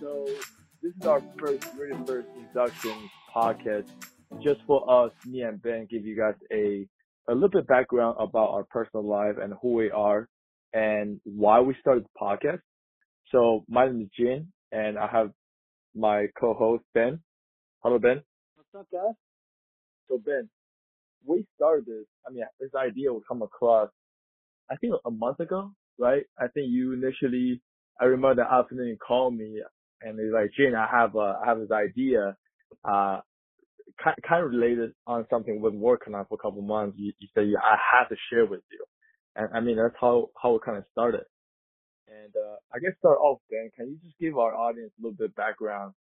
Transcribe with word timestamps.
So 0.00 0.26
this 0.82 0.92
is 1.00 1.06
our 1.06 1.22
first, 1.38 1.66
really 1.76 1.98
first 2.06 2.28
introduction 2.36 3.10
podcast, 3.34 3.86
just 4.42 4.60
for 4.66 4.88
us, 5.06 5.12
me 5.26 5.42
and 5.42 5.60
Ben, 5.62 5.86
give 5.90 6.04
you 6.04 6.16
guys 6.16 6.34
a 6.52 6.86
a 7.28 7.34
little 7.34 7.48
bit 7.48 7.66
background 7.68 8.16
about 8.18 8.50
our 8.50 8.64
personal 8.64 9.04
life 9.06 9.36
and 9.40 9.54
who 9.62 9.74
we 9.74 9.90
are 9.90 10.28
and 10.72 11.20
why 11.24 11.60
we 11.60 11.74
started 11.80 12.04
the 12.04 12.08
podcast. 12.20 12.60
So 13.30 13.64
my 13.68 13.86
name 13.86 14.02
is 14.02 14.08
Jin, 14.18 14.52
and 14.72 14.98
I 14.98 15.06
have 15.06 15.30
my 15.94 16.26
co-host 16.38 16.84
Ben. 16.94 17.20
Hello, 17.82 17.98
Ben. 17.98 18.22
What's 18.56 18.68
up, 18.78 18.86
guys? 18.92 19.14
So 20.08 20.18
Ben, 20.24 20.48
we 21.26 21.46
started 21.56 21.86
this. 21.86 22.06
I 22.26 22.32
mean, 22.32 22.44
this 22.60 22.70
idea 22.74 23.12
would 23.12 23.26
come 23.26 23.42
across, 23.42 23.90
I 24.70 24.76
think 24.76 24.94
a 25.04 25.10
month 25.10 25.40
ago, 25.40 25.72
right? 25.98 26.24
I 26.38 26.48
think 26.48 26.68
you 26.70 26.92
initially, 26.92 27.60
I 28.00 28.04
remember 28.06 28.42
the 28.44 28.52
afternoon 28.52 28.88
you 28.88 28.96
called 28.96 29.34
me 29.36 29.60
and 30.02 30.18
you're 30.18 30.32
like, 30.32 30.50
Jin, 30.56 30.74
I 30.74 30.86
have 30.90 31.14
a, 31.14 31.40
I 31.42 31.46
have 31.46 31.58
this 31.60 31.70
idea, 31.70 32.36
uh, 32.84 33.20
kind, 34.02 34.16
kind 34.26 34.44
of 34.44 34.50
related 34.50 34.92
on 35.06 35.26
something 35.30 35.60
we've 35.60 35.72
been 35.72 35.80
working 35.80 36.14
on 36.14 36.26
for 36.26 36.34
a 36.34 36.42
couple 36.42 36.62
months. 36.62 36.96
You, 36.98 37.12
you 37.18 37.28
said, 37.34 37.44
I 37.62 37.76
have 37.98 38.08
to 38.08 38.16
share 38.30 38.46
with 38.46 38.62
you. 38.70 38.84
And 39.36 39.48
I 39.54 39.60
mean, 39.60 39.76
that's 39.76 39.94
how, 40.00 40.30
how 40.40 40.56
it 40.56 40.62
kind 40.64 40.78
of 40.78 40.84
started. 40.92 41.24
And, 42.08 42.32
uh, 42.36 42.56
I 42.74 42.78
guess 42.78 42.92
start 42.98 43.18
off, 43.18 43.40
Ben, 43.50 43.70
can 43.76 43.88
you 43.88 43.98
just 44.04 44.18
give 44.18 44.36
our 44.36 44.54
audience 44.54 44.92
a 44.98 45.02
little 45.02 45.16
bit 45.16 45.30
of 45.30 45.36
background, 45.36 45.94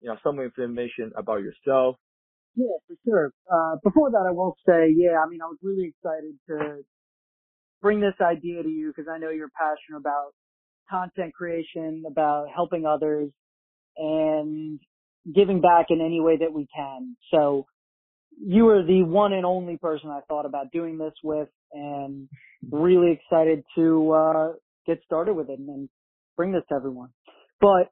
you 0.00 0.08
know, 0.08 0.16
some 0.22 0.40
information 0.40 1.12
about 1.16 1.40
yourself? 1.40 1.96
Yeah, 2.56 2.76
for 2.88 2.96
sure. 3.04 3.32
Uh, 3.52 3.76
before 3.84 4.10
that, 4.10 4.24
I 4.26 4.32
will 4.32 4.56
say, 4.66 4.88
yeah, 4.96 5.20
I 5.24 5.28
mean, 5.28 5.40
I 5.42 5.46
was 5.46 5.58
really 5.62 5.92
excited 5.92 6.34
to 6.48 6.82
bring 7.82 8.00
this 8.00 8.16
idea 8.20 8.62
to 8.62 8.68
you 8.68 8.92
because 8.94 9.08
I 9.12 9.18
know 9.18 9.30
you're 9.30 9.52
passionate 9.52 10.00
about 10.00 10.32
content 10.88 11.34
creation, 11.34 12.04
about 12.06 12.46
helping 12.54 12.86
others 12.86 13.30
and 13.96 14.78
giving 15.34 15.60
back 15.60 15.86
in 15.90 16.00
any 16.00 16.20
way 16.20 16.36
that 16.38 16.52
we 16.52 16.66
can. 16.74 17.16
So 17.32 17.66
you 18.38 18.68
are 18.68 18.82
the 18.82 19.02
one 19.02 19.32
and 19.32 19.46
only 19.46 19.76
person 19.76 20.10
I 20.10 20.20
thought 20.28 20.46
about 20.46 20.70
doing 20.72 20.98
this 20.98 21.14
with 21.22 21.48
and 21.72 22.28
really 22.70 23.12
excited 23.12 23.64
to, 23.76 24.12
uh, 24.12 24.52
get 24.86 25.02
started 25.04 25.34
with 25.34 25.50
it 25.50 25.58
and 25.58 25.88
bring 26.36 26.52
this 26.52 26.62
to 26.68 26.74
everyone. 26.74 27.10
But 27.60 27.88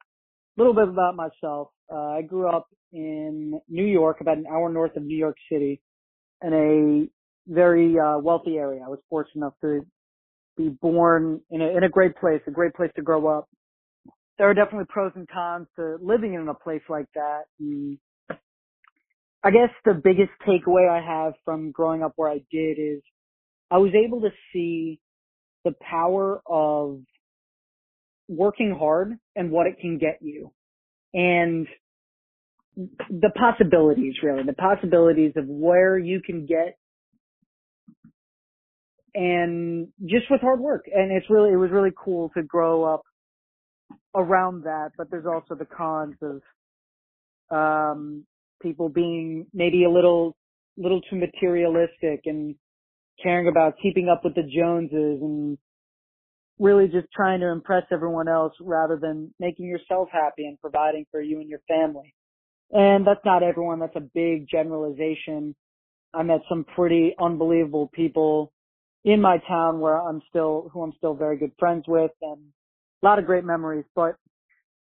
a 0.56 0.58
little 0.58 0.74
bit 0.74 0.88
about 0.88 1.16
myself. 1.16 1.69
Uh, 1.92 2.19
I 2.19 2.22
grew 2.22 2.48
up 2.48 2.69
in 2.92 3.60
New 3.69 3.84
York, 3.84 4.20
about 4.20 4.38
an 4.38 4.47
hour 4.47 4.70
north 4.70 4.97
of 4.97 5.02
New 5.02 5.16
York 5.16 5.36
City 5.50 5.80
in 6.42 6.52
a 6.52 7.52
very, 7.52 7.98
uh, 7.98 8.19
wealthy 8.19 8.56
area. 8.56 8.82
I 8.84 8.88
was 8.88 9.00
fortunate 9.10 9.41
enough 9.42 9.54
to 9.62 9.84
be 10.56 10.69
born 10.69 11.41
in 11.50 11.60
a, 11.60 11.77
in 11.77 11.84
a 11.84 11.88
great 11.88 12.16
place, 12.16 12.41
a 12.47 12.50
great 12.50 12.74
place 12.74 12.91
to 12.97 13.02
grow 13.02 13.27
up. 13.27 13.48
There 14.38 14.48
are 14.48 14.55
definitely 14.55 14.86
pros 14.88 15.12
and 15.14 15.28
cons 15.28 15.66
to 15.77 15.97
living 16.00 16.34
in 16.34 16.48
a 16.48 16.55
place 16.55 16.83
like 16.88 17.06
that. 17.14 17.42
And 17.60 17.98
I 19.42 19.50
guess 19.50 19.70
the 19.84 19.94
biggest 19.94 20.30
takeaway 20.47 20.88
I 20.88 21.05
have 21.05 21.34
from 21.44 21.70
growing 21.70 22.02
up 22.02 22.12
where 22.16 22.30
I 22.30 22.41
did 22.50 22.78
is 22.78 23.02
I 23.70 23.78
was 23.78 23.92
able 23.94 24.22
to 24.22 24.30
see 24.52 25.00
the 25.64 25.75
power 25.80 26.41
of 26.47 27.00
working 28.28 28.75
hard 28.78 29.19
and 29.36 29.50
what 29.50 29.66
it 29.66 29.78
can 29.80 29.98
get 29.98 30.19
you 30.20 30.50
and 31.12 31.66
the 32.77 33.30
possibilities 33.36 34.14
really, 34.22 34.42
the 34.44 34.52
possibilities 34.52 35.32
of 35.36 35.47
where 35.47 35.97
you 35.97 36.20
can 36.20 36.47
get 36.47 36.77
and 39.14 39.88
just 40.06 40.30
with 40.30 40.40
hard 40.40 40.60
work. 40.60 40.84
And 40.92 41.12
it's 41.12 41.30
really, 41.30 41.52
it 41.52 41.56
was 41.56 41.70
really 41.70 41.92
cool 41.96 42.30
to 42.36 42.42
grow 42.42 42.84
up 42.84 43.02
around 44.14 44.64
that, 44.64 44.90
but 44.96 45.10
there's 45.10 45.26
also 45.26 45.54
the 45.54 45.66
cons 45.66 46.16
of, 46.22 46.42
um, 47.50 48.24
people 48.62 48.88
being 48.88 49.47
maybe 49.53 49.84
a 49.84 49.91
little, 49.91 50.36
little 50.76 51.00
too 51.03 51.16
materialistic 51.16 52.22
and 52.24 52.54
caring 53.22 53.48
about 53.48 53.74
keeping 53.82 54.08
up 54.08 54.24
with 54.24 54.34
the 54.34 54.42
Joneses 54.42 55.20
and 55.22 55.58
really 56.58 56.86
just 56.86 57.06
trying 57.14 57.41
to 57.41 57.50
impress 57.50 57.84
everyone 57.92 58.28
else 58.28 58.54
rather 58.60 58.97
than 58.97 59.32
making 59.38 59.66
yourself 59.66 60.08
happy 60.10 60.47
and 60.47 60.60
providing 60.60 61.04
for 61.10 61.20
you 61.20 61.41
and 61.41 61.48
your 61.48 61.60
family. 61.69 62.14
And 62.70 63.06
that's 63.06 63.24
not 63.24 63.42
everyone. 63.42 63.80
That's 63.80 63.97
a 63.97 64.00
big 64.00 64.48
generalization. 64.48 65.54
I 66.12 66.22
met 66.22 66.41
some 66.48 66.64
pretty 66.74 67.14
unbelievable 67.20 67.91
people 67.92 68.53
in 69.04 69.20
my 69.20 69.38
town 69.47 69.81
where 69.81 70.00
I'm 70.00 70.22
still, 70.28 70.70
who 70.72 70.82
I'm 70.82 70.92
still 70.97 71.15
very 71.15 71.37
good 71.37 71.53
friends 71.59 71.84
with 71.87 72.10
and 72.22 72.41
a 73.03 73.06
lot 73.06 73.19
of 73.19 73.26
great 73.26 73.44
memories. 73.44 73.84
But 73.94 74.16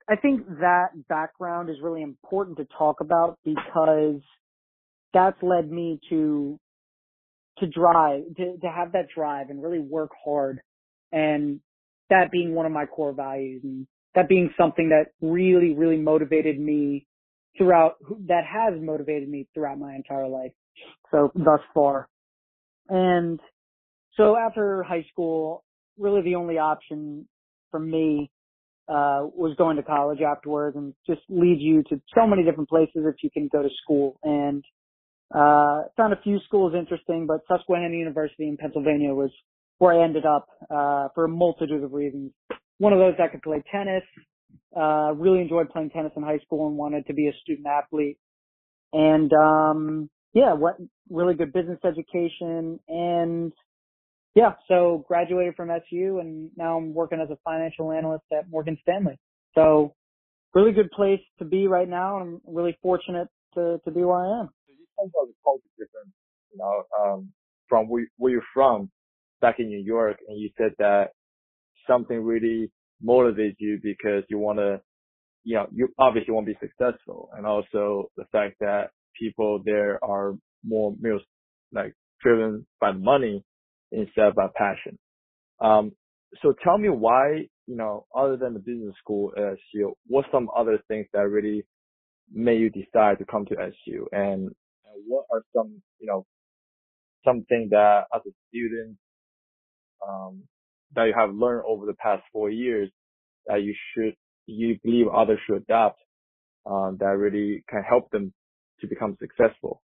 I 0.08 0.16
think 0.16 0.46
that 0.60 0.88
background 1.08 1.68
is 1.68 1.76
really 1.82 2.02
important 2.02 2.56
to 2.58 2.66
talk 2.78 3.00
about 3.00 3.38
because 3.44 4.20
that's 5.12 5.36
led 5.42 5.70
me 5.70 6.00
to, 6.10 6.58
to 7.58 7.66
drive, 7.66 8.22
to, 8.36 8.56
to 8.58 8.68
have 8.68 8.92
that 8.92 9.08
drive 9.14 9.50
and 9.50 9.62
really 9.62 9.80
work 9.80 10.10
hard 10.24 10.60
and 11.12 11.60
that 12.08 12.30
being 12.30 12.54
one 12.54 12.66
of 12.66 12.72
my 12.72 12.86
core 12.86 13.12
values 13.12 13.60
and 13.64 13.86
that 14.14 14.28
being 14.28 14.50
something 14.58 14.90
that 14.90 15.12
really, 15.20 15.74
really 15.74 15.98
motivated 15.98 16.58
me 16.58 17.06
throughout, 17.58 17.96
that 18.28 18.44
has 18.50 18.80
motivated 18.80 19.28
me 19.28 19.46
throughout 19.52 19.78
my 19.78 19.94
entire 19.94 20.28
life. 20.28 20.52
So 21.10 21.32
thus 21.34 21.60
far. 21.74 22.08
And 22.88 23.40
so 24.16 24.36
after 24.36 24.82
high 24.82 25.04
school, 25.12 25.64
really 25.98 26.22
the 26.22 26.34
only 26.34 26.58
option 26.58 27.26
for 27.70 27.80
me 27.80 28.30
uh, 28.88 29.26
was 29.34 29.54
going 29.58 29.76
to 29.76 29.82
college 29.82 30.20
afterwards 30.20 30.76
and 30.76 30.94
just 31.06 31.20
leads 31.28 31.60
you 31.60 31.82
to 31.88 32.00
so 32.14 32.26
many 32.26 32.44
different 32.44 32.68
places 32.68 33.04
if 33.04 33.16
you 33.22 33.30
can 33.30 33.48
go 33.52 33.62
to 33.62 33.68
school. 33.82 34.18
And 34.22 34.64
uh, 35.34 35.82
found 35.96 36.12
a 36.12 36.20
few 36.22 36.38
schools 36.46 36.72
interesting, 36.78 37.26
but 37.26 37.40
Susquehanna 37.48 37.96
University 37.96 38.46
in 38.46 38.56
Pennsylvania 38.56 39.12
was 39.12 39.30
where 39.78 40.00
I 40.00 40.04
ended 40.04 40.24
up 40.24 40.46
uh, 40.70 41.08
for 41.14 41.24
a 41.24 41.28
multitude 41.28 41.82
of 41.82 41.92
reasons. 41.92 42.30
One 42.78 42.92
of 42.92 42.98
those 42.98 43.14
I 43.22 43.28
could 43.28 43.42
play 43.42 43.62
tennis. 43.70 44.04
Uh, 44.74 45.12
really 45.14 45.40
enjoyed 45.40 45.70
playing 45.70 45.90
tennis 45.90 46.12
in 46.16 46.22
high 46.22 46.38
school 46.44 46.68
and 46.68 46.76
wanted 46.76 47.06
to 47.06 47.14
be 47.14 47.28
a 47.28 47.32
student 47.42 47.66
athlete. 47.66 48.18
And 48.92 49.32
um, 49.32 50.10
yeah, 50.32 50.52
what 50.52 50.76
really 51.10 51.34
good 51.34 51.52
business 51.52 51.78
education 51.84 52.78
and 52.88 53.52
yeah, 54.36 54.52
so 54.68 55.02
graduated 55.08 55.56
from 55.56 55.70
SU 55.70 56.18
and 56.20 56.50
now 56.58 56.76
I'm 56.76 56.92
working 56.92 57.20
as 57.22 57.30
a 57.30 57.38
financial 57.42 57.90
analyst 57.90 58.24
at 58.30 58.50
Morgan 58.50 58.76
Stanley. 58.82 59.18
So 59.54 59.94
really 60.54 60.72
good 60.72 60.90
place 60.90 61.20
to 61.38 61.46
be 61.46 61.66
right 61.66 61.88
now. 61.88 62.20
And 62.20 62.40
I'm 62.44 62.54
really 62.54 62.78
fortunate 62.82 63.28
to, 63.54 63.80
to 63.82 63.90
be 63.90 64.02
where 64.02 64.18
I 64.18 64.40
am. 64.40 64.50
So 64.66 64.74
you 64.78 64.86
talk 64.94 65.06
about 65.06 65.28
the 65.28 65.34
culture 65.42 65.62
difference, 65.78 66.12
you 66.52 66.58
know, 66.58 66.82
um, 67.00 67.32
from 67.66 67.88
where, 67.88 68.04
where 68.18 68.30
you're 68.30 68.42
from 68.52 68.90
back 69.40 69.58
in 69.58 69.68
New 69.68 69.82
York 69.82 70.18
and 70.28 70.38
you 70.38 70.50
said 70.58 70.72
that 70.78 71.12
something 71.88 72.22
really 72.22 72.70
motivates 73.02 73.56
you 73.58 73.80
because 73.82 74.22
you 74.28 74.38
want 74.38 74.58
to, 74.58 74.82
you 75.44 75.54
know, 75.54 75.66
you 75.72 75.88
obviously 75.98 76.34
want 76.34 76.46
to 76.46 76.52
be 76.52 76.58
successful 76.60 77.30
and 77.34 77.46
also 77.46 78.10
the 78.18 78.24
fact 78.32 78.56
that 78.60 78.90
people 79.18 79.62
there 79.64 79.98
are 80.04 80.34
more, 80.62 80.94
like 81.72 81.94
driven 82.20 82.66
by 82.82 82.92
money 82.92 83.42
instead 83.92 84.26
of 84.28 84.34
by 84.34 84.48
passion. 84.56 84.98
Um, 85.60 85.92
so 86.42 86.54
tell 86.64 86.78
me 86.78 86.88
why, 86.90 87.48
you 87.66 87.76
know, 87.76 88.06
other 88.16 88.36
than 88.36 88.54
the 88.54 88.60
business 88.60 88.94
school 89.00 89.32
at 89.36 89.58
SU, 89.74 89.94
what 90.08 90.26
some 90.32 90.48
other 90.56 90.78
things 90.88 91.06
that 91.12 91.28
really 91.28 91.64
made 92.32 92.60
you 92.60 92.70
decide 92.70 93.18
to 93.18 93.24
come 93.24 93.46
to 93.46 93.56
SU 93.58 94.08
and, 94.12 94.42
and 94.42 95.04
what 95.06 95.26
are 95.32 95.42
some, 95.56 95.82
you 96.00 96.06
know, 96.06 96.26
something 97.24 97.68
that 97.70 98.04
as 98.14 98.22
a 98.26 98.30
student, 98.50 98.96
um, 100.06 100.42
that 100.94 101.04
you 101.04 101.14
have 101.16 101.34
learned 101.34 101.64
over 101.68 101.86
the 101.86 101.94
past 101.94 102.22
four 102.32 102.50
years 102.50 102.90
that 103.46 103.62
you 103.62 103.74
should, 103.94 104.14
you 104.46 104.78
believe 104.84 105.06
others 105.08 105.38
should 105.46 105.58
adopt, 105.62 106.00
um, 106.66 106.96
that 107.00 107.16
really 107.18 107.64
can 107.68 107.82
help 107.82 108.10
them 108.10 108.32
to 108.80 108.86
become 108.88 109.16
successful? 109.20 109.82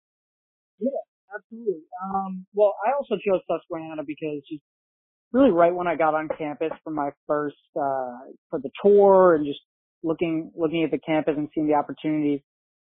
Yeah, 0.79 0.89
absolutely. 1.35 1.83
Um, 2.03 2.45
well, 2.53 2.75
I 2.85 2.93
also 2.93 3.15
chose 3.15 3.41
Susquehanna 3.47 4.03
because 4.05 4.41
just 4.49 4.63
really 5.31 5.51
right 5.51 5.73
when 5.73 5.87
I 5.87 5.95
got 5.95 6.13
on 6.13 6.29
campus 6.37 6.71
for 6.83 6.91
my 6.91 7.09
first, 7.27 7.55
uh, 7.75 8.31
for 8.49 8.59
the 8.61 8.69
tour 8.83 9.35
and 9.35 9.45
just 9.45 9.59
looking, 10.03 10.51
looking 10.55 10.83
at 10.83 10.91
the 10.91 10.99
campus 10.99 11.35
and 11.37 11.49
seeing 11.53 11.67
the 11.67 11.75
opportunities, 11.75 12.41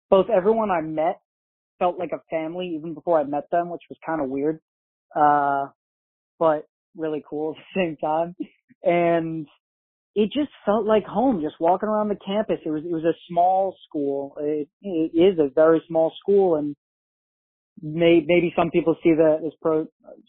both 0.10 0.28
everyone 0.30 0.72
I 0.72 0.82
met 0.82 1.20
felt 1.80 1.98
like 1.98 2.12
a 2.14 2.22
family 2.30 2.76
even 2.78 2.94
before 2.94 3.20
I 3.20 3.24
met 3.24 3.50
them, 3.52 3.70
which 3.70 3.82
was 3.90 3.98
kind 4.06 4.22
of 4.22 4.30
weird. 4.30 4.60
Uh, 5.16 5.68
but 6.40 6.68
really 6.96 7.24
cool 7.30 7.56
at 7.58 7.64
the 7.74 7.82
same 7.82 7.98
time. 7.98 8.36
And 8.84 9.48
it 10.16 10.30
just 10.34 10.52
felt 10.66 10.86
like 10.86 11.06
home, 11.06 11.42
just 11.42 11.56
walking 11.60 11.90
around 11.90 12.10
the 12.10 12.18
campus. 12.26 12.60
It 12.66 12.70
was, 12.70 12.84
it 12.84 12.94
was 12.94 13.04
a 13.04 13.18
small 13.30 13.76
school. 13.88 14.36
It, 14.40 14.68
it 14.82 15.12
is 15.18 15.40
a 15.40 15.50
very 15.54 15.82
small 15.88 16.14
school 16.20 16.56
and 16.56 16.76
may, 17.84 18.24
maybe 18.26 18.54
some 18.56 18.72
people 18.72 18.96
see 19.04 19.14
that 19.14 19.42
as 19.46 19.52
pro, 19.62 19.86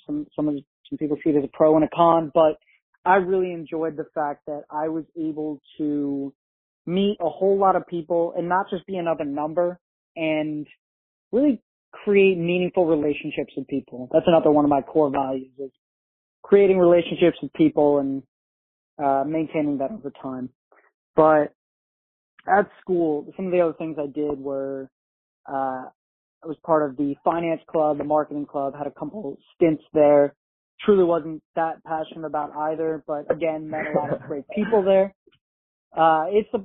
some, 0.06 0.26
some, 0.34 0.46
some 0.90 0.98
people 0.98 1.16
see 1.24 1.30
it 1.30 1.36
as 1.36 1.44
a 1.44 1.56
pro 1.56 1.76
and 1.76 1.84
a 1.84 1.88
con, 1.94 2.30
but 2.34 2.58
I 3.06 3.16
really 3.16 3.52
enjoyed 3.52 3.96
the 3.96 4.06
fact 4.14 4.42
that 4.46 4.62
I 4.70 4.88
was 4.88 5.04
able 5.16 5.60
to 5.78 6.34
meet 6.86 7.16
a 7.20 7.28
whole 7.28 7.58
lot 7.58 7.76
of 7.76 7.86
people 7.86 8.34
and 8.36 8.48
not 8.48 8.66
just 8.70 8.86
be 8.86 8.96
another 8.96 9.24
number 9.24 9.78
and 10.16 10.66
really 11.32 11.62
create 11.92 12.36
meaningful 12.36 12.86
relationships 12.86 13.52
with 13.56 13.66
people. 13.68 14.08
That's 14.12 14.26
another 14.26 14.50
one 14.50 14.64
of 14.64 14.68
my 14.68 14.82
core 14.82 15.10
values 15.10 15.52
is 15.58 15.70
creating 16.42 16.78
relationships 16.78 17.38
with 17.40 17.52
people 17.52 17.98
and 17.98 18.22
uh, 19.02 19.24
maintaining 19.26 19.78
that 19.78 19.90
over 19.92 20.12
time. 20.22 20.50
But 21.16 21.54
at 22.46 22.68
school, 22.80 23.32
some 23.36 23.46
of 23.46 23.52
the 23.52 23.60
other 23.60 23.74
things 23.74 23.96
I 23.98 24.06
did 24.06 24.38
were 24.38 24.90
uh, 25.46 25.84
I 26.44 26.46
was 26.46 26.56
part 26.64 26.88
of 26.88 26.96
the 26.96 27.14
finance 27.24 27.60
club, 27.70 27.98
the 27.98 28.04
marketing 28.04 28.46
club, 28.46 28.74
had 28.76 28.86
a 28.86 28.90
couple 28.90 29.38
stints 29.54 29.82
there. 29.92 30.34
Truly 30.84 31.04
wasn't 31.04 31.42
that 31.56 31.82
passionate 31.84 32.26
about 32.26 32.54
either, 32.54 33.02
but 33.06 33.30
again, 33.30 33.70
met 33.70 33.86
a 33.94 33.98
lot 33.98 34.12
of 34.12 34.20
great 34.22 34.44
people 34.54 34.82
there. 34.84 35.14
Uh, 35.96 36.24
it's 36.28 36.48
a, 36.52 36.58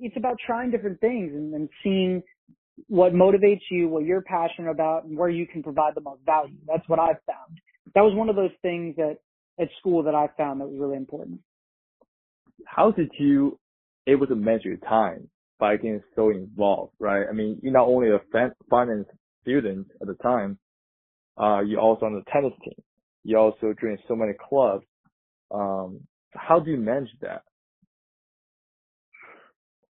it's 0.00 0.16
about 0.16 0.36
trying 0.44 0.70
different 0.70 1.00
things 1.00 1.32
and, 1.32 1.54
and 1.54 1.68
seeing 1.82 2.22
what 2.88 3.12
motivates 3.12 3.60
you, 3.70 3.88
what 3.88 4.04
you're 4.04 4.22
passionate 4.22 4.70
about, 4.70 5.04
and 5.04 5.16
where 5.16 5.28
you 5.30 5.46
can 5.46 5.62
provide 5.62 5.94
the 5.94 6.00
most 6.00 6.20
value. 6.26 6.56
That's 6.66 6.86
what 6.88 6.98
I've 6.98 7.22
found. 7.26 7.60
That 7.94 8.02
was 8.02 8.14
one 8.14 8.28
of 8.28 8.36
those 8.36 8.50
things 8.60 8.96
that 8.96 9.18
at 9.60 9.68
school 9.78 10.02
that 10.02 10.14
I 10.14 10.28
found 10.36 10.60
that 10.60 10.66
was 10.66 10.78
really 10.78 10.96
important. 10.96 11.40
How 12.66 12.90
did 12.90 13.10
you 13.18 13.58
able 14.06 14.26
to 14.26 14.34
manage 14.34 14.64
your 14.64 14.78
time 14.78 15.28
by 15.58 15.76
getting 15.76 16.02
so 16.16 16.30
involved, 16.30 16.92
right? 16.98 17.24
I 17.28 17.32
mean, 17.32 17.60
you're 17.62 17.72
not 17.72 17.86
only 17.86 18.08
a 18.08 18.18
finance 18.68 19.06
student 19.42 19.88
at 20.00 20.08
the 20.08 20.14
time, 20.22 20.58
uh, 21.40 21.60
you're 21.60 21.80
also 21.80 22.06
on 22.06 22.14
the 22.14 22.24
tennis 22.32 22.52
team. 22.64 22.82
You 23.24 23.38
also 23.38 23.74
join 23.80 23.98
so 24.08 24.16
many 24.16 24.32
clubs. 24.48 24.84
Um, 25.50 26.00
how 26.32 26.60
do 26.60 26.70
you 26.70 26.78
manage 26.78 27.10
that? 27.22 27.44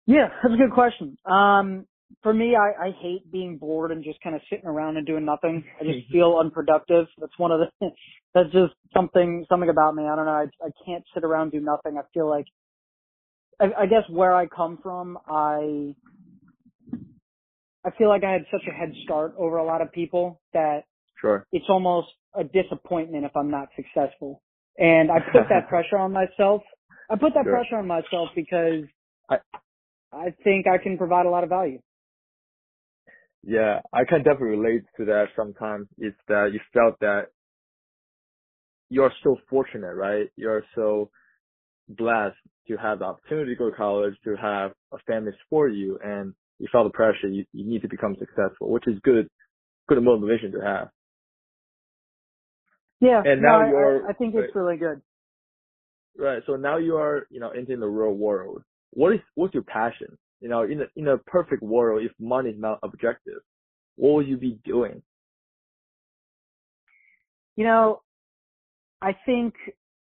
Yeah, 0.08 0.30
that's 0.44 0.56
a 0.56 0.58
good 0.58 0.74
question. 0.74 1.18
Um, 1.26 1.86
for 2.24 2.34
me, 2.34 2.56
I, 2.56 2.88
I 2.88 2.92
hate 3.02 3.32
being 3.32 3.58
bored 3.58 3.92
and 3.92 4.04
just 4.04 4.22
kind 4.22 4.36
of 4.36 4.42
sitting 4.50 4.66
around 4.68 4.98
and 4.98 5.08
doing 5.08 5.26
nothing. 5.26 5.64
I 5.80 5.86
just 5.86 6.00
feel 6.12 6.40
unproductive. 6.40 7.08
That's 7.20 7.38
one 7.38 7.52
of 7.52 7.62
the, 7.62 7.92
that's 8.36 8.52
just 8.52 8.74
something, 8.94 9.46
something 9.50 9.70
about 9.70 9.96
me. 9.96 10.04
I 10.06 10.16
don't 10.16 10.26
know. 10.26 10.32
I, 10.32 10.48
I 10.66 10.70
can't 10.86 11.04
sit 11.14 11.24
around 11.24 11.52
do 11.52 11.62
nothing. 11.62 11.98
I 11.98 12.04
feel 12.14 12.30
like, 12.30 12.48
I, 13.60 13.84
I 13.84 13.86
guess 13.86 14.04
where 14.10 14.36
I 14.36 14.48
come 14.48 14.80
from, 14.84 15.18
I, 15.28 15.96
I 17.86 17.92
feel 17.98 18.10
like 18.10 18.24
I 18.24 18.32
had 18.32 18.46
such 18.52 18.62
a 18.68 18.72
head 18.72 18.94
start 19.04 19.34
over 19.38 19.58
a 19.58 19.66
lot 19.66 19.82
of 19.82 19.92
people 19.92 20.40
that 20.54 20.84
sure. 21.20 21.48
it's 21.52 21.66
almost 21.70 22.10
a 22.36 22.44
disappointment 22.44 23.26
if 23.26 23.36
I'm 23.36 23.50
not 23.50 23.70
successful. 23.76 24.42
And 24.78 25.12
I 25.12 25.20
put 25.20 25.44
that 25.50 25.68
pressure 25.70 25.98
on 25.98 26.12
myself. 26.14 26.62
I 27.10 27.16
put 27.16 27.34
that 27.34 27.44
sure. 27.44 27.54
pressure 27.54 27.78
on 27.78 27.88
myself 27.88 28.30
because 28.36 28.84
I, 29.30 29.38
I 30.14 30.36
think 30.44 30.68
I 30.68 30.78
can 30.82 30.98
provide 30.98 31.26
a 31.26 31.30
lot 31.30 31.44
of 31.44 31.50
value. 31.50 31.80
Yeah, 33.44 33.80
I 33.92 34.06
can 34.06 34.20
definitely 34.20 34.58
relate 34.58 34.84
to 34.98 35.06
that 35.06 35.26
sometimes. 35.36 35.88
It's 35.98 36.18
that 36.28 36.52
you 36.54 36.60
felt 36.74 37.00
that 37.00 37.28
you're 38.90 39.12
so 39.24 39.38
fortunate, 39.50 39.96
right? 39.96 40.28
You're 40.36 40.64
so 40.76 41.10
blessed 41.90 42.38
to 42.68 42.78
have 42.78 43.00
the 43.00 43.06
opportunity 43.06 43.56
to 43.56 43.58
go 43.58 43.72
to 43.72 43.76
college, 43.76 44.14
to 44.26 44.36
have 44.36 44.72
a 44.94 44.98
family 45.08 45.32
support 45.44 45.74
you, 45.74 45.98
and 46.04 46.34
you 46.62 46.68
felt 46.72 46.86
the 46.86 46.96
pressure. 46.96 47.28
You, 47.28 47.44
you 47.54 47.66
need 47.66 47.82
to 47.82 47.90
become 47.90 48.16
successful, 48.20 48.70
which 48.70 48.88
is 48.88 49.00
good, 49.04 49.28
good 49.90 50.02
motivation 50.02 50.52
to 50.52 50.62
have. 50.62 50.90
Yeah, 53.00 53.24
and 53.26 53.42
now 53.42 53.62
no, 53.62 53.68
you're. 53.68 54.08
I, 54.08 54.12
I 54.12 54.14
think 54.14 54.36
it's 54.36 54.56
really 54.56 54.78
good. 54.78 55.02
Right. 56.18 56.44
So 56.46 56.56
now 56.56 56.78
you 56.78 56.98
are, 56.98 57.26
you 57.32 57.40
know, 57.40 57.50
entering 57.50 57.80
the 57.80 57.88
real 57.88 58.14
world. 58.14 58.62
What 58.92 59.14
is 59.14 59.20
what's 59.34 59.56
your 59.56 59.64
passion? 59.64 60.18
You 60.40 60.50
know, 60.50 60.62
in 60.64 60.82
a, 60.82 60.86
in 60.96 61.08
a 61.08 61.18
perfect 61.18 61.64
world, 61.64 62.04
if 62.04 62.12
money 62.20 62.52
is 62.52 62.60
not 62.60 62.80
objective, 62.84 63.42
what 63.96 64.14
would 64.14 64.28
you 64.28 64.38
be 64.38 64.60
doing? 64.64 65.02
You 67.56 67.66
know, 67.66 68.02
I 69.02 69.16
think 69.26 69.56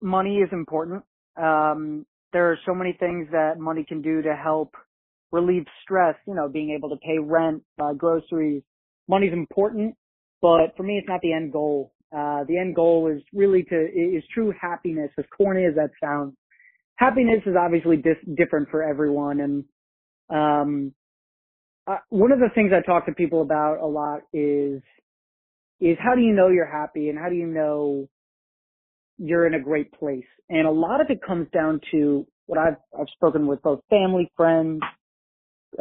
money 0.01 0.38
is 0.38 0.50
important. 0.51 1.04
Um, 1.38 2.07
there 2.34 2.51
are 2.51 2.57
so 2.66 2.74
many 2.74 2.94
things 3.00 3.28
that 3.31 3.60
money 3.60 3.86
can 3.88 4.01
do 4.01 4.24
to 4.24 4.36
help 4.36 4.74
relieve 5.31 5.66
stress, 5.84 6.16
you 6.28 6.36
know, 6.36 6.48
being 6.48 6.72
able 6.72 6.90
to 6.90 6.98
pay 6.98 7.20
rent, 7.20 7.64
buy 7.78 7.94
groceries. 7.94 8.64
Money's 9.08 9.34
important, 9.34 9.96
but 10.42 10.76
for 10.78 10.84
me, 10.84 10.98
it's 10.98 11.08
not 11.08 11.22
the 11.22 11.34
end 11.34 11.52
goal. 11.52 11.94
Uh, 12.16 12.44
the 12.48 12.58
end 12.58 12.76
goal 12.76 13.12
is 13.14 13.22
really 13.34 13.64
to, 13.64 13.76
is 13.76 14.24
true 14.34 14.54
happiness, 14.60 15.12
as 15.18 15.26
corny 15.36 15.66
as 15.66 15.76
that 15.76 15.92
sounds. 16.04 16.34
Happiness 16.96 17.42
is 17.46 17.56
obviously 17.60 17.98
dis- 17.98 18.36
different 18.36 18.70
for 18.70 18.84
everyone 18.84 19.40
and 19.40 19.64
um, 20.30 20.94
uh, 21.88 21.98
one 22.10 22.32
of 22.32 22.40
the 22.40 22.50
things 22.54 22.72
I 22.72 22.86
talk 22.86 23.08
to 23.08 23.14
people 23.14 23.42
about 23.42 23.80
a 23.82 23.88
lot 23.88 24.22
is 24.32 24.82
is 25.82 25.98
how 26.04 26.14
do 26.14 26.22
you 26.22 26.34
know 26.34 26.50
you're 26.50 26.70
happy 26.70 27.10
and 27.10 27.18
how 27.18 27.30
do 27.30 27.36
you 27.36 27.48
know 27.48 28.08
you're 29.18 29.48
in 29.48 29.54
a 29.54 29.60
great 29.60 29.92
place? 29.94 30.25
And 30.50 30.68
a 30.68 30.72
lot 30.72 31.02
of 31.02 31.08
it 31.10 31.20
comes 31.25 31.48
down 31.54 31.82
to 31.92 32.28
what 32.46 32.60
I've 32.60 32.78
I've 32.98 33.08
spoken 33.16 33.48
with 33.48 33.62
both 33.64 33.80
family, 33.90 34.32
friends, 34.38 34.82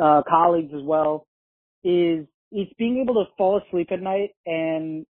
uh, 0.01 0.23
colleagues 0.29 0.73
as 0.75 0.83
well, 0.83 1.27
is 1.85 2.27
it's 2.51 2.73
being 2.79 3.01
able 3.03 3.15
to 3.15 3.31
fall 3.37 3.61
asleep 3.67 3.89
at 3.93 4.01
night 4.01 4.31
and 4.47 5.07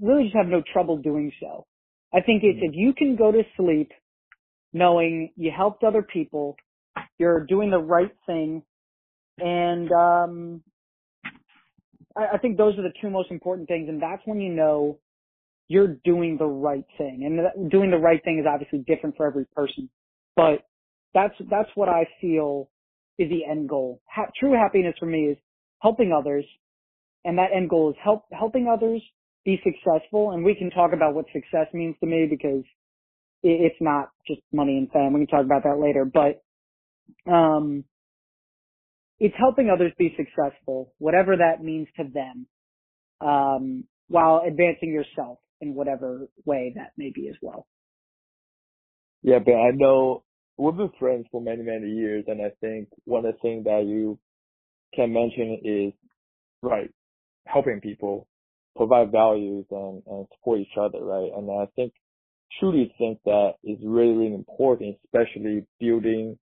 really 0.00 0.24
just 0.24 0.36
have 0.36 0.46
no 0.46 0.62
trouble 0.72 0.96
doing 0.96 1.32
so. 1.40 1.66
I 2.14 2.20
think 2.20 2.42
it's 2.44 2.58
if 2.62 2.72
you 2.74 2.92
can 2.92 3.16
go 3.16 3.32
to 3.32 3.42
sleep 3.56 3.90
knowing 4.72 5.30
you 5.36 5.50
helped 5.54 5.84
other 5.84 6.02
people, 6.02 6.56
you're 7.18 7.44
doing 7.46 7.70
the 7.70 7.78
right 7.78 8.12
thing, 8.26 8.62
and 9.38 9.90
um, 9.92 10.62
I, 12.16 12.34
I 12.34 12.38
think 12.38 12.56
those 12.56 12.78
are 12.78 12.82
the 12.82 12.92
two 13.00 13.10
most 13.10 13.30
important 13.30 13.68
things, 13.68 13.88
and 13.88 14.00
that's 14.00 14.22
when 14.24 14.40
you 14.40 14.52
know 14.52 14.98
you're 15.68 15.96
doing 16.04 16.36
the 16.38 16.46
right 16.46 16.84
thing. 16.98 17.22
And 17.24 17.38
that, 17.38 17.70
doing 17.70 17.90
the 17.90 17.98
right 17.98 18.22
thing 18.24 18.38
is 18.38 18.46
obviously 18.48 18.80
different 18.80 19.16
for 19.16 19.26
every 19.26 19.46
person, 19.54 19.88
but 20.36 20.66
that's 21.14 21.34
that's 21.50 21.70
what 21.74 21.88
I 21.88 22.06
feel 22.20 22.68
is 23.18 23.28
the 23.30 23.44
end 23.50 23.68
goal. 23.68 24.00
Ha- 24.08 24.30
true 24.38 24.52
happiness 24.52 24.94
for 24.98 25.06
me 25.06 25.30
is 25.32 25.38
helping 25.80 26.12
others, 26.12 26.44
and 27.24 27.38
that 27.38 27.50
end 27.54 27.70
goal 27.70 27.90
is 27.90 27.96
help 28.02 28.24
helping 28.32 28.68
others 28.68 29.02
be 29.44 29.60
successful. 29.64 30.32
And 30.32 30.44
we 30.44 30.54
can 30.54 30.70
talk 30.70 30.92
about 30.92 31.14
what 31.14 31.26
success 31.32 31.66
means 31.72 31.96
to 32.00 32.06
me 32.06 32.26
because 32.30 32.64
it's 33.42 33.76
not 33.80 34.10
just 34.26 34.40
money 34.52 34.76
and 34.78 34.90
fame. 34.90 35.12
We 35.12 35.26
can 35.26 35.38
talk 35.38 35.44
about 35.44 35.64
that 35.64 35.80
later, 35.80 36.04
but 36.04 36.42
um, 37.30 37.84
it's 39.18 39.34
helping 39.38 39.70
others 39.70 39.92
be 39.98 40.16
successful, 40.16 40.92
whatever 40.98 41.36
that 41.36 41.62
means 41.62 41.88
to 41.96 42.04
them, 42.04 42.46
um, 43.20 43.84
while 44.08 44.42
advancing 44.46 44.92
yourself 44.92 45.38
in 45.60 45.74
whatever 45.74 46.28
way 46.44 46.72
that 46.76 46.92
may 46.96 47.12
be 47.14 47.28
as 47.28 47.36
well. 47.40 47.66
Yeah, 49.22 49.38
but 49.38 49.52
I 49.54 49.70
know 49.74 50.24
we've 50.62 50.76
been 50.76 50.92
friends 50.98 51.26
for 51.32 51.40
many, 51.40 51.62
many 51.62 51.90
years, 51.90 52.24
and 52.28 52.40
I 52.40 52.50
think 52.60 52.88
one 53.04 53.26
of 53.26 53.34
the 53.34 53.40
things 53.40 53.64
that 53.64 53.84
you 53.86 54.18
can 54.94 55.12
mention 55.12 55.58
is, 55.64 55.92
right, 56.62 56.88
helping 57.46 57.80
people 57.80 58.28
provide 58.76 59.10
values 59.10 59.66
and, 59.70 60.02
and 60.06 60.26
support 60.34 60.60
each 60.60 60.76
other, 60.80 61.02
right? 61.02 61.30
And 61.36 61.50
I 61.50 61.66
think, 61.74 61.92
truly 62.60 62.94
think 62.96 63.18
that 63.24 63.54
is 63.64 63.78
really, 63.84 64.14
really 64.14 64.34
important, 64.34 64.96
especially 65.06 65.66
building 65.80 66.38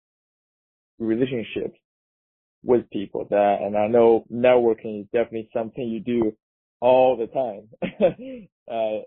relationships 1.01 1.79
with 2.63 2.89
people 2.91 3.27
that, 3.31 3.59
and 3.63 3.77
I 3.77 3.89
know 3.89 4.25
networking 4.33 5.01
is 5.01 5.07
definitely 5.13 5.51
something 5.53 5.83
you 5.83 6.01
do 6.01 6.33
all 6.81 7.17
the 7.17 7.27
time. 7.27 7.69
uh, 8.71 9.03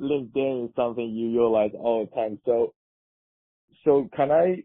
LinkedIn 0.00 0.66
is 0.66 0.70
something 0.76 1.04
you 1.04 1.30
utilize 1.30 1.72
all 1.74 2.06
the 2.06 2.14
time. 2.14 2.38
So, 2.46 2.74
so 3.84 4.08
can 4.14 4.30
I 4.30 4.64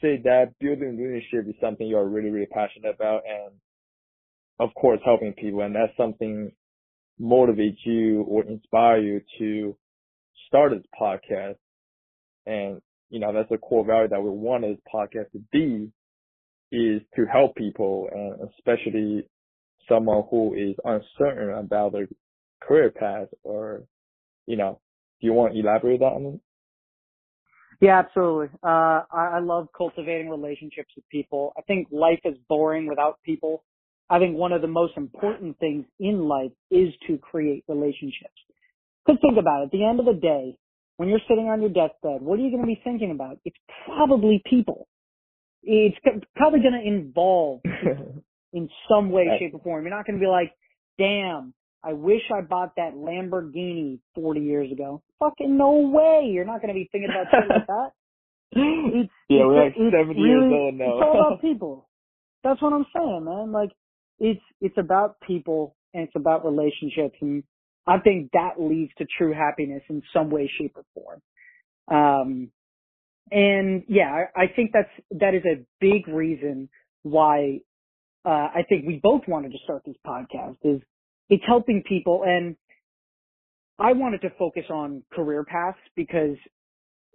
say 0.00 0.20
that 0.24 0.54
building 0.60 0.96
leadership 0.96 1.48
is 1.48 1.60
something 1.60 1.86
you're 1.86 2.08
really, 2.08 2.30
really 2.30 2.46
passionate 2.46 2.94
about 2.94 3.22
and 3.28 3.52
of 4.58 4.74
course 4.74 5.00
helping 5.04 5.32
people 5.32 5.62
and 5.62 5.74
that's 5.74 5.96
something 5.96 6.52
motivates 7.20 7.78
you 7.84 8.22
or 8.22 8.44
inspire 8.44 8.98
you 8.98 9.20
to 9.38 9.76
start 10.46 10.72
this 10.72 10.84
podcast. 11.00 11.56
And, 12.46 12.80
you 13.10 13.20
know, 13.20 13.32
that's 13.32 13.50
a 13.52 13.58
core 13.58 13.84
value 13.84 14.08
that 14.08 14.22
we 14.22 14.30
want 14.30 14.64
this 14.64 14.78
podcast 14.92 15.30
to 15.32 15.40
be 15.52 15.90
is 16.72 17.02
to 17.16 17.26
help 17.26 17.54
people 17.54 18.08
and 18.12 18.48
especially 18.50 19.28
someone 19.88 20.24
who 20.30 20.54
is 20.54 20.74
uncertain 20.84 21.50
about 21.50 21.92
their 21.92 22.08
career 22.62 22.90
path 22.90 23.28
or, 23.42 23.82
you 24.46 24.56
know, 24.56 24.80
do 25.20 25.26
you 25.26 25.32
want 25.32 25.52
to 25.52 25.60
elaborate 25.60 26.02
on 26.02 26.26
it? 26.26 26.40
Yeah, 27.82 27.98
absolutely. 27.98 28.46
Uh, 28.62 29.02
I, 29.10 29.32
I 29.34 29.38
love 29.40 29.66
cultivating 29.76 30.30
relationships 30.30 30.90
with 30.94 31.06
people. 31.08 31.52
I 31.58 31.62
think 31.62 31.88
life 31.90 32.20
is 32.24 32.36
boring 32.48 32.86
without 32.86 33.18
people. 33.24 33.64
I 34.08 34.20
think 34.20 34.36
one 34.36 34.52
of 34.52 34.62
the 34.62 34.68
most 34.68 34.92
important 34.96 35.58
things 35.58 35.84
in 35.98 36.28
life 36.28 36.52
is 36.70 36.90
to 37.08 37.18
create 37.18 37.64
relationships. 37.66 38.38
Because 39.04 39.20
think 39.20 39.36
about 39.36 39.62
it, 39.62 39.64
at 39.64 39.70
the 39.72 39.84
end 39.84 39.98
of 39.98 40.06
the 40.06 40.12
day, 40.12 40.56
when 40.96 41.08
you're 41.08 41.26
sitting 41.28 41.46
on 41.48 41.60
your 41.60 41.70
deathbed, 41.70 42.22
what 42.22 42.38
are 42.38 42.42
you 42.42 42.50
going 42.50 42.62
to 42.62 42.68
be 42.68 42.80
thinking 42.84 43.10
about? 43.10 43.38
It's 43.44 43.56
probably 43.84 44.40
people. 44.48 44.86
it's 45.64 45.96
probably 46.36 46.60
going 46.60 46.80
to 46.80 46.86
involve 46.86 47.62
in 48.52 48.68
some 48.88 49.10
way, 49.10 49.24
shape, 49.40 49.54
or 49.54 49.60
form. 49.60 49.84
You're 49.84 49.96
not 49.96 50.06
going 50.06 50.20
to 50.20 50.24
be 50.24 50.30
like, 50.30 50.52
damn, 50.98 51.52
I 51.84 51.92
wish 51.94 52.22
I 52.32 52.42
bought 52.42 52.76
that 52.76 52.94
Lamborghini 52.94 53.98
40 54.14 54.40
years 54.40 54.70
ago. 54.70 55.02
Fucking 55.18 55.56
no 55.56 55.72
way. 55.72 56.28
You're 56.30 56.44
not 56.44 56.62
going 56.62 56.68
to 56.68 56.74
be 56.74 56.88
thinking 56.92 57.10
about 57.10 57.26
shit 57.30 57.48
like 57.48 57.66
that. 57.66 57.90
It's, 58.54 59.10
yeah, 59.30 59.46
we're 59.46 59.64
like 59.64 59.72
it's 59.74 59.96
70 59.96 60.20
really, 60.20 60.28
years 60.28 60.52
old 60.52 60.74
now. 60.74 60.84
It's 60.84 61.02
all 61.02 61.20
about 61.26 61.40
people. 61.40 61.88
That's 62.44 62.60
what 62.60 62.74
I'm 62.74 62.84
saying, 62.94 63.24
man. 63.24 63.50
Like, 63.50 63.70
it's, 64.18 64.42
it's 64.60 64.76
about 64.76 65.16
people 65.26 65.74
and 65.94 66.02
it's 66.02 66.12
about 66.14 66.44
relationships 66.44 67.16
and 67.22 67.42
I 67.86 67.98
think 67.98 68.30
that 68.32 68.60
leads 68.60 68.92
to 68.98 69.06
true 69.18 69.32
happiness 69.32 69.82
in 69.88 70.02
some 70.12 70.30
way, 70.30 70.50
shape, 70.58 70.76
or 70.76 70.84
form. 70.94 71.22
Um, 71.88 72.50
and 73.30 73.84
yeah, 73.88 74.26
I, 74.36 74.42
I 74.42 74.46
think 74.54 74.72
that's, 74.72 74.90
that 75.18 75.34
is 75.34 75.42
a 75.44 75.64
big 75.80 76.06
reason 76.06 76.68
why, 77.02 77.60
uh, 78.24 78.28
I 78.28 78.64
think 78.68 78.86
we 78.86 79.00
both 79.02 79.22
wanted 79.26 79.52
to 79.52 79.58
start 79.64 79.82
this 79.84 79.96
podcast 80.06 80.56
is 80.62 80.80
it's 81.32 81.42
helping 81.46 81.82
people 81.88 82.24
and 82.26 82.56
I 83.78 83.94
wanted 83.94 84.20
to 84.20 84.28
focus 84.38 84.64
on 84.68 85.02
career 85.14 85.44
paths 85.44 85.78
because 85.96 86.36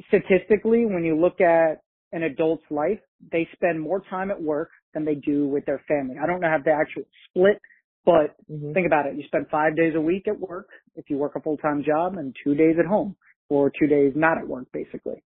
statistically, 0.07 0.85
when 0.87 1.03
you 1.03 1.15
look 1.15 1.39
at 1.39 1.81
an 2.13 2.23
adult's 2.23 2.63
life, 2.71 2.99
they 3.31 3.47
spend 3.53 3.79
more 3.79 4.01
time 4.09 4.31
at 4.31 4.41
work 4.41 4.69
than 4.95 5.05
they 5.05 5.15
do 5.15 5.47
with 5.47 5.65
their 5.65 5.83
family. 5.87 6.15
I 6.21 6.25
don't 6.25 6.41
know 6.41 6.49
how 6.49 6.57
the 6.57 6.71
actual 6.71 7.03
split, 7.29 7.61
but 8.05 8.35
Mhm. 8.49 8.73
think 8.73 8.87
about 8.87 9.05
it. 9.05 9.15
You 9.15 9.23
spend 9.27 9.49
five 9.49 9.75
days 9.75 9.93
a 9.93 10.01
week 10.01 10.27
at 10.27 10.39
work 10.39 10.67
if 10.95 11.11
you 11.11 11.17
work 11.17 11.35
a 11.35 11.41
full-time 11.41 11.83
job 11.83 12.17
and 12.17 12.35
two 12.43 12.55
days 12.55 12.79
at 12.79 12.85
home 12.85 13.15
or 13.49 13.69
two 13.69 13.85
days 13.85 14.13
not 14.15 14.39
at 14.39 14.47
work 14.47 14.71
basically. 14.71 15.21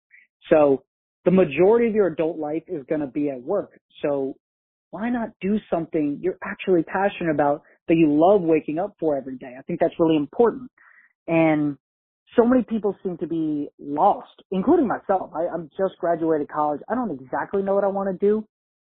So 0.49 0.83
the 1.23 1.31
majority 1.31 1.87
of 1.87 1.95
your 1.95 2.07
adult 2.07 2.37
life 2.37 2.63
is 2.67 2.83
going 2.87 3.01
to 3.01 3.07
be 3.07 3.29
at 3.29 3.41
work. 3.41 3.79
So 4.01 4.35
why 4.89 5.09
not 5.09 5.29
do 5.39 5.59
something 5.69 6.19
you're 6.21 6.39
actually 6.43 6.83
passionate 6.83 7.31
about 7.31 7.63
that 7.87 7.95
you 7.95 8.13
love 8.13 8.41
waking 8.41 8.79
up 8.79 8.95
for 8.99 9.17
every 9.17 9.37
day? 9.37 9.55
I 9.57 9.61
think 9.63 9.79
that's 9.79 9.93
really 9.99 10.15
important. 10.15 10.69
And 11.27 11.77
so 12.35 12.45
many 12.45 12.63
people 12.63 12.95
seem 13.03 13.17
to 13.17 13.27
be 13.27 13.69
lost, 13.79 14.41
including 14.51 14.87
myself. 14.87 15.31
I, 15.35 15.47
I'm 15.53 15.69
just 15.77 15.97
graduated 15.99 16.49
college. 16.49 16.81
I 16.89 16.95
don't 16.95 17.11
exactly 17.11 17.61
know 17.61 17.75
what 17.75 17.83
I 17.83 17.87
want 17.87 18.09
to 18.09 18.25
do. 18.25 18.45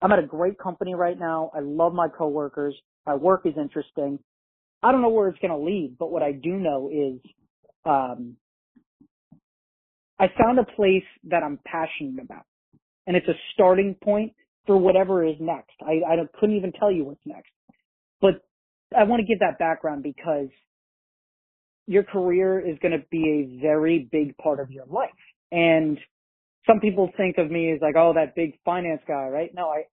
I'm 0.03 0.13
at 0.13 0.19
a 0.19 0.27
great 0.27 0.59
company 0.59 0.95
right 0.95 1.19
now. 1.19 1.51
I 1.55 1.61
love 1.61 1.93
my 1.93 2.09
coworkers. 2.09 2.75
My 3.07 3.15
work 3.15 3.43
is 3.45 3.55
interesting. 3.57 4.19
I 4.83 4.93
don't 4.93 5.03
know 5.03 5.09
where 5.09 5.29
it's 5.29 5.39
going 5.41 5.51
to 5.51 5.59
lead, 5.59 5.97
but 5.99 6.11
what 6.13 6.23
I 6.23 6.33
do 6.33 6.53
know 6.53 6.91
is, 6.93 7.21
um, 7.85 8.37
I 10.21 10.27
found 10.41 10.59
a 10.59 10.65
place 10.65 11.05
that 11.25 11.43
I'm 11.43 11.59
passionate 11.65 12.23
about 12.23 12.45
and 13.09 13.17
it's 13.17 13.27
a 13.27 13.35
starting 13.55 13.97
point 14.05 14.35
for 14.67 14.77
whatever 14.77 15.25
is 15.27 15.35
next. 15.41 15.73
I, 15.81 16.03
I 16.07 16.17
couldn't 16.39 16.57
even 16.57 16.73
tell 16.73 16.93
you 16.93 17.05
what's 17.05 17.21
next, 17.25 17.51
but 18.21 18.45
I 18.97 19.05
want 19.05 19.21
to 19.21 19.27
give 19.27 19.41
that 19.41 19.59
background 19.59 20.03
because 20.03 20.49
your 21.87 22.03
career 22.03 22.61
is 22.61 22.79
going 22.81 22.93
to 22.93 23.05
be 23.11 23.25
a 23.59 23.61
very 23.61 24.09
big 24.11 24.37
part 24.37 24.61
of 24.61 24.71
your 24.71 24.85
life. 24.87 25.11
And 25.51 25.99
some 26.67 26.81
people 26.81 27.11
think 27.17 27.39
of 27.39 27.51
me 27.51 27.73
as 27.73 27.81
like, 27.81 27.97
oh, 27.97 28.13
that 28.15 28.35
big 28.35 28.59
finance 28.65 29.01
guy, 29.09 29.29
right? 29.29 29.51
No, 29.55 29.69
I, 29.69 29.85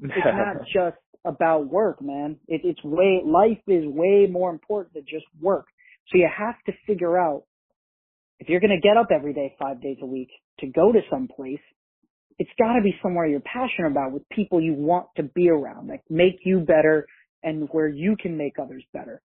it's 0.00 0.14
not 0.24 0.66
just 0.72 0.96
about 1.24 1.68
work, 1.68 2.00
man. 2.00 2.36
It, 2.48 2.62
it's 2.64 2.82
way, 2.84 3.20
life 3.24 3.58
is 3.66 3.84
way 3.86 4.26
more 4.30 4.50
important 4.50 4.94
than 4.94 5.04
just 5.08 5.26
work. 5.40 5.66
So 6.08 6.18
you 6.18 6.28
have 6.36 6.56
to 6.66 6.72
figure 6.86 7.18
out 7.18 7.44
if 8.38 8.48
you're 8.48 8.60
going 8.60 8.70
to 8.70 8.80
get 8.80 8.96
up 8.96 9.08
every 9.14 9.34
day, 9.34 9.54
five 9.58 9.82
days 9.82 9.98
a 10.00 10.06
week 10.06 10.30
to 10.60 10.66
go 10.66 10.92
to 10.92 11.00
some 11.10 11.28
place, 11.28 11.60
it's 12.38 12.50
got 12.58 12.74
to 12.74 12.80
be 12.80 12.94
somewhere 13.02 13.26
you're 13.26 13.40
passionate 13.40 13.90
about 13.90 14.12
with 14.12 14.26
people 14.30 14.62
you 14.62 14.72
want 14.72 15.08
to 15.16 15.22
be 15.22 15.50
around 15.50 15.90
that 15.90 16.00
make 16.08 16.38
you 16.44 16.60
better 16.60 17.06
and 17.42 17.68
where 17.72 17.88
you 17.88 18.16
can 18.16 18.36
make 18.36 18.58
others 18.58 18.84
better. 18.92 19.22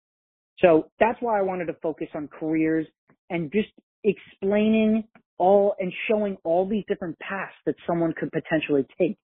So 0.59 0.90
that's 0.99 1.19
why 1.21 1.38
I 1.38 1.43
wanted 1.43 1.67
to 1.67 1.75
focus 1.83 2.09
on 2.14 2.29
careers 2.29 2.87
and 3.31 3.50
just 3.52 3.69
explaining 4.05 5.05
all 5.38 5.75
and 5.79 5.93
showing 6.09 6.37
all 6.45 6.69
these 6.69 6.85
different 6.87 7.19
paths 7.19 7.55
that 7.67 7.75
someone 7.87 8.12
could 8.19 8.31
potentially 8.31 8.87
take. 8.99 9.17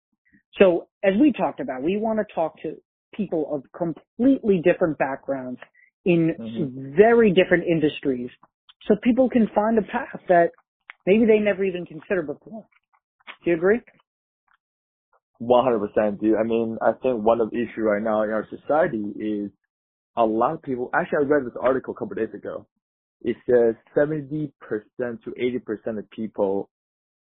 So 0.59 0.89
as 1.05 1.13
we 1.21 1.33
talked 1.33 1.61
about, 1.61 1.83
we 1.83 1.99
want 1.99 2.19
to 2.19 2.35
talk 2.35 2.61
to 2.63 2.77
people 3.15 3.49
of 3.55 3.63
completely 3.73 4.63
different 4.63 4.97
backgrounds 4.99 5.61
in 6.05 6.35
Mhm. 6.39 6.95
very 6.97 7.33
different 7.33 7.65
industries 7.65 8.31
so 8.87 8.97
people 9.03 9.29
can 9.29 9.47
find 9.49 9.79
a 9.79 9.83
path 9.83 10.21
that 10.29 10.53
maybe 11.07 11.25
they 11.27 11.39
never 11.39 11.65
even 11.65 11.85
considered 11.85 12.27
before. 12.27 12.67
Do 13.45 13.51
you 13.51 13.57
agree? 13.57 13.81
One 15.39 15.65
hundred 15.65 15.89
percent, 15.89 16.21
dude. 16.21 16.37
I 16.37 16.45
mean, 16.45 16.79
I 16.81 16.93
think 17.03 17.23
one 17.23 17.41
of 17.41 17.51
the 17.51 17.59
issue 17.59 17.83
right 17.83 18.03
now 18.03 18.23
in 18.23 18.31
our 18.31 18.47
society 18.49 19.05
is 19.19 19.51
a 20.17 20.25
lot 20.25 20.55
of 20.55 20.63
people. 20.63 20.91
Actually, 20.95 21.27
I 21.27 21.29
read 21.29 21.45
this 21.45 21.57
article 21.61 21.95
a 21.95 21.99
couple 21.99 22.15
days 22.15 22.35
ago. 22.35 22.67
It 23.23 23.37
says 23.49 23.75
seventy 23.95 24.53
percent 24.61 25.23
to 25.25 25.35
eighty 25.37 25.59
percent 25.59 25.99
of 25.99 26.11
people 26.11 26.71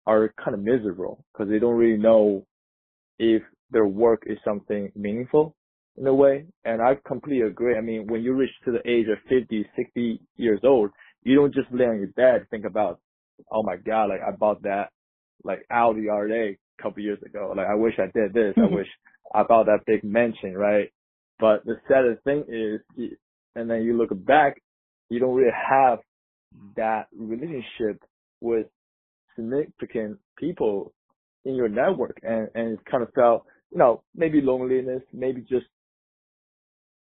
are 0.05 0.33
kind 0.43 0.53
of 0.53 0.61
miserable 0.61 1.25
because 1.33 1.49
they 1.49 1.59
don't 1.59 1.75
really 1.75 2.01
know 2.01 2.45
if 3.19 3.41
their 3.71 3.87
work 3.87 4.23
is 4.27 4.37
something 4.45 4.91
meaningful 4.95 5.55
in 5.97 6.07
a 6.07 6.13
way. 6.13 6.45
And 6.65 6.81
I 6.81 6.97
completely 7.05 7.47
agree. 7.47 7.77
I 7.77 7.81
mean, 7.81 8.07
when 8.07 8.21
you 8.21 8.33
reach 8.33 8.51
to 8.65 8.71
the 8.71 8.89
age 8.89 9.07
of 9.11 9.17
50, 9.27 9.67
60 9.75 10.21
years 10.37 10.61
old, 10.63 10.91
you 11.23 11.35
don't 11.35 11.53
just 11.53 11.67
lay 11.71 11.85
on 11.85 11.97
your 11.97 12.07
bed 12.09 12.47
think 12.49 12.63
about, 12.65 12.99
oh 13.51 13.63
my 13.63 13.75
god, 13.75 14.05
like 14.09 14.21
I 14.25 14.31
bought 14.31 14.61
that 14.63 14.91
like 15.43 15.65
Audi 15.69 16.03
R8 16.03 16.51
a 16.53 16.57
couple 16.81 17.03
years 17.03 17.19
ago. 17.25 17.53
Like 17.55 17.67
I 17.67 17.75
wish 17.75 17.93
I 17.99 18.09
did 18.17 18.33
this. 18.33 18.53
I 18.57 18.73
wish 18.73 18.87
I 19.33 19.43
bought 19.43 19.65
that 19.65 19.85
big 19.85 20.03
mansion, 20.03 20.53
right? 20.53 20.91
But 21.39 21.65
the 21.65 21.75
saddest 21.87 22.23
thing 22.23 22.45
is, 22.47 22.81
and 23.55 23.69
then 23.69 23.83
you 23.83 23.97
look 23.97 24.09
back, 24.25 24.61
you 25.09 25.19
don't 25.19 25.35
really 25.35 25.51
have 25.51 25.99
that 26.75 27.07
relationship 27.15 28.01
with 28.41 28.67
significant 29.35 30.17
people 30.37 30.93
in 31.45 31.55
your 31.55 31.69
network, 31.69 32.17
and 32.23 32.49
and 32.55 32.73
it 32.73 32.79
kind 32.89 33.03
of 33.03 33.09
felt, 33.13 33.45
you 33.71 33.77
know, 33.77 34.03
maybe 34.15 34.41
loneliness, 34.41 35.01
maybe 35.13 35.41
just 35.41 35.65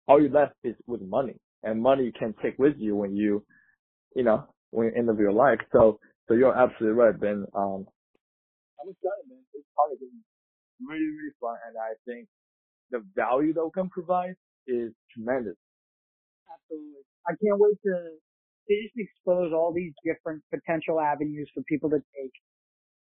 all 0.07 0.21
you 0.21 0.29
left 0.29 0.55
is 0.65 0.75
with 0.87 1.03
money, 1.03 1.37
and 1.63 1.81
money 1.83 2.05
you 2.05 2.13
can 2.13 2.35
take 2.43 2.59
with 2.59 2.75
you 2.79 2.97
when 2.97 3.17
you, 3.17 3.45
you 4.17 4.23
know, 4.23 4.45
when 4.71 4.87
you 4.87 4.93
end 4.97 5.09
of 5.09 5.19
your 5.19 5.33
life. 5.33 5.59
So 5.73 5.99
so 6.29 6.35
you're 6.35 6.57
absolutely 6.57 6.99
right, 6.99 7.19
Ben. 7.19 7.45
Um, 7.55 7.87
I'm 8.85 8.93
excited, 8.93 9.25
man. 9.33 9.41
This 9.57 9.65
talk 9.75 9.89
is 9.97 10.01
really 10.85 11.09
really 11.09 11.35
fun, 11.41 11.57
and 11.69 11.77
I 11.81 11.97
think 12.05 12.29
the 12.91 13.05
value 13.17 13.53
that 13.55 13.65
we 13.65 13.71
can 13.75 13.91
provide 13.91 14.37
is 14.67 14.93
tremendous. 15.15 15.57
Absolutely. 16.53 17.03
I 17.27 17.33
can't 17.43 17.59
wait 17.61 17.79
to, 17.85 17.95
to 18.21 18.73
just 18.83 18.97
expose 18.97 19.53
all 19.53 19.73
these 19.75 19.93
different 20.05 20.43
potential 20.51 21.01
avenues 21.01 21.51
for 21.55 21.63
people 21.65 21.91
to 21.91 21.99
take. 22.17 22.33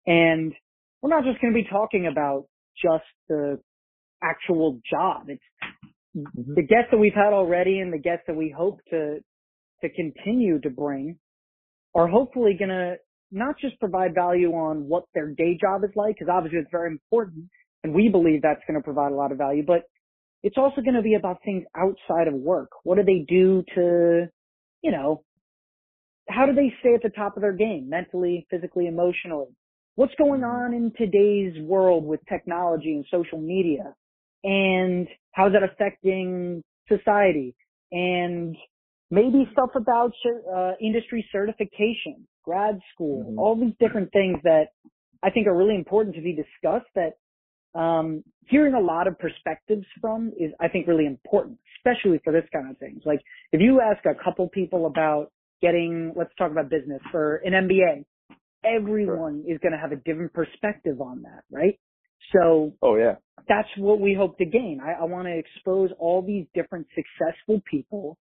And 0.08 0.54
we're 1.02 1.10
not 1.10 1.24
just 1.26 1.42
going 1.42 1.54
to 1.54 1.60
be 1.64 1.68
talking 1.70 2.08
about 2.12 2.48
just 2.82 3.06
the 3.30 3.60
actual 4.24 4.82
job. 4.90 5.30
It's 5.30 5.44
Mhm. 6.16 6.56
the 6.56 6.64
guests 6.64 6.90
that 6.92 7.00
we've 7.00 7.14
had 7.16 7.34
already 7.34 7.80
and 7.80 7.94
the 7.94 8.00
guests 8.00 8.26
that 8.28 8.36
we 8.36 8.50
hope 8.56 8.80
to, 8.90 9.20
to 9.82 9.90
continue 9.90 10.60
to 10.62 10.70
bring 10.70 11.20
are 11.96 12.08
hopefully 12.08 12.56
going 12.58 12.70
to 12.70 12.98
not 13.32 13.56
just 13.60 13.80
provide 13.80 14.14
value 14.14 14.52
on 14.52 14.88
what 14.88 15.04
their 15.14 15.28
day 15.28 15.58
job 15.60 15.84
is 15.84 15.92
like, 15.96 16.16
because 16.16 16.32
obviously 16.32 16.60
it's 16.60 16.72
very 16.72 16.90
important 16.92 17.46
and 17.84 17.94
we 17.94 18.10
believe 18.10 18.42
that's 18.42 18.62
going 18.68 18.80
to 18.80 18.84
provide 18.84 19.12
a 19.12 19.16
lot 19.16 19.32
of 19.32 19.38
value, 19.38 19.64
but 19.66 19.84
it's 20.44 20.58
also 20.58 20.82
going 20.82 20.96
to 20.96 21.02
be 21.02 21.16
about 21.16 21.38
things 21.44 21.64
outside 21.76 22.28
of 22.28 22.34
work. 22.34 22.70
What 22.84 22.98
do 22.98 23.04
they 23.04 23.26
do 23.28 23.64
to, 23.76 24.28
you 24.82 24.92
know, 24.92 25.24
how 26.30 26.46
do 26.46 26.54
they 26.54 26.74
stay 26.80 26.94
at 26.94 27.04
the 27.04 27.10
top 27.10 27.36
of 27.36 27.42
their 27.42 27.54
game 27.54 27.90
mentally, 27.90 28.48
physically, 28.50 28.88
emotionally? 28.88 29.56
What's 29.96 30.14
going 30.16 30.42
mm-hmm. 30.42 30.74
on 30.74 30.74
in 30.74 30.92
today's 30.98 31.62
world 31.64 32.06
with 32.06 32.20
technology 32.30 32.94
and 32.94 33.06
social 33.12 33.40
media? 33.40 33.94
And 34.44 35.08
how's 35.34 35.54
that 35.54 35.64
affecting 35.64 36.64
society? 36.88 37.56
And 37.92 38.56
maybe 39.12 39.48
stuff 39.52 39.70
about 39.76 40.14
uh, 40.52 40.72
industry 40.82 41.28
certification, 41.32 42.28
grad 42.44 42.80
school, 42.94 43.26
Mhm. 43.26 43.38
all 43.38 43.56
these 43.56 43.76
different 43.78 44.12
things 44.12 44.42
that 44.44 44.70
I 45.22 45.30
think 45.30 45.48
are 45.48 45.56
really 45.56 45.76
important 45.76 46.16
to 46.16 46.22
be 46.22 46.34
discussed 46.34 46.90
that 46.96 47.18
um, 47.74 48.24
hearing 48.48 48.74
a 48.74 48.80
lot 48.80 49.08
of 49.08 49.20
perspectives 49.20 49.86
from 50.02 50.34
is, 50.38 50.52
I 50.60 50.68
think, 50.68 50.88
really 50.88 51.06
important, 51.06 51.60
especially 51.78 52.18
for 52.24 52.34
this 52.34 52.50
kind 52.52 52.70
of 52.70 52.78
things. 52.80 53.06
Like, 53.06 53.22
if 53.52 53.62
you 53.62 53.80
ask 53.82 54.06
a 54.06 54.16
couple 54.16 54.50
people 54.50 54.88
about 54.88 55.32
getting, 55.62 56.14
let's 56.16 56.34
talk 56.36 56.52
about 56.52 56.70
business 56.70 57.02
for 57.12 57.38
an 57.38 57.54
MBA, 57.54 58.04
everyone 58.64 59.44
is 59.48 59.58
going 59.60 59.72
to 59.72 59.78
have 59.78 59.92
a 59.92 59.96
different 59.98 60.34
perspective 60.34 61.02
on 61.02 61.22
that, 61.24 61.44
right? 61.52 61.80
So 62.34 62.74
Oh 62.82 62.96
yeah. 62.96 63.16
that's 63.48 63.70
what 63.78 64.00
we 64.00 64.14
hope 64.14 64.38
to 64.38 64.46
gain. 64.46 64.80
I, 64.84 65.02
I 65.02 65.06
want 65.06 65.28
to 65.28 65.38
expose 65.38 65.92
all 66.00 66.22
these 66.22 66.46
different 66.54 66.88
successful 66.96 67.62
people 67.70 68.18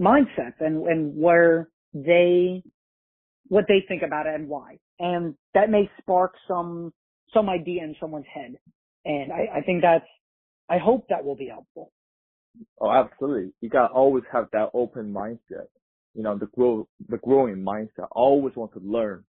mindsets 0.00 0.60
and, 0.60 0.86
and 0.86 1.16
where 1.16 1.68
they, 1.94 2.62
what 3.48 3.64
they 3.68 3.84
think 3.86 4.02
about 4.02 4.26
it 4.26 4.34
and 4.34 4.48
why. 4.48 4.78
And 4.98 5.34
that 5.54 5.70
may 5.70 5.90
spark 6.00 6.34
some 6.48 6.92
some 7.34 7.48
idea 7.48 7.82
in 7.82 7.94
someone's 8.00 8.26
head. 8.32 8.54
And 9.04 9.32
I, 9.32 9.58
I 9.58 9.60
think 9.62 9.82
that's, 9.82 10.06
I 10.68 10.78
hope 10.78 11.06
that 11.08 11.24
will 11.24 11.36
be 11.36 11.48
helpful. 11.48 11.92
Oh, 12.80 12.90
absolutely. 12.90 13.52
You 13.60 13.68
gotta 13.68 13.92
always 13.92 14.24
have 14.32 14.46
that 14.52 14.70
open 14.74 15.12
mindset. 15.12 15.66
You 16.14 16.22
know, 16.22 16.38
the 16.38 16.46
grow, 16.46 16.88
the 17.08 17.18
growing 17.18 17.56
mindset. 17.56 18.08
Always 18.12 18.56
want 18.56 18.72
to 18.72 18.80
learn. 18.80 19.24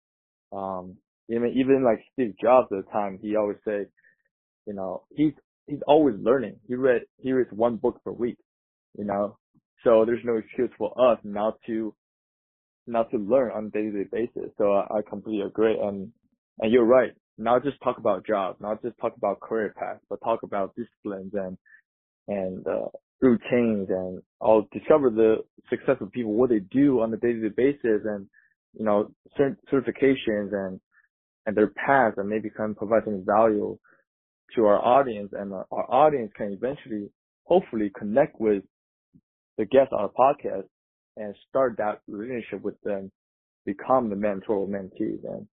Um, 0.51 0.97
even, 1.29 1.53
even 1.55 1.83
like 1.83 2.03
Steve 2.13 2.35
Jobs 2.41 2.67
at 2.71 2.85
the 2.85 2.91
time, 2.91 3.19
he 3.21 3.35
always 3.35 3.57
said, 3.63 3.87
you 4.65 4.73
know, 4.73 5.03
he's, 5.15 5.33
he's 5.67 5.79
always 5.87 6.15
learning. 6.19 6.57
He 6.67 6.75
read, 6.75 7.03
he 7.17 7.31
reads 7.31 7.51
one 7.51 7.77
book 7.77 8.01
per 8.03 8.11
week, 8.11 8.37
you 8.97 9.05
know, 9.05 9.37
so 9.83 10.03
there's 10.05 10.23
no 10.23 10.37
excuse 10.37 10.69
for 10.77 10.93
us 11.11 11.19
not 11.23 11.57
to, 11.67 11.93
not 12.87 13.09
to 13.11 13.17
learn 13.17 13.51
on 13.51 13.65
a 13.65 13.69
day-to-day 13.69 14.09
basis. 14.11 14.51
So 14.57 14.73
I, 14.73 14.99
I 14.99 15.01
completely 15.07 15.45
agree. 15.45 15.77
And, 15.81 16.11
and 16.59 16.71
you're 16.71 16.85
right. 16.85 17.11
Not 17.37 17.63
just 17.63 17.81
talk 17.83 17.97
about 17.97 18.25
jobs, 18.27 18.59
not 18.61 18.81
just 18.81 18.97
talk 18.99 19.15
about 19.17 19.39
career 19.39 19.73
paths, 19.77 20.01
but 20.09 20.19
talk 20.23 20.43
about 20.43 20.75
disciplines 20.75 21.33
and, 21.33 21.57
and, 22.27 22.65
uh, 22.67 22.89
routines 23.21 23.87
and 23.89 24.21
I'll 24.41 24.67
discover 24.73 25.09
the 25.09 25.37
success 25.69 25.95
of 26.01 26.11
people, 26.11 26.33
what 26.33 26.49
they 26.49 26.59
do 26.59 26.99
on 26.99 27.13
a 27.13 27.17
day-to-day 27.17 27.53
basis 27.55 28.01
and, 28.05 28.27
you 28.77 28.85
know, 28.85 29.11
certifications 29.39 30.53
and, 30.53 30.79
and 31.45 31.55
their 31.55 31.71
paths 31.85 32.15
and 32.17 32.27
maybe 32.29 32.49
can 32.49 32.75
provide 32.75 33.03
some 33.05 33.23
value 33.25 33.77
to 34.55 34.65
our 34.65 34.77
audience 34.77 35.31
and 35.33 35.53
our, 35.53 35.65
our 35.71 35.91
audience 35.91 36.31
can 36.35 36.51
eventually, 36.51 37.09
hopefully 37.45 37.91
connect 37.97 38.39
with 38.39 38.63
the 39.57 39.65
guest 39.65 39.91
on 39.91 40.05
a 40.05 40.09
podcast 40.09 40.67
and 41.17 41.35
start 41.49 41.75
that 41.77 42.01
relationship 42.07 42.61
with 42.61 42.79
them, 42.81 43.11
become 43.65 44.09
the 44.09 44.15
mentor 44.15 44.55
or 44.55 44.67
mentees 44.67 45.21
then, 45.21 45.47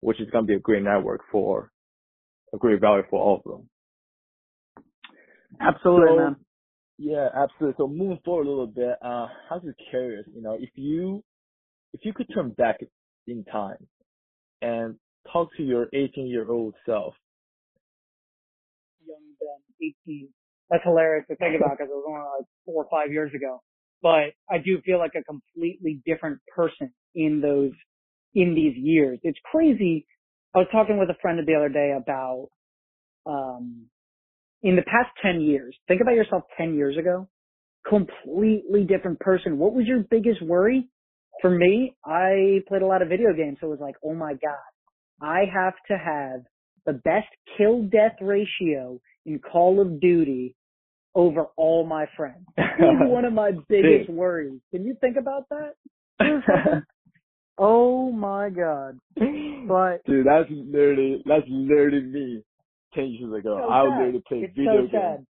which 0.00 0.20
is 0.20 0.30
going 0.30 0.44
to 0.44 0.48
be 0.48 0.54
a 0.54 0.60
great 0.60 0.82
network 0.82 1.22
for 1.32 1.70
a 2.54 2.58
great 2.58 2.80
value 2.80 3.02
for 3.10 3.20
all 3.20 3.36
of 3.36 3.44
them. 3.44 3.68
Absolutely, 5.60 6.08
so, 6.08 6.16
man. 6.16 6.36
Yeah, 6.98 7.28
absolutely. 7.34 7.74
So 7.78 7.88
moving 7.88 8.20
forward 8.24 8.46
a 8.46 8.50
little 8.50 8.66
bit, 8.66 8.96
uh, 9.02 9.26
I 9.50 9.54
was 9.54 9.62
just 9.64 9.78
curious, 9.90 10.24
you 10.34 10.42
know, 10.42 10.56
if 10.58 10.70
you, 10.74 11.22
if 11.92 12.00
you 12.04 12.12
could 12.12 12.26
turn 12.34 12.50
back 12.50 12.80
in 13.26 13.44
time 13.44 13.86
and 14.62 14.96
talk 15.32 15.48
to 15.56 15.62
your 15.62 15.88
18 15.92 16.26
year 16.26 16.50
old 16.50 16.74
self. 16.86 17.14
Young 19.06 19.16
Ben, 19.40 19.92
18. 20.06 20.28
That's 20.70 20.82
hilarious 20.84 21.26
to 21.28 21.36
think 21.36 21.56
about 21.56 21.78
because 21.78 21.90
it 21.90 21.94
was 21.94 22.04
only 22.08 22.20
like 22.20 22.46
four 22.64 22.84
or 22.84 22.88
five 22.90 23.12
years 23.12 23.32
ago. 23.34 23.60
But 24.02 24.34
I 24.50 24.58
do 24.64 24.80
feel 24.84 24.98
like 24.98 25.12
a 25.16 25.24
completely 25.24 26.00
different 26.04 26.40
person 26.54 26.92
in 27.14 27.40
those, 27.40 27.72
in 28.34 28.54
these 28.54 28.76
years. 28.76 29.18
It's 29.22 29.38
crazy. 29.50 30.06
I 30.54 30.58
was 30.58 30.68
talking 30.72 30.98
with 30.98 31.08
a 31.10 31.16
friend 31.22 31.38
the 31.46 31.54
other 31.54 31.68
day 31.68 31.94
about, 31.96 32.48
um, 33.26 33.86
in 34.62 34.76
the 34.76 34.82
past 34.82 35.10
10 35.22 35.40
years, 35.40 35.76
think 35.86 36.00
about 36.00 36.14
yourself 36.14 36.44
10 36.56 36.74
years 36.74 36.96
ago, 36.98 37.28
completely 37.88 38.84
different 38.84 39.20
person. 39.20 39.58
What 39.58 39.74
was 39.74 39.86
your 39.86 40.04
biggest 40.10 40.42
worry? 40.42 40.88
For 41.40 41.50
me, 41.50 41.94
I 42.04 42.60
played 42.66 42.82
a 42.82 42.86
lot 42.86 43.02
of 43.02 43.08
video 43.08 43.32
games, 43.32 43.58
so 43.60 43.68
it 43.68 43.70
was 43.70 43.80
like, 43.80 43.96
oh 44.04 44.14
my 44.14 44.32
God, 44.32 45.22
I 45.22 45.44
have 45.52 45.74
to 45.88 45.96
have 45.96 46.40
the 46.86 46.94
best 46.94 47.28
kill 47.56 47.82
death 47.82 48.16
ratio 48.20 49.00
in 49.26 49.38
Call 49.40 49.80
of 49.80 50.00
Duty 50.00 50.54
over 51.14 51.46
all 51.56 51.84
my 51.84 52.06
friends. 52.16 52.44
one 52.78 53.24
of 53.24 53.32
my 53.32 53.52
biggest 53.68 54.10
worries. 54.10 54.60
Can 54.70 54.84
you 54.84 54.96
think 55.00 55.16
about 55.16 55.46
that? 55.50 55.74
oh 57.58 58.12
my 58.12 58.50
god. 58.50 58.98
But 59.16 60.04
dude, 60.06 60.26
that's 60.26 60.48
literally 60.50 61.22
that's 61.26 61.46
literally 61.48 62.02
me 62.02 62.42
ten 62.94 63.08
years 63.08 63.40
ago. 63.40 63.58
So 63.60 63.72
I 63.72 63.82
would 63.82 63.90
literally 63.90 64.22
play 64.28 64.38
it's 64.38 64.56
video 64.56 64.86
so 64.86 64.92
games. 64.92 64.92
Sad. 64.92 65.26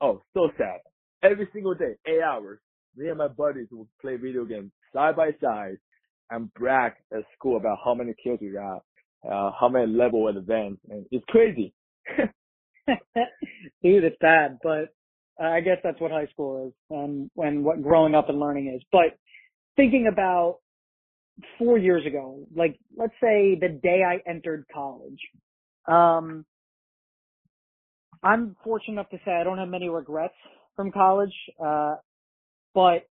Oh, 0.00 0.22
so 0.34 0.50
sad. 0.56 0.80
Every 1.22 1.48
single 1.52 1.74
day, 1.74 1.96
eight 2.06 2.22
hours. 2.22 2.60
Me 2.96 3.08
and 3.08 3.18
my 3.18 3.28
buddies 3.28 3.68
would 3.72 3.88
play 4.00 4.16
video 4.16 4.44
games 4.44 4.70
side 4.94 5.16
by 5.16 5.30
side 5.42 5.76
and 6.30 6.52
brag 6.54 6.92
at 7.12 7.20
school 7.36 7.56
about 7.56 7.78
how 7.84 7.94
many 7.94 8.14
kills 8.22 8.38
we 8.40 8.50
got, 8.50 8.82
uh, 9.30 9.50
how 9.58 9.68
many 9.70 9.86
level 9.86 10.28
advanced, 10.28 10.80
and 10.88 11.04
it's 11.10 11.24
crazy. 11.28 11.72
Dude, 13.82 14.04
it's 14.04 14.16
bad, 14.20 14.58
but 14.62 14.94
I 15.40 15.60
guess 15.60 15.78
that's 15.82 16.00
what 16.00 16.10
high 16.10 16.26
school 16.26 16.68
is 16.68 16.74
and 16.90 17.30
when 17.34 17.62
what 17.64 17.82
growing 17.82 18.14
up 18.14 18.28
and 18.28 18.40
learning 18.40 18.72
is. 18.74 18.82
But 18.92 19.18
thinking 19.76 20.08
about 20.10 20.58
four 21.58 21.78
years 21.78 22.06
ago, 22.06 22.46
like 22.54 22.78
let's 22.96 23.12
say 23.20 23.56
the 23.60 23.68
day 23.82 24.02
I 24.06 24.28
entered 24.28 24.64
college, 24.72 25.20
um, 25.86 26.44
I'm 28.22 28.56
fortunate 28.64 28.94
enough 28.94 29.10
to 29.10 29.18
say 29.24 29.32
I 29.32 29.44
don't 29.44 29.58
have 29.58 29.68
many 29.68 29.88
regrets 29.88 30.34
from 30.74 30.90
college. 30.90 31.34
Uh, 31.64 31.96
but 32.74 33.08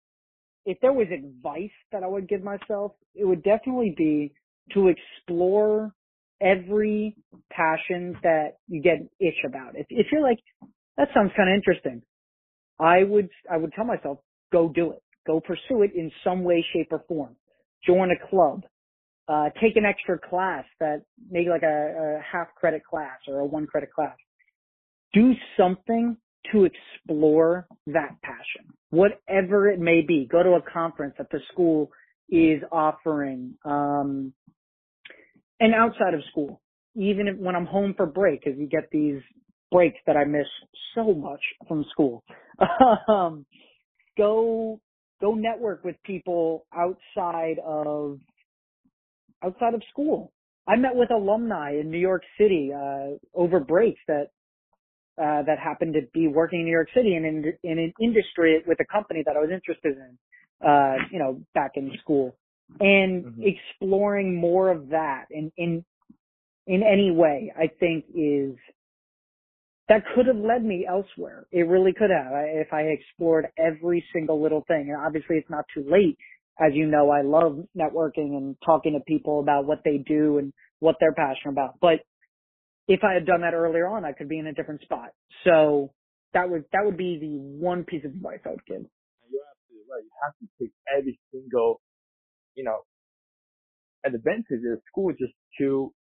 if 0.66 0.80
there 0.82 0.94
was 0.94 1.08
advice 1.14 1.72
that 1.92 2.04
I 2.04 2.08
would 2.08 2.28
give 2.28 2.44
myself, 2.44 2.94
it 3.16 3.26
would 3.26 3.44
definitely 3.44 3.94
be 3.98 4.34
to 4.74 4.90
explore 4.90 5.94
every 6.42 7.16
passion 7.52 8.18
that 8.24 8.58
you 8.68 8.82
get 8.82 8.98
an 9.00 9.10
itch 9.20 9.44
about. 9.46 9.76
If, 9.76 9.88
if 9.90 10.08
you're 10.12 10.24
like, 10.24 10.40
that 10.98 11.10
sounds 11.14 11.32
kind 11.36 11.50
of 11.50 11.56
interesting, 11.56 12.02
I 12.80 13.04
would, 13.04 13.30
I 13.52 13.58
would 13.58 13.74
tell 13.74 13.86
myself, 13.86 14.20
go 14.52 14.70
do 14.70 14.92
it. 14.92 15.04
Go 15.28 15.40
pursue 15.40 15.84
it 15.84 15.92
in 15.96 16.12
some 16.24 16.44
way, 16.44 16.66
shape, 16.74 16.88
or 16.92 17.04
form. 17.08 17.36
Join 17.86 18.10
a 18.12 18.30
club. 18.30 18.64
Uh, 19.28 19.50
take 19.62 19.76
an 19.76 19.86
extra 19.86 20.18
class 20.18 20.66
that 20.80 21.04
maybe 21.30 21.50
like 21.50 21.62
a, 21.62 22.18
a 22.18 22.22
half 22.22 22.48
credit 22.56 22.82
class 22.90 23.18
or 23.28 23.40
a 23.40 23.46
one 23.46 23.68
credit 23.68 23.92
class 23.94 24.16
do 25.14 25.34
something 25.58 26.18
to 26.52 26.66
explore 26.66 27.68
that 27.88 28.16
passion, 28.24 28.74
whatever 28.90 29.70
it 29.70 29.80
may 29.80 30.02
be. 30.02 30.28
Go 30.32 30.44
to 30.44 30.52
a 30.52 30.62
conference 30.62 31.16
that 31.18 31.28
the 31.32 31.40
school 31.52 31.92
is 32.30 32.62
offering, 32.72 33.56
um, 33.66 34.34
and 35.60 35.74
outside 35.74 36.14
of 36.14 36.22
school, 36.32 36.62
even 36.96 37.28
if, 37.28 37.38
when 37.38 37.56
I'm 37.56 37.66
home 37.66 37.94
for 37.96 38.06
break, 38.06 38.44
because 38.44 38.60
you 38.60 38.68
get 38.68 38.90
these 38.92 39.22
breaks 39.72 40.00
that 40.08 40.18
I 40.18 40.26
miss 40.26 40.48
so 40.96 41.14
much 41.14 41.42
from 41.68 41.86
school. 41.92 42.24
um, 43.08 43.46
go 44.18 44.80
go 45.22 45.34
network 45.34 45.84
with 45.84 45.96
people 46.04 46.66
outside 46.74 47.58
of 47.66 48.20
outside 49.44 49.74
of 49.74 49.82
school. 49.92 50.32
I 50.68 50.76
met 50.76 50.96
with 50.96 51.12
alumni 51.12 51.80
in 51.80 51.90
New 51.90 52.00
York 52.00 52.24
City 52.40 52.72
uh, 52.76 53.18
over 53.34 53.60
breaks 53.60 54.00
that 54.08 54.28
uh, 55.18 55.44
that 55.44 55.60
happened 55.62 55.94
to 55.94 56.02
be 56.14 56.28
working 56.28 56.60
in 56.60 56.66
New 56.66 56.72
York 56.72 56.90
City 56.96 57.16
and 57.16 57.26
in, 57.26 57.54
in 57.64 57.80
an 57.80 57.94
industry 58.02 58.64
with 58.66 58.80
a 58.80 58.86
company 58.86 59.24
that 59.26 59.36
I 59.36 59.40
was 59.40 59.50
interested 59.52 59.98
in, 59.98 60.18
uh, 60.66 60.96
you 61.12 61.20
know, 61.20 61.42
back 61.54 61.72
in 61.76 61.92
school 62.02 62.38
and 62.80 63.26
mm-hmm. 63.26 63.42
exploring 63.44 64.36
more 64.36 64.72
of 64.72 64.90
that 64.90 65.26
in, 65.32 65.52
in, 65.58 65.84
in 66.68 66.84
any 66.84 67.12
way, 67.12 67.52
I 67.58 67.68
think 67.80 68.06
is, 68.14 68.56
that 69.88 70.04
could 70.14 70.28
have 70.28 70.38
led 70.38 70.64
me 70.64 70.86
elsewhere. 70.88 71.48
It 71.52 71.68
really 71.68 71.94
could 71.94 72.12
have 72.12 72.32
if 72.32 72.72
I 72.72 72.82
explored 72.82 73.48
every 73.58 74.06
single 74.14 74.42
little 74.42 74.64
thing. 74.68 74.92
And 74.94 74.98
obviously 75.04 75.38
it's 75.38 75.50
not 75.50 75.66
too 75.74 75.84
late. 75.90 76.18
As 76.60 76.74
you 76.74 76.86
know, 76.86 77.10
I 77.10 77.22
love 77.22 77.58
networking 77.76 78.38
and 78.38 78.56
talking 78.64 78.94
to 78.94 79.00
people 79.00 79.40
about 79.40 79.66
what 79.66 79.80
they 79.84 79.98
do 79.98 80.38
and 80.38 80.54
what 80.80 80.96
they're 81.00 81.14
passionate 81.14 81.54
about. 81.54 81.76
But 81.82 82.02
if 82.88 83.04
I 83.04 83.14
had 83.14 83.26
done 83.26 83.42
that 83.42 83.54
earlier 83.54 83.88
on, 83.88 84.04
I 84.04 84.12
could 84.12 84.30
be 84.30 84.40
in 84.40 84.48
a 84.48 84.54
different 84.54 84.82
spot. 84.82 85.10
So 85.44 85.92
that 86.34 86.50
would 86.50 86.66
that 86.74 86.84
would 86.84 86.98
be 86.98 87.18
the 87.20 87.38
one 87.66 87.84
piece 87.84 88.04
of 88.06 88.12
advice 88.12 88.40
I 88.46 88.50
would 88.50 88.66
give. 88.66 88.86
You're 89.30 89.42
absolutely 89.50 89.88
right. 89.90 90.04
You 90.04 90.12
have 90.26 90.34
to 90.38 90.48
take 90.60 90.74
every 90.98 91.20
single, 91.32 91.82
you 92.60 92.66
know, 92.66 92.80
advantage 94.06 94.64
of 94.74 94.80
school 94.92 95.12
just 95.18 95.34
to 95.60 95.94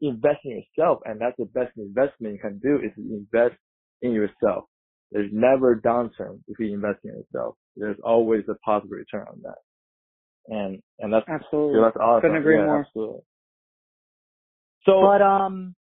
invest 0.00 0.40
in 0.44 0.62
yourself, 0.62 1.00
and 1.04 1.20
that's 1.20 1.36
the 1.36 1.44
best 1.44 1.76
investment 1.76 2.34
you 2.34 2.40
can 2.40 2.58
do 2.58 2.76
is 2.76 2.92
invest 2.96 3.60
in 4.00 4.12
yourself. 4.12 4.64
There's 5.12 5.30
never 5.32 5.72
a 5.72 5.80
downturn 5.82 6.40
if 6.48 6.58
you 6.58 6.72
invest 6.72 7.00
in 7.04 7.10
yourself. 7.10 7.56
There's 7.76 7.98
always 8.02 8.44
a 8.48 8.54
positive 8.64 8.90
return 8.90 9.26
on 9.28 9.42
that. 9.42 9.60
And 10.48 10.82
and 10.98 11.12
that's 11.12 11.26
absolutely 11.28 11.80
that's 11.82 11.96
awesome. 11.96 12.22
Couldn't 12.22 12.38
agree 12.38 12.56
yeah, 12.56 12.64
more. 12.64 12.80
Absolutely. 12.80 13.20
So, 14.86 15.00
but 15.02 15.22
um, 15.22 15.74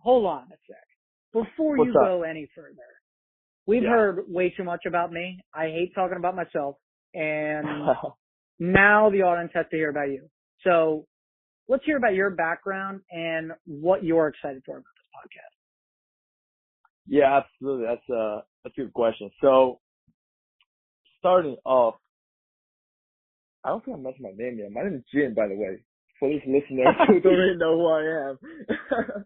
hold 0.00 0.26
on 0.26 0.42
a 0.52 0.56
sec. 0.66 0.76
Before 1.32 1.76
you 1.78 1.90
up? 1.90 2.04
go 2.04 2.22
any 2.22 2.48
further, 2.54 2.90
we've 3.66 3.82
Yeah. 3.82 3.90
heard 3.90 4.24
way 4.28 4.50
too 4.50 4.64
much 4.64 4.82
about 4.86 5.12
me. 5.12 5.40
I 5.54 5.66
hate 5.66 5.92
talking 5.94 6.18
about 6.18 6.34
myself, 6.36 6.76
and 7.14 7.66
now 8.58 9.10
the 9.10 9.22
audience 9.22 9.52
has 9.54 9.66
to 9.70 9.76
hear 9.76 9.90
about 9.90 10.08
you. 10.08 10.28
So 10.64 11.06
let's 11.68 11.84
hear 11.84 11.96
about 11.96 12.14
your 12.14 12.30
background 12.30 13.00
and 13.10 13.52
what 13.66 14.04
you're 14.04 14.28
excited 14.28 14.62
for 14.64 14.78
about 14.78 14.84
this 14.96 15.08
podcast. 15.14 15.54
yeah, 17.06 17.40
absolutely. 17.40 17.86
That's 17.86 18.08
a 18.10 18.42
that's 18.64 18.78
a 18.78 18.80
good 18.82 18.92
question. 18.92 19.30
So 19.40 19.80
starting 21.18 21.56
off, 21.64 21.94
I 23.64 23.70
don't 23.70 23.84
think 23.84 23.96
I 23.96 24.00
mentioned 24.00 24.24
my 24.24 24.44
name 24.44 24.58
yet. 24.58 24.72
My 24.72 24.82
name 24.82 24.94
is 24.94 25.04
Jin, 25.12 25.34
by 25.34 25.48
the 25.48 25.54
way. 25.54 25.82
For 26.18 26.28
these 26.28 26.42
listeners 26.46 26.94
who 27.06 27.20
don't 27.20 27.34
really 27.34 27.56
know 27.56 27.76
who 27.76 27.86
I 27.86 28.30
am. 28.30 28.38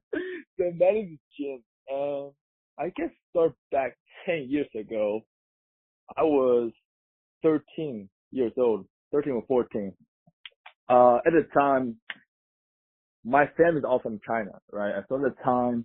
so 0.59 0.73
my 0.79 0.91
name 0.91 1.19
is 1.39 1.61
and 1.89 2.33
I 2.79 2.89
guess 2.97 3.11
start 3.31 3.53
back 3.71 3.97
10 4.27 4.47
years 4.49 4.69
ago, 4.79 5.21
I 6.17 6.23
was 6.23 6.73
13 7.43 8.09
years 8.31 8.53
old, 8.57 8.87
13 9.13 9.33
or 9.35 9.45
14. 9.47 9.93
Uh, 10.89 11.17
at 11.27 11.33
the 11.33 11.47
time, 11.55 11.97
my 13.25 13.47
family 13.57 13.79
is 13.79 13.85
all 13.85 14.01
from 14.01 14.19
China, 14.27 14.53
right? 14.73 14.95
So 15.09 15.17
at 15.17 15.23
the 15.23 15.35
time, 15.45 15.85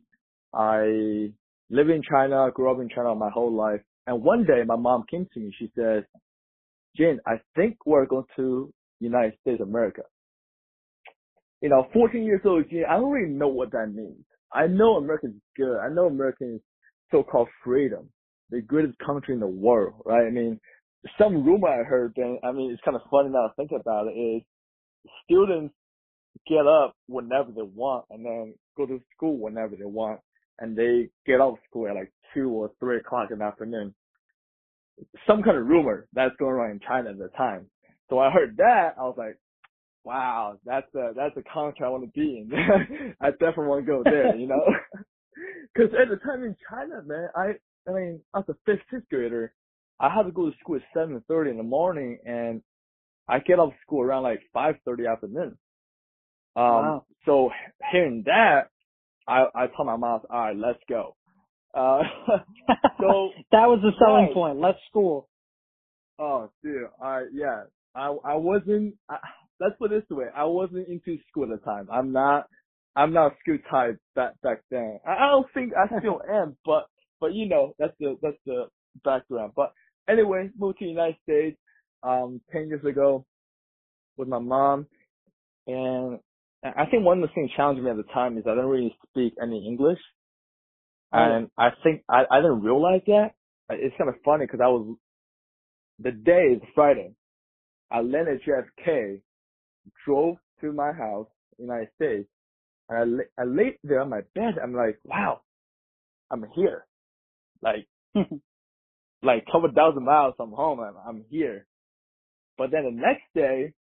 I 0.54 1.32
live 1.70 1.90
in 1.90 2.02
China, 2.10 2.50
grew 2.54 2.72
up 2.72 2.82
in 2.82 2.90
China 2.90 3.14
my 3.16 3.30
whole 3.30 3.54
life. 3.54 3.82
And 4.08 4.24
one 4.24 4.46
day 4.46 4.64
my 4.66 4.76
mom 4.76 5.04
came 5.10 5.28
to 5.34 5.40
me, 5.40 5.54
she 5.58 5.72
said, 5.76 6.06
Jin, 6.96 7.20
I 7.28 7.40
think 7.56 7.78
we're 7.86 8.06
going 8.06 8.26
to 8.38 8.74
United 9.00 9.34
States 9.42 9.62
of 9.62 9.68
America. 9.68 10.02
You 11.62 11.70
know, 11.70 11.88
14 11.94 12.24
years 12.24 12.42
old, 12.46 12.70
Jin, 12.70 12.86
I 12.90 12.94
don't 12.96 13.12
really 13.12 13.34
know 13.34 13.50
what 13.50 13.72
that 13.72 13.94
means. 13.94 14.24
I 14.52 14.68
know 14.68 14.96
America 14.96 15.28
is 15.28 15.34
good. 15.56 15.78
I 15.78 15.90
know 15.90 16.08
America 16.08 16.46
is 16.56 16.62
so-called 17.12 17.50
freedom, 17.64 18.10
the 18.50 18.62
greatest 18.62 18.98
country 19.06 19.34
in 19.34 19.40
the 19.40 19.48
world, 19.48 20.02
right? 20.06 20.26
I 20.26 20.30
mean, 20.32 20.60
some 21.20 21.44
rumor 21.46 21.68
I 21.68 21.84
heard, 21.84 22.14
then, 22.16 22.40
I 22.44 22.52
mean, 22.52 22.72
it's 22.72 22.82
kind 22.84 22.96
of 22.96 23.02
funny 23.12 23.30
now 23.30 23.48
to 23.48 23.54
think 23.56 23.72
about 23.72 24.08
it, 24.08 24.12
is 24.12 24.44
students 25.24 25.74
get 26.48 26.66
up 26.68 26.96
whenever 27.08 27.52
they 27.52 27.62
want 27.62 28.06
and 28.10 28.26
then 28.26 28.54
go 28.76 28.86
to 28.86 29.02
school 29.16 29.38
whenever 29.38 29.76
they 29.76 29.86
want 29.86 30.20
and 30.60 30.78
they 30.78 31.10
get 31.26 31.42
out 31.42 31.54
of 31.54 31.58
school 31.70 31.88
at 31.88 31.96
like 31.96 32.12
two 32.34 32.50
or 32.50 32.72
three 32.80 32.98
o'clock 32.98 33.30
in 33.32 33.40
the 33.40 33.46
afternoon. 33.46 33.94
Some 35.28 35.44
kind 35.44 35.58
of 35.58 35.68
rumor 35.68 36.08
that's 36.14 36.36
going 36.38 36.54
around 36.54 36.72
in 36.72 36.80
China 36.88 37.12
at 37.12 37.18
the 37.18 37.30
time. 37.38 37.68
So 38.10 38.20
I 38.20 38.32
heard 38.32 38.58
that, 38.58 38.96
I 38.98 39.04
was 39.04 39.16
like, 39.18 39.38
wow, 40.04 40.58
that's 40.66 40.94
a, 40.96 41.12
that's 41.16 41.36
a 41.38 41.44
country 41.54 41.86
I 41.86 41.90
want 41.90 42.04
to 42.06 42.20
be 42.20 42.40
in. 42.40 42.52
I 43.22 43.32
definitely 43.32 43.68
want 43.68 43.86
to 43.86 43.92
go 43.92 44.02
there, 44.04 44.36
you 44.36 44.48
know? 44.48 44.64
Cause 45.78 45.90
at 46.02 46.10
the 46.10 46.16
time 46.18 46.44
in 46.44 46.56
China, 46.70 47.04
man, 47.06 47.28
I, 47.36 47.52
I 47.88 47.94
mean, 47.94 48.22
I 48.34 48.40
was 48.40 48.50
a 48.50 48.56
fifth, 48.66 48.82
sixth 48.92 49.10
grader, 49.10 49.54
I 50.00 50.14
had 50.14 50.24
to 50.24 50.32
go 50.32 50.50
to 50.50 50.56
school 50.60 50.78
at 50.78 50.84
7.30 50.98 51.52
in 51.52 51.58
the 51.58 51.64
morning 51.64 52.20
and 52.26 52.62
I 53.28 53.40
get 53.40 53.60
off 53.60 53.74
school 53.86 54.02
around 54.02 54.24
like 54.24 54.42
5.30 54.56 55.12
afternoon. 55.12 55.58
Um, 56.56 56.66
wow. 56.66 57.06
so 57.26 57.50
hearing 57.92 58.24
that, 58.26 58.70
I, 59.28 59.46
I 59.54 59.68
told 59.68 59.88
my 59.88 59.98
mom, 59.98 60.22
all 60.30 60.40
right, 60.40 60.56
let's 60.56 60.80
go. 60.90 61.16
Uh, 61.74 62.02
so 63.00 63.30
that 63.52 63.68
was 63.68 63.80
the 63.84 63.92
selling 64.00 64.26
right. 64.26 64.34
point. 64.34 64.60
Let's 64.60 64.80
school. 64.90 65.28
Oh, 66.20 66.50
dude, 66.64 66.88
I 67.02 67.26
yeah, 67.32 67.64
I 67.96 68.08
I 68.26 68.36
wasn't. 68.36 68.96
I, 69.10 69.18
let's 69.60 69.76
put 69.78 69.92
it 69.92 70.08
this 70.10 70.18
way, 70.18 70.26
I 70.36 70.46
wasn't 70.46 70.88
into 70.88 71.18
school 71.30 71.44
at 71.44 71.50
the 71.60 71.66
time. 71.66 71.88
I'm 71.92 72.12
not. 72.12 72.48
I'm 72.96 73.14
not 73.14 73.34
school 73.42 73.60
type 73.70 74.00
back 74.16 74.42
back 74.42 74.64
then. 74.72 75.00
I, 75.08 75.12
I 75.12 75.28
don't 75.30 75.48
think 75.54 75.74
I 75.76 75.88
still 76.00 76.22
am, 76.28 76.58
but 76.66 76.88
but 77.22 77.34
you 77.34 77.48
know 77.48 77.74
that's 77.78 77.94
the 78.00 78.18
that's 78.22 78.38
the 78.48 78.66
background. 79.04 79.54
But 79.56 79.74
anyway, 80.10 80.50
moved 80.58 80.80
to 80.80 80.86
the 80.86 80.92
United 80.92 81.18
States 81.24 81.58
um 82.04 82.42
ten 82.52 82.68
years 82.68 82.84
ago 82.86 83.26
with 84.18 84.28
my 84.28 84.40
mom, 84.40 84.88
and 85.68 86.20
I 86.64 86.86
think 86.90 87.06
one 87.06 87.22
of 87.24 87.30
the 87.30 87.34
things 87.34 87.52
challenging 87.56 87.84
me 87.86 87.92
at 87.92 87.98
the 87.98 88.04
time 88.14 88.38
is 88.38 88.44
I 88.48 88.52
didn't 88.52 88.68
really 88.68 88.96
speak 89.10 89.34
any 89.42 89.66
English. 89.68 90.00
And 91.14 91.50
I 91.58 91.70
think 91.84 92.04
I, 92.10 92.24
I 92.30 92.38
didn't 92.42 92.62
realize 92.64 93.02
that. 93.08 93.32
It's 93.70 93.96
kind 93.98 94.10
of 94.10 94.16
funny 94.26 94.46
because 94.46 94.60
I 94.64 94.68
was, 94.68 94.98
the 96.00 96.12
day 96.12 96.56
is 96.56 96.62
Friday. 96.76 97.14
I 97.92 98.02
landed 98.02 98.42
JFK, 98.48 99.22
drove 100.06 100.38
to 100.62 100.72
my 100.74 100.92
house, 100.92 101.28
United 101.58 101.90
States, 101.96 102.30
and 102.90 103.22
I, 103.38 103.42
I 103.42 103.46
laid 103.46 103.78
there 103.84 104.02
on 104.02 104.10
my 104.10 104.22
bed. 104.36 104.56
I'm 104.62 104.74
like, 104.74 105.00
wow, 105.06 105.42
I'm 106.32 106.46
here. 106.56 106.86
Like, 107.62 107.88
like 109.24 109.44
a 109.48 109.52
couple 109.52 109.70
thousand 109.76 110.06
miles 110.06 110.34
from 110.38 110.52
home. 110.52 110.80
I'm, 110.80 110.96
I'm 111.08 111.24
here. 111.30 111.66
But 112.58 112.72
then 112.72 112.84
the 112.84 112.92
next 112.92 113.24
day, 113.36 113.74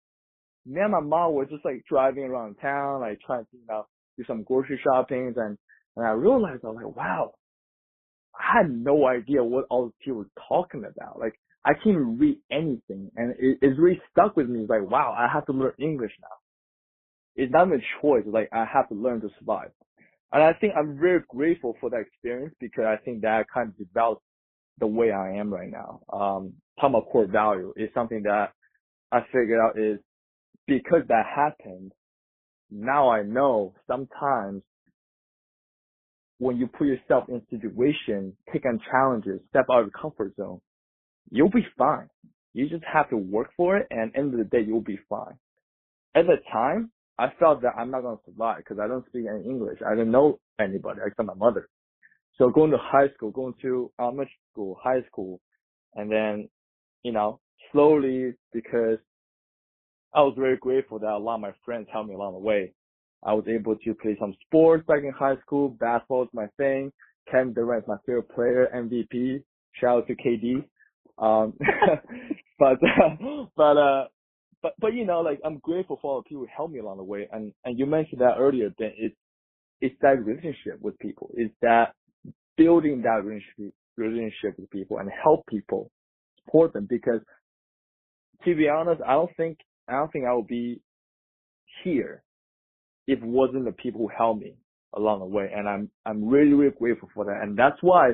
me 0.65 0.81
and 0.81 0.91
my 0.91 0.99
mom 0.99 1.33
were 1.33 1.45
just 1.45 1.65
like 1.65 1.83
driving 1.89 2.23
around 2.23 2.55
town, 2.61 3.01
like 3.01 3.19
trying 3.25 3.45
to, 3.45 3.57
you 3.57 3.65
know, 3.67 3.87
do 4.17 4.23
some 4.27 4.43
grocery 4.43 4.79
shopping 4.83 5.33
and, 5.35 5.57
and 5.95 6.05
I 6.05 6.11
realized 6.11 6.63
I 6.63 6.67
was 6.67 6.77
like, 6.83 6.95
wow, 6.95 7.33
I 8.37 8.59
had 8.59 8.71
no 8.71 9.07
idea 9.07 9.43
what 9.43 9.65
all 9.69 9.85
these 9.85 9.93
people 10.03 10.19
were 10.19 10.29
talking 10.47 10.83
about. 10.83 11.19
Like 11.19 11.39
I 11.65 11.73
can't 11.73 11.95
even 11.95 12.17
read 12.19 12.37
anything 12.51 13.11
and 13.15 13.31
it, 13.39 13.59
it's 13.61 13.79
really 13.79 14.01
stuck 14.11 14.35
with 14.35 14.47
me. 14.49 14.61
It's 14.61 14.69
like, 14.69 14.89
wow, 14.89 15.15
I 15.17 15.31
have 15.31 15.45
to 15.47 15.53
learn 15.53 15.73
English 15.79 16.11
now. 16.21 16.27
It's 17.35 17.51
not 17.51 17.67
a 17.71 17.77
choice. 18.01 18.23
Like 18.25 18.49
I 18.51 18.65
have 18.71 18.89
to 18.89 18.95
learn 18.95 19.21
to 19.21 19.29
survive. 19.39 19.71
And 20.31 20.43
I 20.43 20.53
think 20.53 20.73
I'm 20.77 20.99
very 20.99 21.21
grateful 21.29 21.77
for 21.79 21.89
that 21.89 22.01
experience 22.01 22.53
because 22.59 22.83
I 22.85 22.97
think 23.03 23.21
that 23.21 23.45
kind 23.53 23.69
of 23.69 23.77
developed 23.77 24.23
the 24.79 24.87
way 24.87 25.11
I 25.11 25.33
am 25.37 25.53
right 25.53 25.71
now. 25.71 26.01
Um, 26.11 26.53
talking 26.79 26.95
about 26.95 27.09
core 27.11 27.27
value 27.27 27.73
is 27.75 27.89
something 27.93 28.23
that 28.23 28.53
I 29.11 29.21
figured 29.31 29.59
out 29.59 29.79
is 29.79 29.99
because 30.67 31.01
that 31.07 31.25
happened, 31.33 31.93
now 32.69 33.09
I 33.09 33.23
know 33.23 33.73
sometimes 33.87 34.63
when 36.39 36.57
you 36.57 36.67
put 36.67 36.87
yourself 36.87 37.25
in 37.29 37.41
situation, 37.49 38.33
take 38.53 38.65
on 38.65 38.79
challenges, 38.91 39.39
step 39.49 39.65
out 39.71 39.81
of 39.81 39.85
your 39.87 40.01
comfort 40.01 40.35
zone, 40.35 40.61
you'll 41.31 41.49
be 41.49 41.65
fine. 41.77 42.09
You 42.53 42.69
just 42.69 42.83
have 42.91 43.09
to 43.09 43.17
work 43.17 43.49
for 43.57 43.77
it 43.77 43.87
and 43.89 44.15
end 44.15 44.33
of 44.33 44.39
the 44.39 44.45
day, 44.45 44.63
you'll 44.65 44.81
be 44.81 44.99
fine. 45.09 45.37
At 46.15 46.25
the 46.25 46.37
time, 46.51 46.91
I 47.19 47.27
felt 47.39 47.61
that 47.63 47.73
I'm 47.77 47.91
not 47.91 48.01
going 48.01 48.17
to 48.17 48.23
survive 48.25 48.57
because 48.57 48.77
I 48.79 48.87
don't 48.87 49.05
speak 49.07 49.25
any 49.29 49.43
English. 49.45 49.79
I 49.85 49.91
didn't 49.91 50.11
know 50.11 50.39
anybody 50.59 50.99
except 51.05 51.27
my 51.27 51.33
mother. 51.33 51.67
So 52.37 52.49
going 52.49 52.71
to 52.71 52.77
high 52.79 53.09
school, 53.15 53.31
going 53.31 53.55
to 53.61 53.91
elementary 53.99 54.31
school, 54.51 54.77
high 54.81 55.01
school, 55.11 55.39
and 55.95 56.11
then, 56.11 56.49
you 57.03 57.11
know, 57.11 57.39
slowly 57.71 58.33
because 58.53 58.99
I 60.13 60.21
was 60.21 60.35
very 60.37 60.57
grateful 60.57 60.99
that 60.99 61.11
a 61.11 61.17
lot 61.17 61.35
of 61.35 61.41
my 61.41 61.51
friends 61.65 61.87
helped 61.91 62.09
me 62.09 62.15
along 62.15 62.33
the 62.33 62.39
way. 62.39 62.73
I 63.23 63.33
was 63.33 63.45
able 63.47 63.75
to 63.75 63.93
play 63.95 64.15
some 64.19 64.35
sports 64.45 64.85
back 64.87 65.03
in 65.03 65.11
high 65.11 65.37
school. 65.45 65.69
Basketball 65.69 66.23
is 66.23 66.29
my 66.33 66.47
thing. 66.57 66.91
Kevin 67.29 67.53
Durant 67.53 67.83
is 67.83 67.87
my 67.87 67.97
favorite 68.05 68.29
player, 68.29 68.69
MVP. 68.73 69.43
Shout 69.73 69.97
out 69.97 70.07
to 70.07 70.15
KD. 70.15 70.63
Um, 71.17 71.53
but, 72.59 72.77
but, 73.57 73.77
uh, 73.77 74.05
but, 74.61 74.73
but 74.79 74.93
you 74.93 75.05
know, 75.05 75.21
like 75.21 75.39
I'm 75.43 75.57
grateful 75.57 75.97
for 76.01 76.11
all 76.11 76.21
the 76.21 76.29
people 76.29 76.43
who 76.43 76.49
helped 76.55 76.73
me 76.73 76.79
along 76.79 76.97
the 76.97 77.03
way. 77.03 77.27
And, 77.31 77.51
and 77.65 77.77
you 77.77 77.85
mentioned 77.85 78.21
that 78.21 78.35
earlier, 78.37 78.69
that 78.77 78.91
it's, 78.95 79.15
it's 79.81 79.95
that 80.01 80.23
relationship 80.23 80.79
with 80.81 80.97
people. 80.99 81.31
It's 81.33 81.53
that 81.61 81.93
building 82.57 83.03
that 83.03 83.23
relationship, 83.23 84.57
with 84.57 84.69
people 84.69 84.97
and 84.99 85.09
help 85.23 85.45
people 85.47 85.91
support 86.43 86.73
them 86.73 86.87
because 86.89 87.21
to 88.45 88.55
be 88.55 88.69
honest, 88.69 89.01
I 89.05 89.13
don't 89.13 89.35
think 89.35 89.57
I 89.87 89.93
don't 89.93 90.11
think 90.11 90.25
I 90.25 90.33
would 90.33 90.47
be 90.47 90.81
here 91.83 92.23
if 93.07 93.19
it 93.19 93.25
wasn't 93.25 93.65
the 93.65 93.71
people 93.71 94.01
who 94.01 94.09
helped 94.15 94.41
me 94.41 94.55
along 94.93 95.19
the 95.19 95.25
way. 95.25 95.49
And 95.55 95.67
I'm, 95.67 95.89
I'm 96.05 96.27
really, 96.27 96.53
really 96.53 96.75
grateful 96.77 97.09
for 97.13 97.25
that. 97.25 97.41
And 97.41 97.57
that's 97.57 97.77
why 97.81 98.11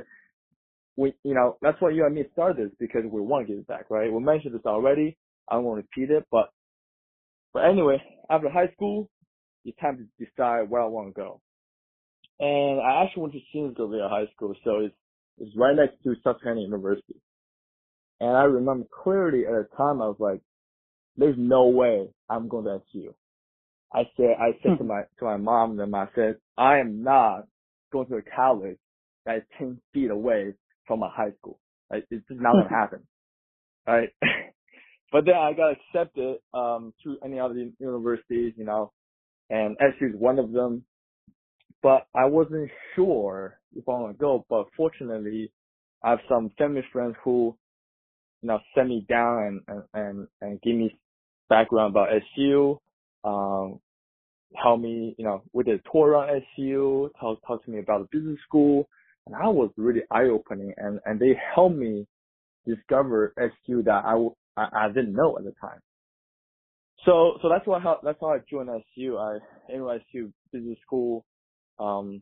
we, 0.96 1.14
you 1.24 1.34
know, 1.34 1.58
that's 1.62 1.78
why 1.82 1.90
you 1.90 2.06
and 2.06 2.14
me 2.14 2.26
started 2.34 2.58
this 2.58 2.76
because 2.80 3.02
we 3.04 3.22
want 3.22 3.48
to 3.48 3.54
give 3.54 3.60
it 3.60 3.68
back, 3.68 3.90
right? 3.90 4.12
We 4.12 4.20
mentioned 4.22 4.54
this 4.54 4.66
already. 4.66 5.18
I 5.50 5.56
to 5.58 5.70
repeat 5.70 6.12
it, 6.12 6.26
but, 6.32 6.50
but 7.54 7.66
anyway, 7.66 8.02
after 8.30 8.50
high 8.50 8.72
school, 8.74 9.10
it's 9.66 9.78
time 9.80 9.98
to 9.98 10.26
decide 10.26 10.70
where 10.70 10.82
I 10.82 10.86
want 10.86 11.10
to 11.10 11.14
go. 11.14 11.42
And 12.40 12.82
I 12.82 13.04
actually 13.04 13.22
went 13.24 13.34
to 13.34 13.40
Shinsville 13.54 14.10
High 14.10 14.32
School, 14.36 14.56
so 14.64 14.80
it's, 14.80 14.96
it's 15.38 15.56
right 15.56 15.76
next 15.76 16.04
to 16.04 16.16
Susquehanna 16.24 16.62
University. 16.62 17.16
And 18.20 18.36
I 18.38 18.44
remember 18.44 18.86
clearly 19.04 19.46
at 19.46 19.52
the 19.52 19.68
time 19.76 20.02
I 20.02 20.08
was 20.08 20.18
like, 20.20 20.42
there's 21.18 21.36
no 21.38 21.68
way 21.68 22.10
I'm 22.30 22.48
going 22.48 22.66
to 22.66 22.82
SU. 22.92 23.14
I 23.94 24.04
said, 24.18 24.36
I 24.40 24.58
said 24.64 24.78
to 24.78 24.84
hmm. 24.84 24.88
my, 24.88 25.02
to 25.20 25.26
my 25.26 25.38
mom 25.38 25.80
and 25.80 25.96
I 25.96 26.08
said, 26.16 26.38
I 26.58 26.80
am 26.80 27.04
not 27.04 27.46
going 27.92 28.08
to 28.08 28.16
a 28.16 28.22
college 28.22 28.78
that 29.26 29.38
is 29.38 29.44
10 29.60 29.80
feet 29.94 30.10
away 30.10 30.54
from 30.88 31.04
a 31.04 31.10
high 31.10 31.32
school. 31.40 31.60
Like, 31.92 32.06
it's 32.10 32.28
just 32.28 32.42
not 32.42 32.54
going 32.54 32.64
to 32.66 32.70
happen. 32.70 33.00
Right. 33.86 34.10
but 35.12 35.26
then 35.26 35.36
I 35.36 35.54
got 35.54 35.74
accepted, 35.74 36.38
um, 36.54 36.94
to 37.04 37.18
any 37.24 37.40
other 37.40 37.56
universities, 37.80 38.54
you 38.58 38.66
know, 38.66 38.92
and 39.50 39.78
SU 39.80 40.08
is 40.08 40.16
one 40.16 40.40
of 40.40 40.52
them. 40.52 40.84
But 41.84 42.08
I 42.16 42.26
wasn't 42.26 42.72
sure 42.96 43.60
if 43.76 43.88
I 43.90 43.92
want 43.92 44.18
to 44.18 44.22
go, 44.22 44.46
but 44.50 44.68
fortunately, 44.78 45.52
I 46.04 46.12
have 46.12 46.20
some 46.30 46.50
family 46.58 46.84
friends 46.94 47.16
who, 47.24 47.56
you 48.42 48.48
know, 48.48 48.60
sent 48.74 48.90
me 48.90 49.06
down 49.10 49.44
and, 49.44 49.62
and, 49.68 49.84
and, 49.94 50.28
and 50.42 50.62
give 50.62 50.76
me 50.76 50.98
background 51.50 51.92
about 51.92 52.10
SU, 52.38 52.80
um, 53.26 53.80
help 54.56 54.80
me, 54.80 55.16
you 55.18 55.26
know, 55.26 55.44
with 55.54 55.66
the 55.66 55.80
tour 55.92 56.12
around 56.12 56.42
SU, 56.58 57.12
talk, 57.20 57.40
talk 57.46 57.64
to 57.66 57.72
me 57.72 57.80
about 57.80 58.10
the 58.10 58.18
business 58.18 58.40
school. 58.48 58.88
And 59.26 59.36
I 59.36 59.48
was 59.50 59.72
really 59.78 60.02
eye 60.12 60.30
opening 60.32 60.74
and, 60.78 61.00
and 61.06 61.20
they 61.20 61.38
helped 61.56 61.76
me 61.76 62.08
discover 62.66 63.34
SU 63.38 63.84
that 63.84 64.04
I, 64.06 64.16
I, 64.58 64.86
I 64.86 64.88
didn't 64.90 65.14
know 65.14 65.38
at 65.38 65.44
the 65.44 65.54
time. 65.62 65.80
So, 67.06 67.38
so 67.42 67.50
that's 67.50 67.68
why, 67.68 67.80
how, 67.80 68.00
that's 68.04 68.18
how 68.22 68.30
I 68.34 68.38
joined 68.50 68.70
SU. 68.70 69.18
I 69.18 69.40
enrolled 69.74 70.02
SU 70.14 70.32
business 70.54 70.78
school. 70.86 71.26
Um, 71.80 72.22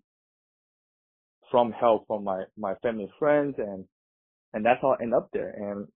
from 1.51 1.71
help 1.71 2.07
from 2.07 2.23
my, 2.23 2.43
my 2.57 2.75
family 2.75 3.11
friends 3.19 3.55
and, 3.57 3.85
and 4.53 4.65
that's 4.65 4.79
how 4.81 4.95
I 4.97 5.03
end 5.03 5.13
up 5.13 5.29
there. 5.33 5.49
And, 5.49 5.87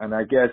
and 0.00 0.14
I 0.14 0.24
guess 0.24 0.50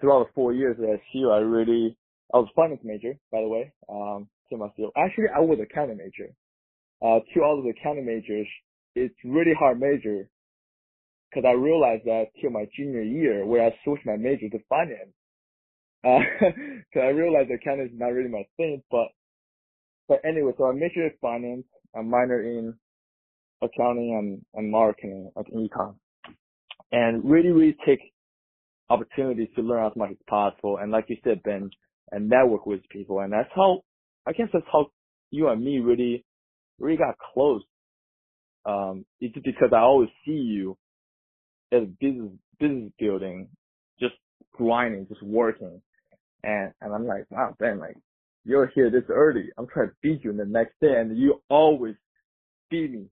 throughout 0.00 0.26
the 0.26 0.32
four 0.34 0.52
years 0.52 0.76
at 0.78 1.00
SU, 1.12 1.30
I 1.30 1.38
really, 1.38 1.96
I 2.32 2.38
was 2.38 2.48
finance 2.54 2.80
major, 2.84 3.14
by 3.32 3.40
the 3.40 3.48
way, 3.48 3.72
um, 3.88 4.28
to 4.50 4.56
myself. 4.58 4.92
Actually, 4.96 5.26
I 5.34 5.40
was 5.40 5.58
accounting 5.62 5.96
major. 5.96 6.30
Uh, 7.02 7.20
to 7.32 7.42
all 7.42 7.58
of 7.58 7.64
the 7.64 7.70
accounting 7.70 8.06
majors, 8.06 8.46
it's 8.94 9.14
really 9.24 9.54
hard 9.58 9.80
major 9.80 10.28
because 11.30 11.46
I 11.48 11.52
realized 11.52 12.04
that 12.04 12.26
till 12.40 12.50
my 12.50 12.66
junior 12.76 13.02
year 13.02 13.44
where 13.44 13.66
I 13.66 13.74
switched 13.84 14.06
my 14.06 14.16
major 14.16 14.48
to 14.48 14.58
finance. 14.68 15.12
Uh, 16.04 16.20
cause 16.92 17.02
I 17.02 17.08
realized 17.08 17.50
that 17.50 17.58
accounting 17.62 17.86
is 17.86 17.92
not 17.94 18.12
really 18.12 18.30
my 18.30 18.44
thing, 18.56 18.82
but, 18.90 19.08
but 20.08 20.20
anyway, 20.24 20.52
so 20.58 20.66
I 20.66 20.72
majored 20.72 21.12
in 21.12 21.18
finance, 21.20 21.64
I 21.96 22.02
minor 22.02 22.42
in 22.42 22.74
accounting 23.62 24.16
and, 24.18 24.44
and 24.54 24.70
marketing, 24.70 25.30
like 25.36 25.46
econ. 25.46 25.94
And 26.92 27.24
really, 27.24 27.50
really 27.50 27.76
take 27.86 28.00
opportunities 28.90 29.48
to 29.56 29.62
learn 29.62 29.86
as 29.86 29.96
much 29.96 30.10
as 30.10 30.16
possible. 30.28 30.78
And 30.80 30.92
like 30.92 31.06
you 31.08 31.16
said, 31.24 31.42
Ben, 31.42 31.70
and 32.12 32.28
network 32.28 32.66
with 32.66 32.80
people. 32.90 33.20
And 33.20 33.32
that's 33.32 33.48
how, 33.54 33.82
I 34.26 34.32
guess 34.32 34.48
that's 34.52 34.66
how 34.70 34.88
you 35.30 35.48
and 35.48 35.64
me 35.64 35.78
really, 35.78 36.24
really 36.78 36.96
got 36.98 37.16
close. 37.32 37.62
Um, 38.66 39.04
it's 39.20 39.34
because 39.34 39.70
I 39.72 39.80
always 39.80 40.10
see 40.24 40.32
you 40.32 40.76
as 41.72 41.82
business, 42.00 42.30
business 42.60 42.92
building, 42.98 43.48
just 44.00 44.14
grinding, 44.52 45.06
just 45.08 45.22
working. 45.22 45.80
And, 46.42 46.72
and 46.80 46.94
I'm 46.94 47.06
like, 47.06 47.24
wow, 47.30 47.54
Ben, 47.58 47.78
like, 47.78 47.96
you're 48.44 48.70
here 48.74 48.90
this 48.90 49.04
early. 49.08 49.50
I'm 49.58 49.66
trying 49.66 49.88
to 49.88 49.94
beat 50.02 50.24
you 50.24 50.30
in 50.30 50.36
the 50.36 50.44
next 50.44 50.74
day 50.80 50.94
and 50.96 51.16
you 51.16 51.42
always 51.48 51.94
beat 52.70 52.90
me 52.90 53.06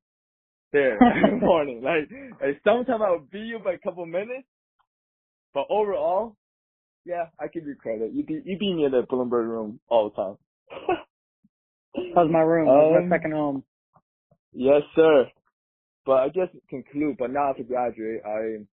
there 0.73 0.99
in 1.15 1.41
the 1.41 1.47
morning. 1.47 1.83
Like, 1.83 2.11
like 2.41 2.61
sometimes 2.65 3.03
I 3.05 3.11
would 3.11 3.31
beat 3.31 3.47
you 3.47 3.59
by 3.59 3.75
a 3.75 3.79
couple 3.79 4.05
minutes, 4.07 4.47
but 5.55 5.67
overall, 5.71 6.37
yeah, 7.05 7.27
I 7.41 7.49
give 7.49 7.67
you 7.67 7.75
credit. 7.75 8.13
You 8.13 8.25
be 8.25 8.35
you 8.45 8.59
beat 8.59 8.77
me 8.77 8.85
in 8.85 8.93
the 8.93 9.03
Bloomberg 9.03 9.49
room 9.49 9.81
all 9.89 10.11
the 10.11 10.17
time. 10.17 10.37
that 11.95 12.17
was 12.17 12.31
my 12.31 12.41
room. 12.41 12.69
Um, 12.69 13.09
my 13.09 13.17
second 13.17 13.33
home. 13.33 13.65
Yes, 14.53 14.83
sir. 14.95 15.27
But 16.07 16.13
I 16.13 16.27
just 16.29 16.53
conclude. 16.69 17.17
But 17.19 17.33
now 17.33 17.53
to 17.53 17.63
graduate, 17.65 18.21
I 18.25 18.65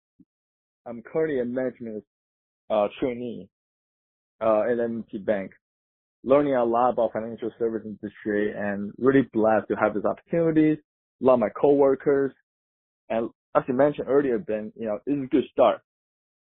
I'm 0.87 1.01
currently 1.01 1.39
a 1.39 1.45
management 1.45 2.03
uh, 2.69 2.87
trainee 2.99 3.49
uh, 4.41 4.61
at 4.61 4.79
M&T 4.79 5.17
Bank, 5.19 5.51
learning 6.23 6.55
a 6.55 6.63
lot 6.63 6.91
about 6.91 7.13
financial 7.13 7.51
service 7.59 7.83
industry, 7.85 8.53
and 8.55 8.91
really 8.97 9.27
blessed 9.33 9.67
to 9.69 9.75
have 9.75 9.93
these 9.93 10.05
opportunities. 10.05 10.77
Of 11.21 11.37
my 11.37 11.49
coworkers, 11.49 12.31
and 13.09 13.29
as 13.55 13.63
you 13.67 13.73
mentioned 13.73 14.07
earlier, 14.09 14.37
Ben, 14.37 14.71
you 14.75 14.87
know, 14.87 14.99
this 15.05 15.17
is 15.17 15.23
a 15.23 15.27
good 15.27 15.43
start. 15.51 15.81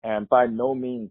And 0.04 0.30
by 0.30 0.46
no 0.46 0.74
means 0.74 1.10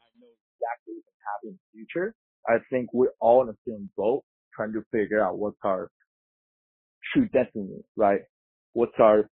I 0.00 0.08
know 0.20 0.26
exactly 0.26 0.94
what 0.94 1.04
can 1.04 1.20
happen 1.26 1.48
in 1.50 1.58
the 1.58 1.78
future. 1.78 2.14
I 2.48 2.54
think 2.70 2.90
we're 2.92 3.12
all 3.20 3.42
in 3.42 3.48
the 3.48 3.56
same 3.66 3.90
boat 3.96 4.24
trying 4.54 4.72
to 4.72 4.84
figure 4.90 5.22
out 5.22 5.38
what's 5.38 5.58
our 5.64 5.90
true 7.12 7.28
destiny, 7.28 7.84
right? 7.96 8.20
What's 8.72 8.98
our, 8.98 9.28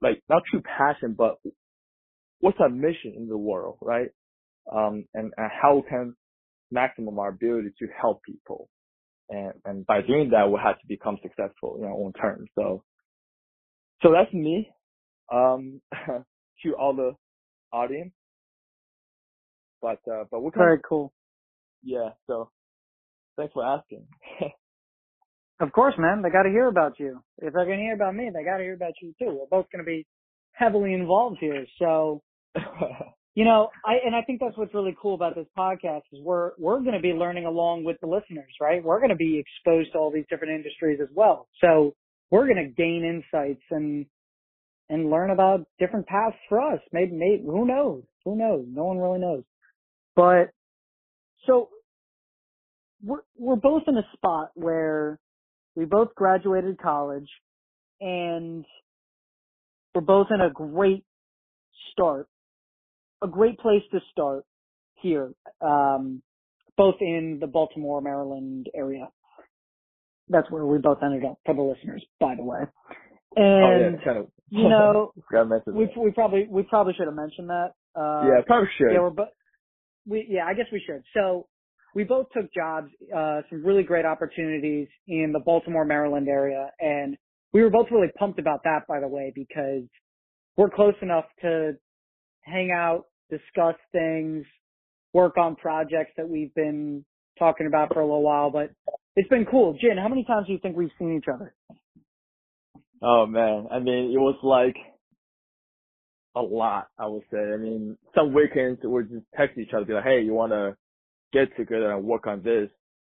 like, 0.00 0.22
not 0.28 0.42
true 0.50 0.62
passion, 0.62 1.14
but 1.18 1.38
what's 2.40 2.58
our 2.60 2.68
mission 2.68 3.14
in 3.16 3.28
the 3.28 3.36
world, 3.36 3.78
right? 3.82 4.10
Um, 4.72 5.06
and, 5.14 5.32
and 5.36 5.50
how 5.62 5.82
can 5.88 6.14
maximum 6.70 7.18
our 7.18 7.28
ability 7.28 7.70
to 7.78 7.86
help 8.00 8.22
people. 8.22 8.68
And, 9.28 9.52
and 9.64 9.86
by 9.86 10.02
doing 10.02 10.30
that, 10.30 10.50
we 10.50 10.58
have 10.62 10.78
to 10.78 10.86
become 10.88 11.18
successful 11.22 11.76
in 11.78 11.84
our 11.84 11.92
own 11.92 12.12
terms. 12.12 12.48
So, 12.54 12.82
so 14.02 14.12
that's 14.12 14.32
me. 14.32 14.70
Um, 15.32 15.80
to 16.62 16.74
all 16.76 16.94
the 16.94 17.12
audience, 17.72 18.12
but 19.82 19.98
uh, 20.10 20.24
but 20.30 20.40
we're 20.40 20.52
kind 20.52 20.64
very 20.64 20.80
cool. 20.88 21.12
Yeah. 21.82 22.10
So 22.26 22.50
thanks 23.36 23.52
for 23.52 23.64
asking. 23.64 24.06
of 25.60 25.72
course, 25.72 25.94
man. 25.98 26.22
They 26.22 26.30
got 26.30 26.44
to 26.44 26.50
hear 26.50 26.68
about 26.68 26.98
you. 26.98 27.20
If 27.38 27.52
they're 27.52 27.64
gonna 27.64 27.78
hear 27.78 27.94
about 27.94 28.14
me, 28.14 28.30
they 28.32 28.44
got 28.44 28.58
to 28.58 28.62
hear 28.62 28.74
about 28.74 28.94
you 29.02 29.12
too. 29.18 29.36
We're 29.38 29.58
both 29.58 29.66
gonna 29.72 29.84
be 29.84 30.06
heavily 30.52 30.94
involved 30.94 31.38
here. 31.40 31.66
So. 31.78 32.22
You 33.36 33.44
know, 33.44 33.68
I 33.84 33.96
and 34.04 34.16
I 34.16 34.22
think 34.22 34.40
that's 34.40 34.56
what's 34.56 34.72
really 34.72 34.96
cool 35.00 35.14
about 35.14 35.34
this 35.34 35.46
podcast 35.56 36.02
is 36.10 36.20
we're 36.22 36.52
we're 36.58 36.80
going 36.80 36.94
to 36.94 37.00
be 37.00 37.12
learning 37.12 37.44
along 37.44 37.84
with 37.84 37.98
the 38.00 38.06
listeners, 38.06 38.50
right? 38.62 38.82
We're 38.82 38.98
going 38.98 39.10
to 39.10 39.14
be 39.14 39.38
exposed 39.38 39.92
to 39.92 39.98
all 39.98 40.10
these 40.10 40.24
different 40.30 40.54
industries 40.54 41.00
as 41.02 41.08
well. 41.14 41.46
So 41.60 41.94
we're 42.30 42.46
going 42.46 42.64
to 42.64 42.72
gain 42.72 43.04
insights 43.04 43.62
and 43.70 44.06
and 44.88 45.10
learn 45.10 45.30
about 45.30 45.66
different 45.78 46.06
paths 46.06 46.36
for 46.48 46.62
us. 46.62 46.80
Maybe, 46.92 47.12
maybe 47.12 47.42
who 47.44 47.66
knows? 47.66 48.04
Who 48.24 48.38
knows? 48.38 48.64
No 48.68 48.84
one 48.84 48.96
really 48.96 49.18
knows. 49.18 49.44
But 50.14 50.50
so 51.46 51.68
we're 53.04 53.20
we're 53.38 53.56
both 53.56 53.82
in 53.86 53.98
a 53.98 54.06
spot 54.14 54.52
where 54.54 55.18
we 55.74 55.84
both 55.84 56.14
graduated 56.14 56.78
college 56.78 57.28
and 58.00 58.64
we're 59.94 60.00
both 60.00 60.28
in 60.30 60.40
a 60.40 60.48
great 60.48 61.04
start, 61.92 62.28
a 63.22 63.28
great 63.28 63.58
place 63.58 63.82
to 63.92 64.00
start 64.12 64.44
here, 64.94 65.32
um, 65.60 66.22
both 66.76 66.96
in 67.00 67.38
the 67.40 67.46
Baltimore, 67.46 68.00
Maryland 68.00 68.68
area. 68.74 69.08
That's 70.28 70.50
where 70.50 70.66
we 70.66 70.78
both 70.78 70.98
ended 71.02 71.24
up 71.24 71.38
for 71.44 71.54
the 71.54 71.62
listeners, 71.62 72.04
by 72.20 72.34
the 72.36 72.42
way. 72.42 72.58
And 73.36 73.44
oh, 73.46 73.98
yeah, 73.98 74.04
kind 74.04 74.18
of. 74.18 74.26
you 74.48 74.68
know, 74.68 75.12
we 75.66 75.88
we 75.96 76.10
probably 76.10 76.46
we 76.50 76.62
probably 76.64 76.94
should 76.96 77.06
have 77.06 77.14
mentioned 77.14 77.50
that. 77.50 77.72
Uh, 77.94 78.24
yeah, 78.26 78.42
probably 78.46 78.68
should. 78.76 78.92
Yeah, 78.92 79.00
we're 79.00 79.10
both 79.10 79.28
we 80.06 80.26
yeah, 80.28 80.46
I 80.46 80.54
guess 80.54 80.66
we 80.72 80.82
should. 80.86 81.02
So 81.14 81.46
we 81.94 82.04
both 82.04 82.26
took 82.34 82.52
jobs, 82.52 82.88
uh, 83.14 83.42
some 83.50 83.64
really 83.64 83.82
great 83.82 84.04
opportunities 84.04 84.88
in 85.06 85.32
the 85.32 85.40
Baltimore, 85.40 85.84
Maryland 85.84 86.28
area, 86.28 86.70
and 86.80 87.16
we 87.52 87.62
were 87.62 87.70
both 87.70 87.86
really 87.90 88.10
pumped 88.18 88.38
about 88.38 88.64
that, 88.64 88.86
by 88.88 89.00
the 89.00 89.08
way, 89.08 89.32
because 89.34 89.84
we're 90.56 90.70
close 90.70 90.94
enough 91.02 91.24
to 91.42 91.72
hang 92.46 92.70
out, 92.70 93.06
discuss 93.30 93.74
things, 93.92 94.44
work 95.12 95.36
on 95.36 95.56
projects 95.56 96.12
that 96.16 96.28
we've 96.28 96.54
been 96.54 97.04
talking 97.38 97.66
about 97.66 97.92
for 97.92 98.00
a 98.00 98.04
little 98.04 98.22
while. 98.22 98.50
But 98.50 98.70
it's 99.16 99.28
been 99.28 99.46
cool. 99.50 99.76
Jin, 99.80 99.98
how 99.98 100.08
many 100.08 100.24
times 100.24 100.46
do 100.46 100.52
you 100.52 100.58
think 100.60 100.76
we've 100.76 100.90
seen 100.98 101.16
each 101.16 101.28
other? 101.32 101.54
Oh 103.02 103.26
man, 103.26 103.66
I 103.70 103.78
mean, 103.78 104.12
it 104.12 104.18
was 104.18 104.38
like 104.42 104.76
a 106.34 106.40
lot, 106.40 106.88
I 106.98 107.06
would 107.06 107.22
say. 107.30 107.38
I 107.38 107.56
mean, 107.56 107.96
some 108.14 108.32
weekends 108.32 108.80
we 108.82 108.88
would 108.88 109.10
just 109.10 109.24
text 109.36 109.58
each 109.58 109.72
other, 109.74 109.84
be 109.84 109.94
like, 109.94 110.04
hey, 110.04 110.22
you 110.22 110.32
want 110.32 110.52
to 110.52 110.76
get 111.32 111.54
together 111.56 111.92
and 111.92 112.04
work 112.04 112.26
on 112.26 112.42
this 112.42 112.68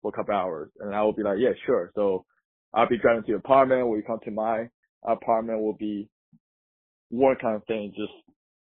for 0.01 0.09
a 0.09 0.11
couple 0.11 0.35
hours? 0.35 0.69
And 0.79 0.95
I 0.95 1.03
would 1.03 1.15
be 1.15 1.23
like, 1.23 1.37
yeah, 1.39 1.51
sure. 1.65 1.91
So 1.95 2.25
I'll 2.73 2.89
be 2.89 2.97
driving 2.97 3.23
to 3.23 3.29
your 3.29 3.39
apartment. 3.39 3.87
We 3.87 4.01
come 4.01 4.19
to 4.25 4.31
my 4.31 4.69
apartment. 5.05 5.61
We'll 5.61 5.73
be 5.73 6.09
working 7.11 7.49
on 7.49 7.61
things 7.67 7.93
just 7.95 8.13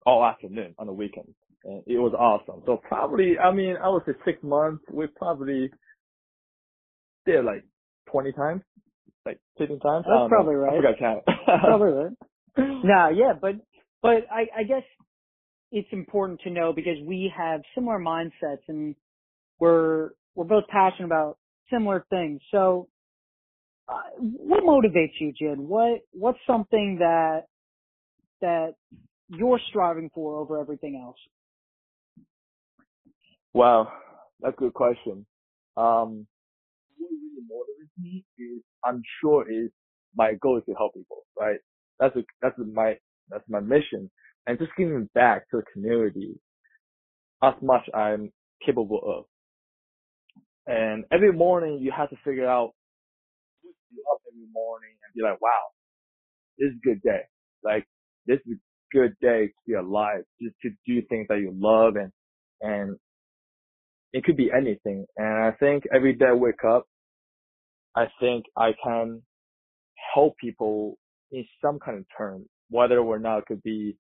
all 0.07 0.25
afternoon 0.25 0.73
on 0.79 0.87
the 0.87 0.93
weekend. 0.93 1.27
And 1.65 1.83
it 1.85 1.99
was 1.99 2.13
awesome. 2.17 2.63
So 2.65 2.77
probably, 2.87 3.37
I 3.37 3.51
mean, 3.51 3.75
I 3.83 3.89
would 3.89 4.03
say 4.05 4.13
six 4.25 4.41
months. 4.41 4.83
We 4.89 5.05
probably 5.07 5.69
did 7.25 7.43
like 7.43 7.65
20 8.09 8.31
times, 8.31 8.61
like 9.25 9.39
15 9.57 9.79
times. 9.81 10.05
That's 10.07 10.29
probably 10.29 10.53
know. 10.53 10.59
right. 10.61 10.73
I 10.73 10.77
forgot 10.77 10.99
count. 10.99 11.23
probably 11.45 11.91
right. 11.91 12.13
No, 12.57 13.09
yeah, 13.09 13.33
but 13.39 13.51
but 14.01 14.25
I, 14.31 14.61
I 14.61 14.63
guess 14.63 14.81
it's 15.71 15.87
important 15.91 16.39
to 16.41 16.49
know 16.49 16.73
because 16.73 16.97
we 17.05 17.31
have 17.37 17.61
similar 17.75 17.99
mindsets 17.99 18.63
and 18.67 18.95
we're 19.59 20.09
we're 20.33 20.45
both 20.45 20.63
passionate 20.67 21.05
about 21.05 21.37
similar 21.71 22.03
things. 22.09 22.41
So, 22.49 22.87
uh, 23.87 23.93
what 24.19 24.63
motivates 24.63 25.19
you, 25.19 25.33
Jin? 25.39 25.67
What 25.67 25.99
what's 26.13 26.39
something 26.47 26.97
that 26.99 27.43
that 28.41 28.73
you're 29.29 29.59
striving 29.69 30.11
for 30.15 30.39
over 30.39 30.59
everything 30.59 31.01
else? 31.03 31.17
Wow, 33.53 33.91
that's 34.41 34.55
a 34.57 34.59
good 34.59 34.73
question. 34.73 35.25
Um, 35.77 36.27
what 36.97 37.09
really 37.11 37.43
motivates 37.51 38.03
me 38.03 38.25
is 38.39 38.61
I'm 38.85 39.01
sure 39.21 39.49
is 39.51 39.71
my 40.15 40.35
goal 40.41 40.57
is 40.59 40.65
to 40.67 40.73
help 40.75 40.95
people, 40.95 41.25
right? 41.39 41.59
That's 41.99 42.15
a, 42.17 42.23
that's 42.41 42.55
my 42.73 42.97
that's 43.29 43.45
my 43.49 43.61
mission. 43.61 44.11
And 44.47 44.59
just 44.59 44.71
giving 44.77 45.09
back 45.15 45.49
to 45.51 45.57
the 45.57 45.63
community 45.73 46.39
as 47.43 47.53
much 47.61 47.83
I'm 47.93 48.31
capable 48.65 49.01
of. 49.05 49.25
And 50.67 51.05
every 51.11 51.33
morning 51.33 51.79
you 51.81 51.91
have 51.95 52.09
to 52.11 52.17
figure 52.25 52.47
out 52.47 52.73
what 53.63 53.73
you 53.91 54.03
up 54.13 54.21
every 54.31 54.47
morning 54.53 54.91
and 55.05 55.13
be 55.15 55.23
like, 55.23 55.41
wow, 55.41 55.71
this 56.59 56.69
is 56.69 56.77
a 56.77 56.87
good 56.87 57.01
day. 57.03 57.21
Like 57.63 57.87
this 58.27 58.39
is 58.47 58.57
a 58.57 58.66
good 58.91 59.15
day 59.21 59.47
to 59.47 59.53
be 59.67 59.73
alive, 59.73 60.23
just 60.41 60.55
to 60.63 60.69
do 60.85 61.01
things 61.09 61.27
that 61.29 61.39
you 61.39 61.53
love 61.55 61.95
and, 61.95 62.11
and 62.61 62.97
it 64.13 64.23
could 64.23 64.37
be 64.37 64.49
anything. 64.55 65.05
And 65.17 65.43
I 65.45 65.51
think 65.59 65.83
every 65.93 66.13
day 66.13 66.27
I 66.29 66.33
wake 66.33 66.63
up, 66.67 66.87
I 67.95 68.05
think 68.19 68.45
I 68.55 68.71
can 68.83 69.21
help 70.15 70.35
people 70.37 70.97
in 71.31 71.45
some 71.61 71.79
kind 71.79 71.99
of 71.99 72.05
term, 72.17 72.45
whether 72.69 72.99
or 72.99 73.19
not 73.19 73.39
it 73.39 73.45
could 73.47 73.63
be 73.63 73.97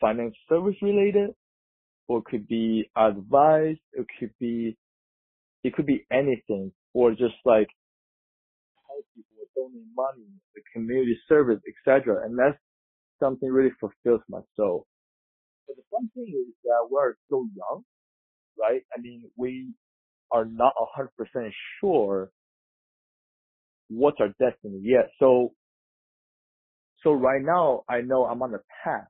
financial 0.00 0.34
service 0.48 0.76
related, 0.82 1.30
or 2.08 2.18
it 2.18 2.24
could 2.26 2.48
be 2.48 2.90
advice, 2.96 3.78
it 3.92 4.06
could 4.18 4.32
be, 4.40 4.76
it 5.62 5.74
could 5.74 5.86
be 5.86 6.06
anything, 6.12 6.72
or 6.94 7.10
just 7.12 7.34
like 7.44 7.68
help 8.88 9.04
people 9.14 9.36
with 9.38 9.48
donate 9.54 9.86
money, 9.96 10.28
the 10.54 10.62
community 10.72 11.18
service, 11.28 11.60
etc. 11.68 12.24
And 12.24 12.38
that's 12.38 12.58
something 13.20 13.50
really 13.50 13.72
fulfills 13.80 14.22
my 14.28 14.40
soul. 14.56 14.86
But 15.66 15.76
the 15.76 15.82
fun 15.90 16.10
thing 16.14 16.28
is 16.28 16.54
that 16.64 16.88
we're 16.90 17.14
so 17.30 17.48
young, 17.56 17.84
right? 18.60 18.82
I 18.96 19.00
mean, 19.00 19.24
we 19.36 19.72
are 20.32 20.44
not 20.44 20.74
a 20.80 20.84
hundred 20.94 21.12
percent 21.16 21.52
sure 21.80 22.30
what's 23.88 24.18
our 24.20 24.28
destiny 24.40 24.80
yet. 24.82 25.10
So, 25.18 25.54
so 27.02 27.12
right 27.12 27.42
now 27.42 27.84
I 27.88 28.00
know 28.02 28.24
I'm 28.26 28.42
on 28.42 28.52
the 28.52 28.60
path 28.84 29.08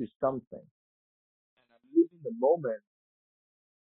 to 0.00 0.06
something 0.20 0.44
and 0.52 1.66
I'm 1.70 1.86
living 1.94 2.20
the 2.24 2.32
moment, 2.40 2.80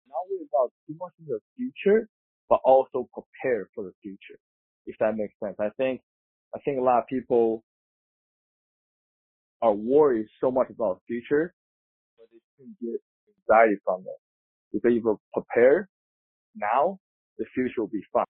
not 0.08 0.18
worry 0.30 0.48
about 0.52 0.72
too 0.88 0.96
much 1.00 1.14
in 1.20 1.28
the 1.28 1.40
future, 1.58 2.08
but 2.50 2.60
also 2.66 3.10
prepare 3.14 3.70
for 3.76 3.84
the 3.84 3.94
future, 4.02 4.40
if 4.88 4.96
that 5.00 5.18
makes 5.18 5.34
sense. 5.44 5.56
I 5.60 5.70
think, 5.78 6.02
I 6.56 6.60
think 6.60 6.80
a 6.80 6.84
lot 6.84 7.00
of 7.00 7.08
people 7.08 7.64
are 9.62 9.74
worried 9.74 10.28
so 10.40 10.52
much 10.52 10.70
about 10.70 11.00
the 11.00 11.06
future, 11.08 11.54
but 12.18 12.28
they 12.32 12.40
can 12.58 12.76
get 12.82 13.02
anxiety 13.50 13.80
from 13.86 14.02
it. 14.02 14.20
Because 14.74 14.96
if 14.96 15.04
you 15.04 15.20
prepare 15.34 15.90
now, 16.56 17.00
the 17.38 17.46
future 17.54 17.82
will 17.82 17.88
be 17.88 18.04
fine. 18.14 18.26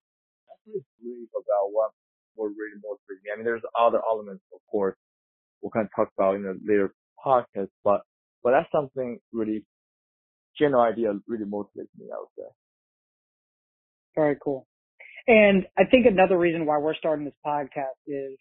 That's 0.65 0.85
really 1.03 1.27
about 1.33 1.71
what 1.71 1.91
what 2.35 2.47
really 2.47 2.79
motivates 2.79 3.23
me. 3.23 3.31
I 3.33 3.35
mean, 3.35 3.45
there's 3.45 3.61
other 3.79 4.01
elements, 4.09 4.43
of 4.53 4.59
course, 4.71 4.95
we'll 5.61 5.71
kind 5.71 5.85
of 5.85 5.91
talk 5.95 6.13
about 6.17 6.35
in 6.35 6.45
a 6.45 6.53
later 6.65 6.93
podcast, 7.23 7.69
but 7.83 8.01
but 8.43 8.51
that's 8.51 8.71
something 8.71 9.19
really 9.31 9.65
general 10.57 10.81
idea 10.83 11.13
really 11.27 11.45
motivates 11.45 11.91
me. 11.97 12.07
I 12.13 12.19
would 12.19 12.33
say. 12.37 12.49
Very 14.15 14.37
cool. 14.43 14.67
And 15.27 15.65
I 15.77 15.83
think 15.85 16.05
another 16.05 16.37
reason 16.37 16.65
why 16.65 16.77
we're 16.77 16.95
starting 16.95 17.25
this 17.25 17.33
podcast 17.45 17.97
is 18.07 18.37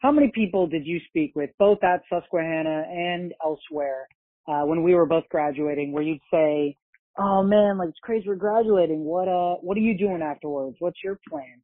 how 0.00 0.10
many 0.10 0.30
people 0.34 0.66
did 0.66 0.86
you 0.86 0.98
speak 1.08 1.32
with, 1.36 1.50
both 1.58 1.82
at 1.84 2.02
Susquehanna 2.08 2.84
and 2.90 3.32
elsewhere, 3.44 4.08
uh, 4.48 4.62
when 4.62 4.82
we 4.82 4.94
were 4.94 5.06
both 5.06 5.24
graduating, 5.30 5.92
where 5.92 6.02
you'd 6.02 6.20
say, 6.32 6.76
"Oh 7.18 7.42
man, 7.42 7.78
like 7.78 7.90
it's 7.90 7.98
crazy 8.02 8.26
we're 8.26 8.36
graduating. 8.36 9.04
What 9.04 9.28
uh, 9.28 9.56
what 9.56 9.76
are 9.76 9.80
you 9.80 9.96
doing 9.96 10.22
afterwards? 10.22 10.76
What's 10.80 11.02
your 11.04 11.18
plan?" 11.28 11.62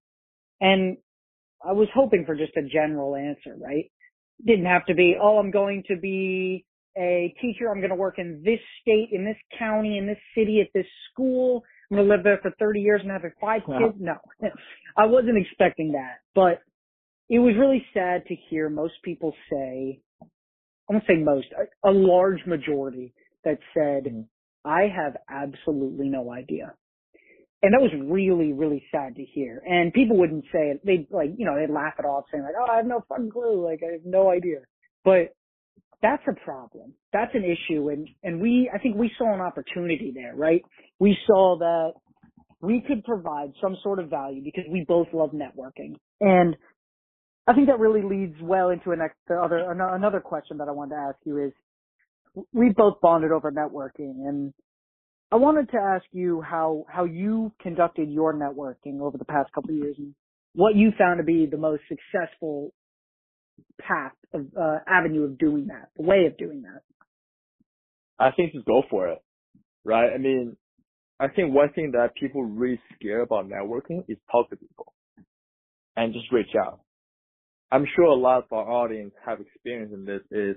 And 0.61 0.99
I 1.65 1.73
was 1.73 1.89
hoping 1.95 2.25
for 2.27 2.35
just 2.35 2.57
a 2.57 2.63
general 2.63 3.17
answer, 3.17 3.57
right? 3.59 3.91
Didn't 4.45 4.67
have 4.67 4.85
to 4.87 4.95
be, 4.95 5.17
"Oh, 5.21 5.39
I'm 5.39 5.51
going 5.51 5.83
to 5.89 5.97
be 5.97 6.67
a 6.97 7.35
teacher. 7.41 7.71
I'm 7.71 7.81
going 7.81 7.91
to 7.91 7.97
work 7.97 8.19
in 8.19 8.43
this 8.45 8.61
state, 8.83 9.09
in 9.13 9.25
this 9.25 9.37
county, 9.59 9.97
in 9.97 10.07
this 10.07 10.21
city, 10.37 10.61
at 10.61 10.69
this 10.75 10.87
school. 11.11 11.65
I'm 11.91 11.97
going 11.97 12.09
to 12.09 12.15
live 12.15 12.25
there 12.25 12.39
for 12.43 12.51
30 12.59 12.81
years 12.81 13.01
and 13.03 13.11
have 13.11 13.23
five 13.41 13.63
kids." 13.65 13.95
No, 13.99 14.17
I 14.99 15.07
wasn't 15.07 15.39
expecting 15.39 15.93
that, 15.93 16.19
but 16.35 16.61
it 17.29 17.39
was 17.39 17.55
really 17.59 17.85
sad 17.93 18.25
to 18.27 18.35
hear 18.49 18.69
most 18.69 18.95
people 19.03 19.35
say, 19.51 20.01
I 20.23 20.93
won't 20.93 21.05
say 21.07 21.17
most, 21.17 21.47
a, 21.53 21.91
a 21.91 21.93
large 21.93 22.41
majority 22.47 23.13
that 23.45 23.59
said, 23.75 24.05
mm-hmm. 24.05 24.21
I 24.65 24.89
have 24.95 25.17
absolutely 25.31 26.09
no 26.09 26.33
idea. 26.33 26.75
And 27.63 27.73
that 27.73 27.81
was 27.81 27.91
really, 28.09 28.53
really 28.53 28.85
sad 28.93 29.17
to 29.17 29.25
hear. 29.25 29.63
And 29.67 29.93
people 29.93 30.19
wouldn't 30.19 30.45
say 30.53 30.71
it. 30.71 30.81
They'd 30.85 31.07
like, 31.11 31.31
you 31.37 31.47
know, 31.47 31.57
they'd 31.59 31.73
laugh 31.73 31.95
it 31.99 32.05
off 32.05 32.25
saying 32.31 32.45
like, 32.45 32.55
oh, 32.61 32.71
I 32.71 32.77
have 32.77 32.87
no 32.87 33.03
fucking 33.09 33.31
clue. 33.31 33.65
Like, 33.65 33.81
I 33.83 33.93
have 33.93 34.05
no 34.05 34.31
idea. 34.31 34.59
But 35.05 35.35
that's 36.03 36.23
a 36.29 36.45
problem. 36.45 36.93
That's 37.13 37.35
an 37.35 37.45
issue. 37.45 37.89
And, 37.89 38.09
and 38.23 38.41
we, 38.41 38.71
I 38.73 38.79
think 38.79 38.97
we 38.97 39.11
saw 39.17 39.33
an 39.33 39.41
opportunity 39.41 40.13
there, 40.15 40.35
right? 40.35 40.63
We 41.01 41.17
saw 41.27 41.59
that 41.59 41.93
we 42.61 42.83
could 42.87 43.05
provide 43.05 43.53
some 43.61 43.77
sort 43.83 44.01
of 44.01 44.11
value 44.11 44.43
because 44.45 44.65
we 44.71 44.85
both 44.87 45.09
love 45.13 45.31
networking. 45.31 45.95
And 46.21 46.57
I 47.47 47.55
think 47.55 47.69
that 47.69 47.79
really 47.79 48.03
leads 48.03 48.41
well 48.43 48.71
into 48.71 48.91
other 48.91 49.59
another 49.71 50.21
question 50.21 50.59
that 50.59 50.69
I 50.69 50.73
wanted 50.73 50.97
to 50.97 51.01
ask 51.01 51.17
you 51.25 51.39
is 51.45 51.53
we 52.53 52.71
both 52.77 53.01
bonded 53.01 53.31
over 53.31 53.53
networking 53.53 54.27
and 54.27 54.53
I 55.31 55.37
wanted 55.37 55.71
to 55.71 55.79
ask 55.79 56.05
you 56.13 56.41
how 56.41 56.85
how 56.89 57.05
you 57.05 57.53
conducted 57.61 58.11
your 58.11 58.35
networking 58.35 59.01
over 59.01 59.17
the 59.17 59.25
past 59.25 59.53
couple 59.53 59.71
of 59.71 59.77
years 59.77 59.97
and 59.99 60.15
what 60.55 60.75
you 60.75 60.91
found 60.99 61.19
to 61.19 61.25
be 61.25 61.47
the 61.47 61.57
most 61.57 61.83
successful 61.89 62.73
path 63.81 64.13
of 64.33 64.47
uh, 64.59 64.79
avenue 64.87 65.25
of 65.25 65.39
doing 65.39 65.67
that, 65.69 65.89
the 65.97 66.03
way 66.03 66.27
of 66.27 66.37
doing 66.39 66.63
that. 66.63 66.83
I 68.19 68.31
think 68.33 68.53
just 68.53 68.65
go 68.65 68.83
for 68.89 69.09
it, 69.09 69.19
right? 69.85 70.11
I 70.15 70.19
mean, 70.19 70.57
I 71.21 71.29
think 71.29 71.55
one 71.55 71.73
thing 71.73 71.93
that 71.93 72.15
people 72.15 72.45
really 72.45 72.81
scare 72.95 73.21
about 73.21 73.49
networking 73.49 74.05
is 74.09 74.17
talk 74.31 74.51
to 74.51 74.57
people 74.57 74.93
and 75.97 76.13
just 76.13 76.31
reach 76.33 76.55
out. 76.59 76.81
I'm 77.73 77.87
sure 77.97 78.05
a 78.05 78.15
lot 78.15 78.45
of 78.45 78.53
our 78.53 78.71
audience 78.71 79.13
have 79.25 79.41
experience 79.41 79.93
in 79.93 80.05
this 80.05 80.23
is 80.31 80.57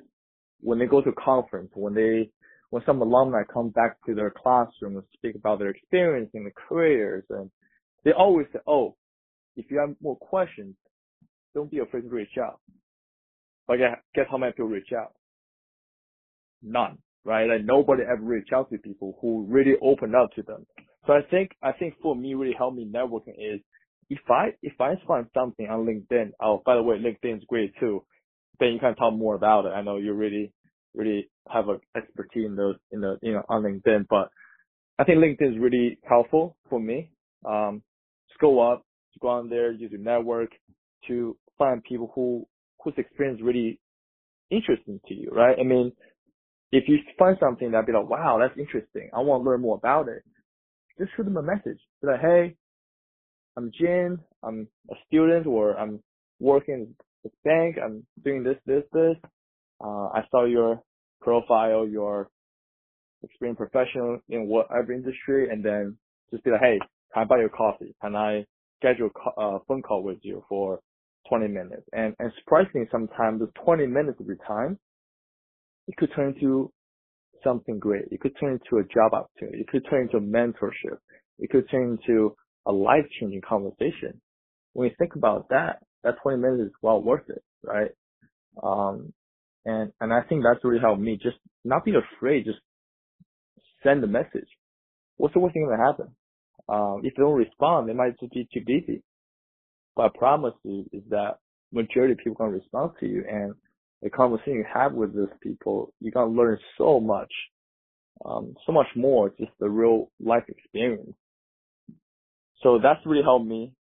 when 0.62 0.80
they 0.80 0.86
go 0.86 1.02
to 1.02 1.10
a 1.10 1.14
conference, 1.14 1.72
when 1.74 1.94
they, 1.94 2.30
when 2.70 2.84
some 2.86 3.02
alumni 3.02 3.42
come 3.52 3.70
back 3.70 3.98
to 4.06 4.14
their 4.14 4.32
classroom 4.32 4.96
and 4.96 5.04
speak 5.14 5.36
about 5.36 5.60
their 5.60 5.70
experience 5.70 6.30
in 6.34 6.44
the 6.44 6.52
careers 6.52 7.24
and 7.30 7.50
they 8.06 8.12
always 8.12 8.46
say, 8.54 8.60
oh, 8.68 8.96
if 9.56 9.66
you 9.72 9.80
have 9.80 9.96
more 10.02 10.18
questions, 10.18 10.76
don't 11.56 11.72
be 11.72 11.80
afraid 11.80 12.02
to 12.02 12.10
reach 12.10 12.38
out. 12.42 12.60
But 13.68 13.78
guess 14.16 14.26
how 14.30 14.38
many 14.38 14.52
people 14.52 14.68
reach 14.68 14.94
out? 14.98 15.14
None, 16.62 16.98
right? 17.26 17.48
Like 17.48 17.66
nobody 17.66 18.04
ever 18.04 18.22
reach 18.22 18.50
out 18.54 18.70
to 18.70 18.78
people 18.78 19.18
who 19.22 19.46
really 19.50 19.74
opened 19.82 20.16
up 20.16 20.32
to 20.36 20.44
them. 20.44 20.66
So 21.08 21.14
I 21.14 21.22
think, 21.30 21.52
I 21.64 21.72
think 21.72 21.96
for 22.02 22.16
me, 22.16 22.36
really 22.36 22.56
help 22.58 22.76
me 22.76 22.86
networking 22.86 23.34
is 23.38 23.62
if 24.10 24.20
I 24.30 24.50
if 24.62 24.74
I 24.80 24.96
find 25.08 25.28
something 25.34 25.68
on 25.68 25.86
LinkedIn, 25.86 26.32
oh 26.42 26.62
by 26.66 26.76
the 26.76 26.84
way, 26.84 26.98
LinkedIn 26.98 27.38
is 27.38 27.44
great 27.48 27.74
too. 27.80 28.04
Then 28.60 28.74
you 28.74 28.80
can 28.80 28.96
talk 28.96 29.14
more 29.14 29.36
about 29.36 29.66
it. 29.66 29.70
I 29.70 29.82
know 29.82 29.98
you 29.98 30.14
really 30.14 30.52
really 30.96 31.30
have 31.50 31.70
a 31.70 31.80
expertise 31.96 32.46
in 32.46 32.56
those 32.56 32.76
in 32.92 33.02
the 33.02 33.18
you 33.22 33.34
know 33.34 33.44
on 33.50 33.64
LinkedIn, 33.64 34.08
but 34.10 34.30
I 34.98 35.04
think 35.04 35.20
LinkedIn 35.20 35.54
is 35.54 35.60
really 35.60 36.00
helpful 36.08 36.58
for 36.70 36.80
me. 36.80 37.12
Um, 37.46 37.84
just 38.28 38.40
go 38.40 38.60
up, 38.72 38.86
just 39.14 39.22
go 39.22 39.30
on 39.30 39.50
there, 39.50 39.72
use 39.72 39.92
your 39.92 40.02
network 40.02 40.50
to 41.08 41.38
find 41.58 41.84
people 41.84 42.12
who 42.16 42.46
whose 42.84 42.96
experience 42.98 43.42
really 43.44 43.80
interesting 44.50 45.00
to 45.08 45.14
you, 45.14 45.30
right? 45.32 45.58
I 45.60 45.64
mean, 45.64 45.92
if 46.72 46.86
you 46.88 46.98
find 47.18 47.38
something 47.40 47.72
that'd 47.72 47.86
be 47.86 47.94
like, 47.94 48.10
wow, 48.10 48.40
that's 48.40 48.58
interesting, 48.60 49.10
I 49.14 49.20
want 49.20 49.44
to 49.44 49.50
learn 49.50 49.62
more 49.62 49.78
about 49.78 50.08
it, 50.08 50.24
just 50.98 51.12
shoot 51.16 51.24
them 51.24 51.38
a 51.38 51.44
message. 51.44 51.80
Be 52.02 52.08
like, 52.08 52.22
hey, 52.22 52.56
I'm 53.60 53.74
Jin, 53.78 54.18
I'm 54.42 54.70
a 54.90 54.96
student 55.08 55.46
or 55.46 55.78
I'm 55.78 56.02
working 56.40 56.96
at 57.26 57.30
the 57.30 57.32
bank, 57.44 57.76
I'm 57.84 58.06
doing 58.24 58.42
this, 58.42 58.56
this, 58.66 58.84
this. 58.94 59.18
Uh, 59.84 60.08
I 60.14 60.22
saw 60.32 60.46
your 60.46 60.82
profile, 61.20 61.86
your 61.86 62.30
experience 63.22 63.58
professional 63.58 64.22
in 64.30 64.48
whatever 64.48 64.94
industry 64.94 65.50
and 65.50 65.62
then 65.62 65.98
just 66.32 66.46
be 66.46 66.52
like, 66.52 66.62
hey, 66.62 66.80
can 67.14 67.24
I 67.24 67.26
buy 67.26 67.40
your 67.40 67.50
coffee? 67.50 67.94
Can 68.02 68.16
I 68.16 68.46
schedule 68.80 69.10
a 69.38 69.42
uh, 69.42 69.60
phone 69.68 69.82
call 69.82 70.04
with 70.04 70.20
you 70.22 70.42
for 70.48 70.80
20 71.28 71.50
minutes? 71.50 71.84
And, 71.92 72.16
and 72.20 72.32
surprisingly, 72.40 72.88
sometimes 72.90 73.42
the 73.42 73.52
20 73.66 73.88
minutes 73.88 74.22
of 74.22 74.28
your 74.28 74.40
time, 74.48 74.80
it 75.90 75.98
could 75.98 76.12
turn 76.16 76.34
into 76.34 76.72
something 77.44 77.78
great. 77.78 78.06
It 78.10 78.22
could 78.22 78.38
turn 78.40 78.54
into 78.54 78.78
a 78.78 78.88
job 78.88 79.14
opportunity. 79.14 79.60
It 79.60 79.68
could 79.68 79.86
turn 79.90 80.04
into 80.04 80.22
mentorship. 80.22 81.00
It 81.40 81.50
could 81.50 81.70
turn 81.70 82.00
into 82.00 82.38
a 82.66 82.72
life 82.72 83.06
changing 83.20 83.42
conversation. 83.42 84.22
When 84.74 84.90
you 84.90 84.96
think 84.98 85.16
about 85.16 85.50
that, 85.50 85.84
that 86.04 86.16
20 86.22 86.38
minutes 86.38 86.64
is 86.64 86.72
well 86.82 87.02
worth 87.02 87.30
it, 87.30 87.44
right? 87.64 87.92
Um, 88.62 89.14
and, 89.66 89.92
and 90.00 90.14
I 90.14 90.22
think 90.22 90.44
that's 90.44 90.64
really 90.64 90.80
helped 90.80 91.02
me 91.02 91.20
just 91.22 91.38
not 91.66 91.86
be 91.86 91.94
afraid, 91.96 92.46
just 92.46 92.60
send 93.84 94.04
the 94.04 94.08
message. 94.08 94.48
What's 95.18 95.34
the 95.34 95.40
worst 95.40 95.54
thing 95.54 95.68
that 95.70 95.80
happen? 95.80 96.16
Um, 96.68 97.02
if 97.04 97.16
they 97.16 97.22
don't 97.24 97.38
respond, 97.38 97.90
they 97.90 97.94
might 97.94 98.20
just 98.20 98.32
be 98.34 98.48
too 98.54 98.62
busy. 98.66 99.02
But 99.96 100.04
I 100.04 100.18
promise 100.18 100.54
you 100.64 100.86
is 100.94 101.04
that 101.10 101.40
majority 101.72 102.14
of 102.14 102.20
people 102.20 102.36
gonna 102.36 102.52
respond 102.52 102.92
to 103.00 103.08
you 103.08 103.24
and 103.30 103.54
the 104.02 104.10
conversation 104.10 104.54
you 104.54 104.66
have 104.72 104.94
with 104.94 105.14
those 105.14 105.30
people, 105.42 105.94
you're 106.00 106.12
gonna 106.12 106.32
learn 106.32 106.58
so 106.78 107.00
much, 107.00 107.32
um, 108.24 108.56
so 108.66 108.72
much 108.72 108.88
more, 108.96 109.30
just 109.38 109.52
the 109.60 109.70
real 109.70 110.10
life 110.20 110.44
experience 110.48 111.16
so 112.62 112.80
that's 112.82 113.00
really 113.06 113.24
helped 113.24 113.46
me. 113.46 113.74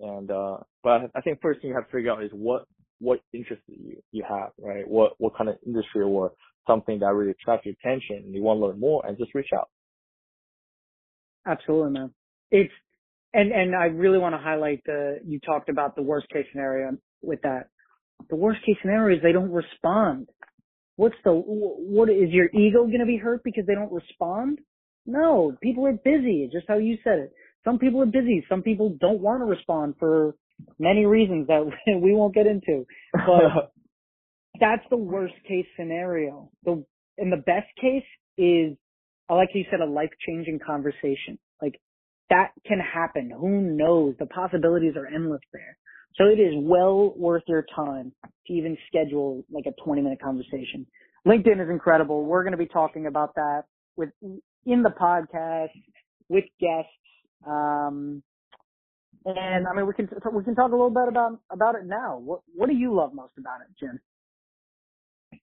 And, 0.00 0.30
uh, 0.30 0.58
but 0.82 1.10
I 1.14 1.20
think 1.22 1.40
first 1.42 1.60
thing 1.60 1.70
you 1.70 1.76
have 1.76 1.86
to 1.86 1.92
figure 1.92 2.10
out 2.10 2.22
is 2.24 2.30
what, 2.32 2.64
what 3.00 3.20
interests 3.32 3.64
you, 3.68 4.02
you 4.12 4.24
have, 4.28 4.50
right? 4.58 4.86
What, 4.86 5.12
what 5.18 5.36
kind 5.36 5.50
of 5.50 5.56
industry 5.66 6.02
or 6.02 6.32
something 6.66 6.98
that 7.00 7.12
really 7.12 7.32
attracts 7.32 7.66
your 7.66 7.74
attention 7.82 8.22
and 8.24 8.34
you 8.34 8.42
want 8.42 8.60
to 8.60 8.66
learn 8.66 8.80
more 8.80 9.04
and 9.06 9.18
just 9.18 9.34
reach 9.34 9.50
out. 9.54 9.68
Absolutely, 11.46 11.92
man. 11.92 12.10
It's, 12.50 12.72
and 13.32 13.52
and 13.52 13.74
I 13.74 13.86
really 13.86 14.18
want 14.18 14.34
to 14.34 14.38
highlight 14.38 14.82
the 14.84 15.20
you 15.24 15.38
talked 15.40 15.68
about 15.68 15.94
the 15.94 16.02
worst 16.02 16.28
case 16.30 16.46
scenario 16.52 16.96
with 17.22 17.40
that. 17.42 17.68
The 18.28 18.36
worst 18.36 18.60
case 18.66 18.76
scenario 18.82 19.16
is 19.16 19.22
they 19.22 19.32
don't 19.32 19.52
respond. 19.52 20.28
What's 20.96 21.14
the 21.24 21.32
what 21.32 22.10
is 22.10 22.30
your 22.30 22.46
ego 22.46 22.86
going 22.86 23.00
to 23.00 23.06
be 23.06 23.16
hurt 23.16 23.42
because 23.44 23.64
they 23.66 23.74
don't 23.74 23.92
respond? 23.92 24.58
No, 25.06 25.56
people 25.62 25.86
are 25.86 25.92
busy. 25.92 26.42
It's 26.42 26.52
just 26.52 26.66
how 26.68 26.78
you 26.78 26.98
said 27.04 27.18
it. 27.18 27.32
Some 27.64 27.78
people 27.78 28.02
are 28.02 28.06
busy. 28.06 28.44
Some 28.48 28.62
people 28.62 28.96
don't 29.00 29.20
want 29.20 29.40
to 29.40 29.44
respond 29.44 29.94
for 29.98 30.34
many 30.78 31.06
reasons 31.06 31.46
that 31.48 31.64
we 31.86 32.14
won't 32.14 32.34
get 32.34 32.46
into. 32.46 32.86
But 33.12 33.72
that's 34.60 34.82
the 34.90 34.96
worst 34.96 35.34
case 35.46 35.66
scenario. 35.76 36.50
The 36.64 36.84
and 37.18 37.32
the 37.32 37.36
best 37.36 37.68
case 37.80 38.04
is, 38.38 38.76
like 39.28 39.50
you 39.54 39.64
said, 39.70 39.80
a 39.80 39.90
life 39.90 40.10
changing 40.26 40.58
conversation. 40.64 41.38
Like 41.60 41.78
that 42.30 42.52
can 42.66 42.78
happen. 42.80 43.30
Who 43.30 43.60
knows? 43.60 44.14
The 44.18 44.26
possibilities 44.26 44.94
are 44.96 45.06
endless 45.06 45.42
there. 45.52 45.76
So 46.16 46.24
it 46.24 46.40
is 46.40 46.54
well 46.56 47.14
worth 47.16 47.42
your 47.46 47.64
time 47.74 48.12
to 48.46 48.52
even 48.52 48.76
schedule 48.88 49.44
like 49.50 49.66
a 49.66 49.82
20 49.84 50.02
minute 50.02 50.20
conversation. 50.20 50.86
LinkedIn 51.26 51.62
is 51.62 51.70
incredible. 51.70 52.24
We're 52.24 52.42
going 52.42 52.52
to 52.52 52.58
be 52.58 52.66
talking 52.66 53.06
about 53.06 53.34
that 53.34 53.64
with 53.96 54.10
in 54.22 54.82
the 54.82 54.90
podcast 54.90 55.70
with 56.28 56.44
guests. 56.60 56.90
Um, 57.46 58.22
and 59.24 59.66
I 59.66 59.74
mean, 59.74 59.86
we 59.86 59.92
can 59.92 60.08
we 60.32 60.44
can 60.44 60.54
talk 60.54 60.68
a 60.68 60.74
little 60.74 60.90
bit 60.90 61.08
about 61.08 61.38
about 61.50 61.74
it 61.74 61.84
now. 61.84 62.18
What 62.18 62.40
what 62.54 62.68
do 62.68 62.74
you 62.74 62.94
love 62.94 63.12
most 63.12 63.32
about 63.38 63.60
it, 63.60 63.68
Jin? 63.78 64.00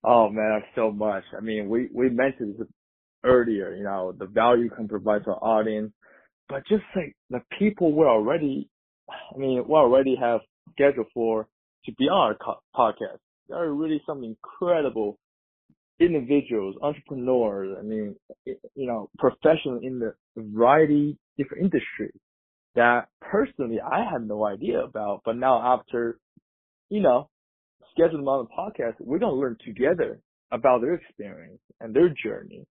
Oh 0.04 0.30
man, 0.30 0.62
so 0.76 0.91
much. 0.91 1.24
I 1.38 1.41
mean, 1.41 1.70
we 1.70 1.89
we 1.93 2.10
mentioned 2.10 2.56
this 2.58 2.68
earlier. 3.24 3.76
You 3.76 3.84
know, 3.84 4.14
the 4.18 4.26
value 4.26 4.66
you 4.66 4.70
can 4.70 4.88
provide 4.88 5.24
to 5.26 5.32
our 5.32 5.60
audience, 5.60 5.91
but 6.50 6.64
just 6.68 6.84
like 6.95 7.16
the 7.30 7.41
people 7.60 7.93
we 7.93 8.06
already, 8.06 8.70
I 9.10 9.38
mean, 9.38 9.64
we 9.68 9.74
already 9.76 10.16
have 10.20 10.41
scheduled 10.72 11.08
for 11.14 11.48
to 11.86 11.91
be 11.98 12.06
on 12.06 12.36
our 12.48 12.58
podcast. 12.76 13.20
There 13.48 13.58
are 13.58 13.74
really 13.74 14.02
some 14.06 14.24
incredible 14.24 15.18
individuals, 16.00 16.76
entrepreneurs. 16.82 17.76
I 17.80 17.84
mean, 17.84 18.16
you 18.45 18.88
know, 18.88 19.10
professionals 19.18 19.82
in 19.84 20.00
the 20.00 20.14
variety 20.36 21.18
different 21.38 21.66
industries 21.66 22.20
that 22.76 23.08
personally 23.22 23.80
I 23.82 24.08
had 24.10 24.28
no 24.28 24.45
idea 24.45 24.82
about. 24.82 25.22
But 25.26 25.38
now 25.38 25.80
after, 25.80 26.20
you 26.89 27.02
know, 27.02 27.30
scheduling 27.98 28.20
them 28.20 28.28
on 28.28 28.48
the 28.48 28.84
podcast, 28.84 28.95
we're 29.00 29.20
gonna 29.20 29.34
learn 29.34 29.58
together 29.66 30.20
about 30.52 30.82
their 30.82 30.95
experience 30.95 31.60
and 31.82 31.93
their 31.93 32.10
journey. 32.10 32.66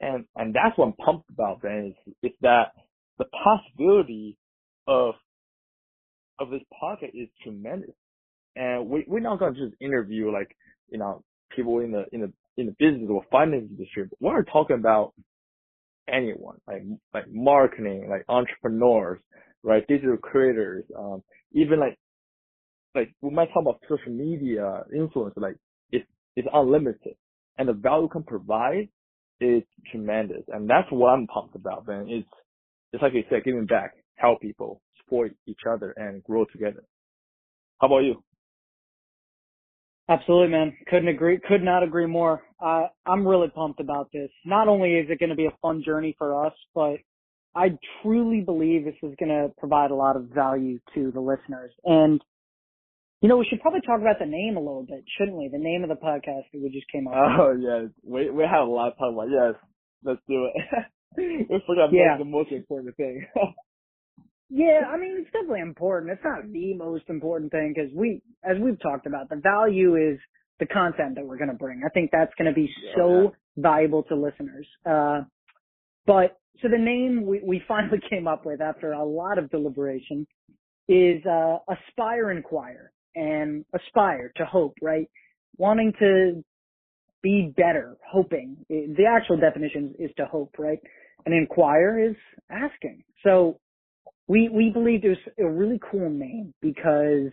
And 0.00 0.24
and 0.36 0.54
that's 0.54 0.76
what 0.76 0.86
I'm 0.86 0.92
pumped 1.04 1.30
about, 1.30 1.62
man, 1.62 1.94
is, 2.06 2.14
is 2.22 2.32
that 2.42 2.72
the 3.18 3.26
possibility 3.44 4.36
of 4.86 5.14
of 6.40 6.50
this 6.50 6.62
podcast 6.82 7.14
is 7.14 7.28
tremendous. 7.42 7.94
And 8.56 8.88
we 8.88 9.04
we're 9.06 9.20
not 9.20 9.38
gonna 9.38 9.54
just 9.54 9.80
interview 9.80 10.32
like, 10.32 10.56
you 10.88 10.98
know, 10.98 11.22
people 11.54 11.78
in 11.78 11.92
the 11.92 12.04
in 12.12 12.20
the 12.20 12.32
in 12.56 12.66
the 12.66 12.76
business 12.78 13.08
or 13.10 13.24
finance 13.30 13.66
industry, 13.70 14.04
but 14.08 14.18
we're 14.20 14.44
talking 14.44 14.76
about 14.76 15.12
anyone, 16.08 16.58
like 16.66 16.82
like 17.12 17.24
marketing, 17.30 18.08
like 18.10 18.24
entrepreneurs, 18.28 19.20
right? 19.62 19.86
Digital 19.88 20.16
creators, 20.16 20.84
um, 20.98 21.22
even 21.52 21.80
like 21.80 21.98
like 22.94 23.14
we 23.22 23.30
might 23.30 23.48
talk 23.52 23.62
about 23.62 23.80
social 23.88 24.12
media 24.12 24.84
influence, 24.94 25.34
like 25.36 25.56
it's 25.90 26.06
it's 26.36 26.48
unlimited, 26.52 27.16
and 27.58 27.68
the 27.68 27.72
value 27.72 28.08
can 28.08 28.22
provide 28.22 28.88
is 29.40 29.62
tremendous, 29.90 30.42
and 30.48 30.68
that's 30.68 30.88
what 30.90 31.08
I'm 31.08 31.26
pumped 31.26 31.56
about. 31.56 31.86
Man, 31.86 32.06
it's 32.08 32.28
it's 32.92 33.02
like 33.02 33.14
you 33.14 33.24
said, 33.30 33.44
giving 33.44 33.66
back, 33.66 33.94
help 34.16 34.40
people, 34.40 34.80
support 35.02 35.32
each 35.46 35.60
other, 35.70 35.92
and 35.96 36.22
grow 36.24 36.44
together. 36.46 36.84
How 37.80 37.88
about 37.88 38.00
you? 38.00 38.22
Absolutely, 40.08 40.48
man. 40.48 40.76
Couldn't 40.88 41.08
agree, 41.08 41.38
could 41.48 41.62
not 41.62 41.82
agree 41.82 42.06
more. 42.06 42.42
Uh, 42.62 42.88
I'm 43.06 43.26
really 43.26 43.48
pumped 43.48 43.80
about 43.80 44.10
this. 44.12 44.28
Not 44.44 44.68
only 44.68 44.94
is 44.94 45.06
it 45.08 45.18
going 45.18 45.30
to 45.30 45.36
be 45.36 45.46
a 45.46 45.56
fun 45.62 45.82
journey 45.84 46.14
for 46.18 46.46
us, 46.46 46.52
but 46.74 46.96
I 47.54 47.78
truly 48.02 48.40
believe 48.42 48.84
this 48.84 48.94
is 49.02 49.14
going 49.18 49.30
to 49.30 49.48
provide 49.56 49.90
a 49.90 49.94
lot 49.94 50.16
of 50.16 50.24
value 50.24 50.78
to 50.94 51.10
the 51.10 51.20
listeners. 51.20 51.72
And, 51.84 52.20
you 53.22 53.28
know, 53.30 53.38
we 53.38 53.46
should 53.48 53.60
probably 53.60 53.80
talk 53.80 54.00
about 54.00 54.18
the 54.18 54.26
name 54.26 54.56
a 54.56 54.60
little 54.60 54.84
bit, 54.86 55.04
shouldn't 55.16 55.38
we? 55.38 55.48
The 55.48 55.58
name 55.58 55.82
of 55.84 55.88
the 55.88 55.94
podcast 55.94 56.44
that 56.52 56.60
we 56.62 56.68
just 56.70 56.90
came 56.92 57.06
up 57.08 57.14
Oh, 57.16 57.52
with. 57.54 57.62
yes. 57.62 57.84
We, 58.02 58.28
we 58.30 58.42
have 58.44 58.68
a 58.68 58.70
lot 58.70 58.90
to 58.90 58.96
talk 58.96 59.12
about. 59.12 59.28
Yes. 59.30 59.54
Let's 60.02 60.20
do 60.28 60.48
it. 60.52 60.84
we 61.48 61.62
forgot 61.66 61.90
yeah. 61.92 62.18
the 62.18 62.24
most 62.26 62.52
important 62.52 62.94
thing. 62.96 63.24
Yeah, 64.50 64.82
I 64.92 64.98
mean, 64.98 65.16
it's 65.18 65.30
definitely 65.32 65.60
important. 65.60 66.12
It's 66.12 66.22
not 66.24 66.50
the 66.52 66.74
most 66.74 67.04
important 67.08 67.50
thing 67.50 67.72
because 67.74 67.90
we, 67.94 68.22
as 68.44 68.56
we've 68.60 68.80
talked 68.80 69.06
about, 69.06 69.28
the 69.28 69.36
value 69.36 69.96
is 69.96 70.18
the 70.60 70.66
content 70.66 71.16
that 71.16 71.26
we're 71.26 71.38
going 71.38 71.50
to 71.50 71.56
bring. 71.56 71.82
I 71.84 71.88
think 71.88 72.10
that's 72.12 72.32
going 72.38 72.48
to 72.48 72.54
be 72.54 72.70
so 72.96 73.32
valuable 73.56 74.02
to 74.04 74.14
listeners. 74.14 74.66
Uh, 74.84 75.22
but 76.06 76.38
so 76.62 76.68
the 76.68 76.78
name 76.78 77.24
we, 77.26 77.40
we 77.44 77.62
finally 77.68 77.98
came 78.08 78.28
up 78.28 78.44
with 78.44 78.60
after 78.60 78.92
a 78.92 79.04
lot 79.04 79.38
of 79.38 79.50
deliberation 79.50 80.26
is, 80.88 81.24
uh, 81.26 81.56
aspire 81.68 82.30
inquire 82.30 82.92
and 83.14 83.64
aspire 83.74 84.32
to 84.36 84.44
hope, 84.44 84.74
right? 84.82 85.08
Wanting 85.56 85.94
to 86.00 86.44
be 87.22 87.52
better, 87.56 87.96
hoping. 88.06 88.58
The 88.68 89.06
actual 89.08 89.38
definition 89.38 89.94
is 89.98 90.10
to 90.18 90.26
hope, 90.26 90.56
right? 90.58 90.78
And 91.24 91.34
inquire 91.34 92.10
is 92.10 92.16
asking. 92.50 93.04
So 93.24 93.58
we 94.26 94.48
we 94.48 94.70
believe 94.70 95.02
was 95.04 95.18
a 95.38 95.46
really 95.48 95.80
cool 95.90 96.08
name 96.08 96.54
because 96.60 97.32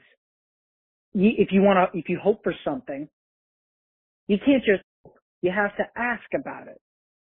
you, 1.14 1.32
if 1.38 1.50
you 1.52 1.62
want 1.62 1.92
to 1.92 1.98
if 1.98 2.10
you 2.10 2.20
hope 2.22 2.44
for 2.44 2.54
something, 2.66 3.08
you 4.28 4.38
can't 4.46 4.64
just 4.64 4.84
you 5.42 5.52
have 5.52 5.76
to 5.78 5.84
ask 5.96 6.24
about 6.40 6.68
it, 6.68 6.82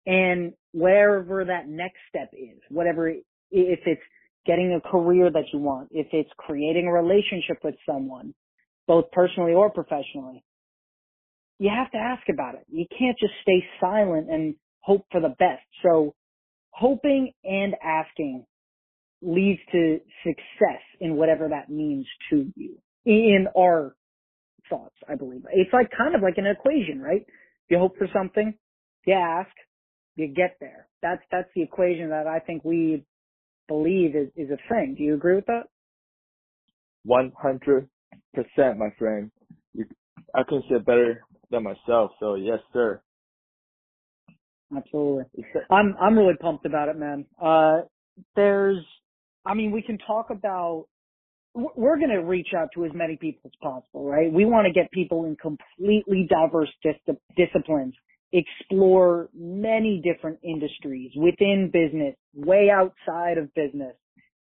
and 0.07 0.53
wherever 0.73 1.45
that 1.45 1.69
next 1.69 1.99
step 2.09 2.31
is, 2.33 2.59
whatever 2.71 3.09
if 3.09 3.21
it's 3.51 4.03
getting 4.45 4.75
a 4.75 4.89
career 4.89 5.31
that 5.31 5.45
you 5.53 5.59
want, 5.59 5.89
if 5.91 6.07
it's 6.13 6.31
creating 6.37 6.87
a 6.87 6.93
relationship 6.93 7.59
with 7.65 7.75
someone, 7.89 8.35
both 8.87 9.11
personally 9.11 9.53
or 9.53 9.71
professionally, 9.71 10.45
you 11.59 11.71
have 11.75 11.91
to 11.91 11.99
ask 11.99 12.23
about 12.29 12.55
it. 12.55 12.65
You 12.69 12.87
can't 12.97 13.19
just 13.19 13.33
stay 13.43 13.65
silent 13.81 14.31
and 14.31 14.55
hope 14.81 15.07
for 15.11 15.21
the 15.21 15.35
best. 15.39 15.65
So 15.83 16.15
hoping 16.71 17.33
and 17.43 17.75
asking 17.83 18.45
leads 19.27 19.61
to 19.72 19.99
success 20.24 20.83
in 21.01 21.16
whatever 21.16 21.49
that 21.49 21.68
means 21.68 22.07
to 22.31 22.51
you 22.57 22.79
in 23.05 23.47
our 23.57 23.97
thoughts, 24.70 24.95
I 25.09 25.16
believe. 25.16 25.43
It's 25.53 25.72
like 25.72 25.91
kind 25.97 26.14
of 26.14 26.22
like 26.22 26.39
an 26.39 26.47
equation, 26.47 27.01
right? 27.01 27.27
You 27.68 27.79
hope 27.79 27.97
for 27.99 28.07
something, 28.14 28.55
you 29.07 29.14
ask, 29.14 29.51
you 30.16 30.29
get 30.29 30.57
there. 30.61 30.89
That's, 31.03 31.22
that's 31.31 31.49
the 31.55 31.62
equation 31.62 32.11
that 32.11 32.27
I 32.27 32.39
think 32.41 32.64
we 32.64 33.05
believe 33.68 34.14
is, 34.14 34.29
is 34.37 34.51
a 34.51 34.59
thing. 34.72 34.95
Do 34.97 35.05
you 35.05 35.14
agree 35.14 35.37
with 35.37 35.47
that? 35.47 35.64
100%, 37.07 37.89
my 38.77 38.91
friend. 38.99 39.31
I 40.35 40.43
couldn't 40.43 40.64
say 40.68 40.77
it 40.77 40.87
better 40.87 41.24
than 41.51 41.62
myself. 41.62 42.12
So 42.20 42.35
yes, 42.35 42.59
sir. 42.72 43.01
Absolutely. 44.77 45.24
I'm, 45.70 45.95
I'm 46.01 46.18
really 46.18 46.37
pumped 46.41 46.66
about 46.66 46.89
it, 46.89 46.97
man. 46.97 47.27
Uh, 47.41 47.83
there's 48.35 48.85
I 49.47 49.55
mean, 49.55 49.71
we 49.71 49.83
can 49.83 49.99
talk 49.99 50.31
about, 50.31 50.87
we're 51.55 51.97
going 51.97 52.11
to 52.11 52.23
reach 52.25 52.49
out 52.57 52.69
to 52.75 52.85
as 52.85 52.91
many 52.95 53.17
people 53.17 53.43
as 53.47 53.53
possible, 53.63 54.05
right? 54.05 54.31
We 54.31 54.45
want 54.45 54.67
to 54.67 54.73
get 54.73 54.91
people 54.91 55.25
in 55.25 55.37
completely 55.37 56.29
diverse 56.29 56.69
dis- 56.83 57.17
disciplines, 57.37 57.95
explore 58.33 59.31
many 59.35 60.03
different 60.05 60.39
industries 60.43 61.13
within 61.17 61.71
business, 61.73 62.15
way 62.35 62.69
outside 62.71 63.39
of 63.39 63.55
business, 63.55 63.95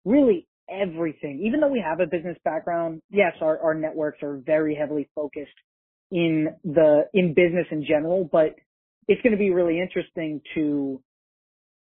really 0.05 0.47
everything. 0.71 1.43
Even 1.45 1.61
though 1.61 1.69
we 1.69 1.85
have 1.85 2.01
a 2.01 2.07
business 2.07 2.39
background, 2.45 3.03
yes, 3.11 3.33
our, 3.43 3.59
our 3.61 3.75
networks 3.75 4.23
are 4.23 4.41
very 4.47 4.75
heavily 4.75 5.09
focused 5.15 5.51
in 6.11 6.49
the, 6.65 7.03
in 7.13 7.35
business 7.35 7.67
in 7.71 7.85
general, 7.87 8.29
but 8.31 8.55
it's 9.09 9.21
going 9.23 9.33
to 9.33 9.39
be 9.39 9.51
really 9.51 9.81
interesting 9.81 10.41
to 10.55 11.03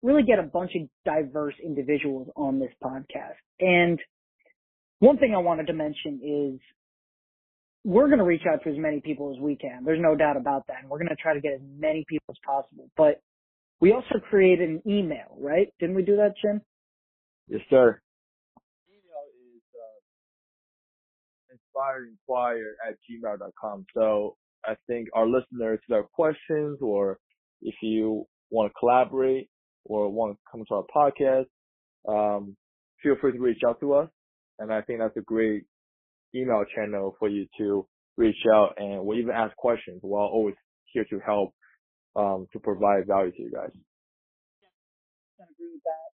really 0.04 0.24
get 0.24 0.38
a 0.38 0.44
bunch 0.44 0.72
of 0.76 0.88
diverse 1.06 1.56
individuals 1.64 2.28
on 2.36 2.60
this 2.60 2.72
podcast. 2.84 3.40
And 3.60 4.00
one 5.00 5.18
thing 5.18 5.34
I 5.34 5.40
wanted 5.40 5.68
to 5.68 5.74
mention 5.74 6.20
is 6.24 6.60
we're 7.86 8.08
going 8.08 8.20
to 8.20 8.26
reach 8.26 8.44
out 8.50 8.64
to 8.64 8.70
as 8.70 8.78
many 8.78 9.02
people 9.02 9.34
as 9.36 9.42
we 9.42 9.56
can. 9.56 9.84
There's 9.84 10.02
no 10.02 10.16
doubt 10.16 10.38
about 10.38 10.68
that. 10.68 10.78
And 10.82 10.90
we're 10.90 11.00
going 11.00 11.10
to 11.10 11.16
try 11.16 11.34
to 11.34 11.42
get 11.42 11.54
as 11.54 11.62
many 11.78 12.06
people 12.08 12.26
as 12.30 12.38
possible. 12.46 12.90
But 12.96 13.22
we 13.82 13.92
also 13.92 14.20
created 14.30 14.70
an 14.70 14.82
email, 14.88 15.36
right? 15.40 15.68
Didn't 15.80 15.96
we 15.96 16.04
do 16.04 16.18
that, 16.18 16.34
Jin? 16.42 16.62
Yes, 17.48 17.62
sir. 17.70 18.00
Email 18.88 19.26
is 19.56 19.64
uh, 21.50 21.56
inspireinquire 21.56 22.74
at 22.88 22.96
gmail.com. 23.10 23.86
So 23.94 24.38
I 24.66 24.76
think 24.88 25.10
our 25.14 25.28
listeners, 25.28 25.80
if 25.88 25.96
have 25.96 26.12
questions 26.12 26.80
or 26.82 27.20
if 27.62 27.76
you 27.82 28.26
want 28.52 28.72
to 28.72 28.80
collaborate, 28.80 29.50
or 29.86 30.10
want 30.10 30.34
to 30.34 30.40
come 30.52 30.64
to 30.68 30.76
our 30.76 30.86
podcast, 30.96 31.48
um, 32.08 32.56
feel 33.02 33.16
free 33.20 33.32
to 33.34 33.40
reach 33.40 33.62
out 33.68 33.80
to 33.80 33.94
us. 33.94 34.10
And 34.60 34.72
I 34.72 34.82
think 34.82 35.00
that's 35.00 35.18
a 35.18 35.22
great 35.22 35.64
email 36.36 36.64
channel 36.76 37.16
for 37.20 37.30
you 37.30 37.48
to 37.58 37.88
reach 38.18 38.46
out 38.54 38.76
and 38.78 39.06
we'll 39.06 39.20
even 39.20 39.32
ask 39.32 39.56
questions. 39.56 40.00
We're 40.04 40.20
always 40.20 40.56
here 40.86 41.06
to 41.10 41.20
help, 41.20 41.54
um, 42.16 42.48
to 42.54 42.60
provide 42.60 43.08
value 43.08 43.32
to 43.32 43.42
you 43.42 43.52
guys. 43.52 43.72
I 45.40 45.46
agree 45.52 45.72
with 45.74 45.84
that. 45.84 46.14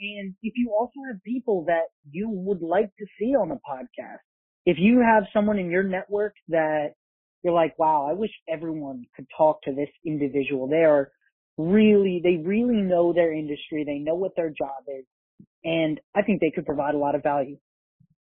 And 0.00 0.34
if 0.42 0.52
you 0.56 0.72
also 0.78 1.00
have 1.10 1.22
people 1.24 1.64
that 1.66 1.88
you 2.10 2.28
would 2.30 2.62
like 2.62 2.94
to 2.98 3.06
see 3.18 3.34
on 3.34 3.48
the 3.48 3.56
podcast, 3.56 4.18
if 4.64 4.76
you 4.78 5.00
have 5.00 5.24
someone 5.32 5.58
in 5.58 5.70
your 5.70 5.82
network 5.82 6.34
that 6.48 6.92
you're 7.42 7.54
like, 7.54 7.78
wow, 7.78 8.06
I 8.08 8.12
wish 8.12 8.30
everyone 8.48 9.06
could 9.16 9.26
talk 9.36 9.62
to 9.62 9.72
this 9.72 9.88
individual. 10.04 10.68
They 10.68 10.84
are 10.84 11.10
really, 11.58 12.20
they 12.22 12.36
really 12.36 12.80
know 12.80 13.12
their 13.12 13.32
industry. 13.32 13.84
They 13.84 13.98
know 13.98 14.14
what 14.14 14.34
their 14.36 14.50
job 14.50 14.84
is. 14.86 15.04
And 15.64 16.00
I 16.14 16.22
think 16.22 16.40
they 16.40 16.52
could 16.54 16.64
provide 16.64 16.94
a 16.94 16.98
lot 16.98 17.14
of 17.14 17.22
value. 17.22 17.58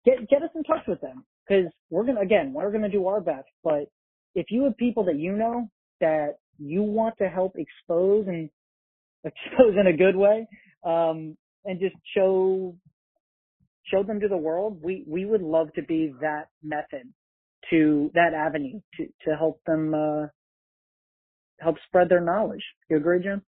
Get, 0.05 0.27
get 0.29 0.41
us 0.41 0.49
in 0.55 0.63
touch 0.63 0.85
with 0.87 1.01
them 1.01 1.25
because 1.47 1.65
we're 1.89 2.03
going 2.03 2.15
to, 2.15 2.21
again, 2.21 2.53
we're 2.53 2.71
going 2.71 2.83
to 2.83 2.89
do 2.89 3.07
our 3.07 3.21
best. 3.21 3.47
But 3.63 3.89
if 4.33 4.47
you 4.49 4.63
have 4.63 4.77
people 4.77 5.05
that 5.05 5.19
you 5.19 5.33
know 5.33 5.69
that 6.01 6.37
you 6.57 6.83
want 6.83 7.17
to 7.17 7.27
help 7.27 7.55
expose 7.57 8.25
and 8.27 8.49
expose 9.23 9.75
in 9.79 9.87
a 9.87 9.97
good 9.97 10.15
way, 10.15 10.47
um, 10.85 11.35
and 11.65 11.79
just 11.79 11.95
show 12.15 12.75
show 13.91 14.03
them 14.03 14.19
to 14.19 14.27
the 14.27 14.37
world, 14.37 14.79
we 14.83 15.03
we 15.07 15.25
would 15.25 15.41
love 15.41 15.73
to 15.73 15.81
be 15.83 16.13
that 16.21 16.47
method 16.63 17.11
to 17.71 18.11
that 18.13 18.33
avenue 18.33 18.79
to 18.97 19.05
to 19.25 19.35
help 19.35 19.61
them 19.65 19.93
uh, 19.93 20.27
help 21.59 21.77
spread 21.87 22.09
their 22.09 22.21
knowledge. 22.21 22.63
You 22.89 22.97
agree, 22.97 23.21
Jin? 23.21 23.41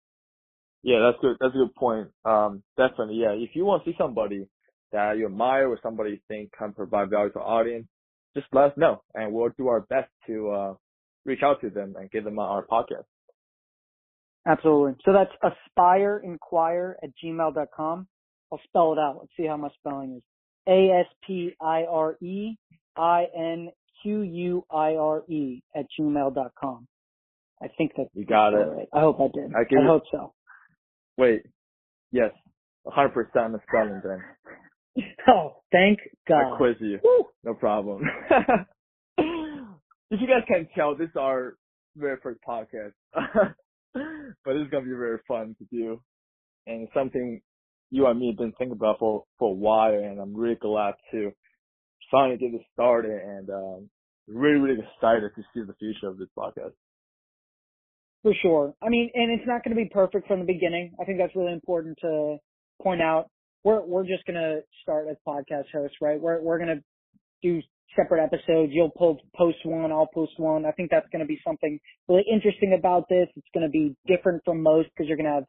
Yeah, 0.83 0.99
that's 0.99 1.17
good. 1.21 1.37
That's 1.39 1.53
a 1.55 1.57
good 1.57 1.75
point. 1.75 2.09
Um, 2.25 2.63
definitely. 2.77 3.15
Yeah, 3.15 3.31
if 3.31 3.51
you 3.53 3.65
want 3.65 3.83
to 3.83 3.91
see 3.91 3.95
somebody 3.97 4.47
that 4.91 5.17
you 5.17 5.25
admire 5.25 5.67
or 5.67 5.79
somebody 5.83 6.11
you 6.11 6.19
think 6.27 6.51
can 6.57 6.73
provide 6.73 7.09
value 7.09 7.31
to 7.33 7.39
our 7.39 7.59
audience, 7.59 7.87
just 8.35 8.47
let 8.53 8.65
us 8.65 8.77
know, 8.77 9.01
and 9.15 9.33
we'll 9.33 9.49
do 9.57 9.67
our 9.67 9.81
best 9.81 10.09
to 10.27 10.49
uh, 10.51 10.73
reach 11.25 11.41
out 11.43 11.59
to 11.61 11.69
them 11.69 11.95
and 11.99 12.11
get 12.11 12.23
them 12.23 12.39
on 12.39 12.49
our 12.49 12.65
podcast. 12.65 13.05
Absolutely. 14.47 14.95
So 15.03 15.11
that's 15.11 15.31
aspire 15.43 16.21
inquire 16.23 16.95
at 17.03 17.09
gmail.com. 17.23 18.07
I'll 18.51 18.61
spell 18.63 18.93
it 18.93 18.99
out. 18.99 19.17
Let's 19.19 19.31
see 19.35 19.45
how 19.45 19.57
my 19.57 19.69
spelling 19.79 20.15
is. 20.17 20.23
A 20.69 20.99
S 20.99 21.07
P 21.25 21.51
I 21.61 21.83
R 21.83 22.15
E 22.21 22.55
I 22.95 23.25
N 23.35 23.69
Q 24.01 24.21
U 24.21 24.65
I 24.71 24.95
R 24.95 25.23
E 25.27 25.61
at 25.75 25.85
gmail.com. 25.99 26.87
I 27.61 27.67
think 27.77 27.93
that 27.97 28.07
you 28.13 28.25
got 28.25 28.53
it. 28.53 28.67
Right. 28.67 28.87
I 28.93 28.99
hope 28.99 29.19
I 29.19 29.27
did. 29.33 29.53
I, 29.55 29.61
I 29.61 29.87
hope 29.87 30.03
so. 30.11 30.33
Wait. 31.17 31.41
Yes. 32.11 32.31
100% 32.85 33.13
the 33.33 33.59
spelling 33.67 34.01
then. 34.03 35.05
oh, 35.27 35.57
thank 35.71 35.99
God. 36.27 36.53
I 36.53 36.57
quiz 36.57 36.75
you. 36.79 36.99
Woo. 37.03 37.25
No 37.43 37.53
problem. 37.53 38.03
if 39.17 40.21
you 40.21 40.27
guys 40.27 40.43
can't 40.47 40.67
tell, 40.75 40.95
this 40.95 41.09
is 41.09 41.15
our 41.19 41.57
very 41.95 42.17
first 42.21 42.39
podcast. 42.47 42.93
but 43.13 44.55
it's 44.55 44.71
gonna 44.71 44.85
be 44.85 44.91
very 44.91 45.19
fun 45.27 45.55
to 45.59 45.65
do. 45.71 46.01
And 46.67 46.87
something 46.93 47.41
you 47.89 48.05
and 48.07 48.19
me 48.19 48.27
have 48.27 48.37
been 48.37 48.53
thinking 48.57 48.75
about 48.75 48.99
for, 48.99 49.23
for 49.39 49.51
a 49.51 49.55
while 49.55 49.93
and 49.93 50.19
I'm 50.19 50.35
really 50.35 50.55
glad 50.55 50.93
to 51.11 51.31
finally 52.11 52.37
get 52.37 52.51
this 52.51 52.61
started 52.73 53.21
and 53.21 53.49
um 53.49 53.89
really, 54.27 54.59
really 54.59 54.79
excited 54.79 55.31
to 55.35 55.41
see 55.53 55.61
the 55.65 55.73
future 55.79 56.07
of 56.07 56.17
this 56.17 56.27
podcast. 56.37 56.73
For 58.27 58.33
sure. 58.41 58.73
I 58.83 58.89
mean, 58.89 59.09
and 59.13 59.31
it's 59.31 59.47
not 59.47 59.63
going 59.63 59.73
to 59.73 59.81
be 59.81 59.87
perfect 59.87 60.27
from 60.27 60.41
the 60.41 60.45
beginning. 60.45 60.91
I 60.99 61.05
think 61.05 61.17
that's 61.17 61.33
really 61.33 61.53
important 61.53 61.97
to 62.01 62.35
point 62.83 63.01
out. 63.01 63.29
We're 63.63 63.85
we're 63.85 64.05
just 64.05 64.25
going 64.25 64.35
to 64.35 64.59
start 64.81 65.07
as 65.09 65.15
podcast 65.25 65.71
hosts, 65.73 65.95
right? 66.01 66.19
We're 66.19 66.41
we're 66.41 66.57
going 66.57 66.75
to 66.75 66.83
do 67.41 67.61
separate 67.95 68.21
episodes. 68.21 68.73
You'll 68.75 68.89
post 68.89 69.21
post 69.33 69.59
one, 69.63 69.93
I'll 69.93 70.09
post 70.13 70.33
one. 70.35 70.65
I 70.65 70.71
think 70.71 70.91
that's 70.91 71.07
going 71.09 71.21
to 71.21 71.25
be 71.25 71.39
something 71.47 71.79
really 72.09 72.25
interesting 72.29 72.75
about 72.77 73.07
this. 73.07 73.29
It's 73.37 73.47
going 73.53 73.65
to 73.65 73.71
be 73.71 73.95
different 74.07 74.41
from 74.43 74.61
most 74.61 74.89
because 74.89 75.07
you're 75.07 75.15
going 75.15 75.29
to 75.29 75.35
have 75.35 75.45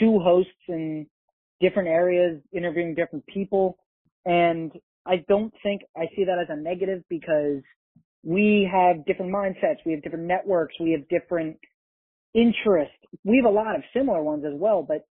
two 0.00 0.18
hosts 0.18 0.50
in 0.66 1.06
different 1.60 1.88
areas 1.88 2.42
interviewing 2.52 2.96
different 2.96 3.24
people. 3.28 3.78
And 4.24 4.72
I 5.06 5.22
don't 5.28 5.54
think 5.62 5.82
I 5.96 6.06
see 6.16 6.24
that 6.24 6.40
as 6.40 6.48
a 6.50 6.56
negative 6.56 7.04
because 7.08 7.62
we 8.24 8.68
have 8.68 9.06
different 9.06 9.32
mindsets. 9.32 9.76
We 9.86 9.92
have 9.92 10.02
different 10.02 10.24
networks. 10.24 10.74
We 10.80 10.90
have 10.90 11.08
different 11.08 11.56
interests. 12.36 12.94
We 13.24 13.42
have 13.42 13.50
a 13.50 13.54
lot 13.54 13.74
of 13.74 13.82
similar 13.94 14.22
ones 14.22 14.44
as 14.46 14.52
well, 14.54 14.84
but 14.86 15.06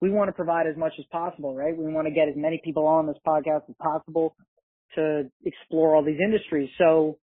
we 0.00 0.10
want 0.10 0.28
to 0.28 0.32
provide 0.32 0.66
as 0.66 0.76
much 0.76 0.92
as 0.98 1.04
possible, 1.10 1.54
right? 1.54 1.76
We 1.76 1.92
want 1.92 2.06
to 2.06 2.12
get 2.12 2.28
as 2.28 2.34
many 2.36 2.60
people 2.62 2.86
on 2.86 3.06
this 3.06 3.16
podcast 3.26 3.62
as 3.68 3.76
possible 3.80 4.34
to 4.96 5.30
explore 5.44 5.94
all 5.94 6.04
these 6.04 6.20
industries. 6.22 6.68
So 6.76 7.18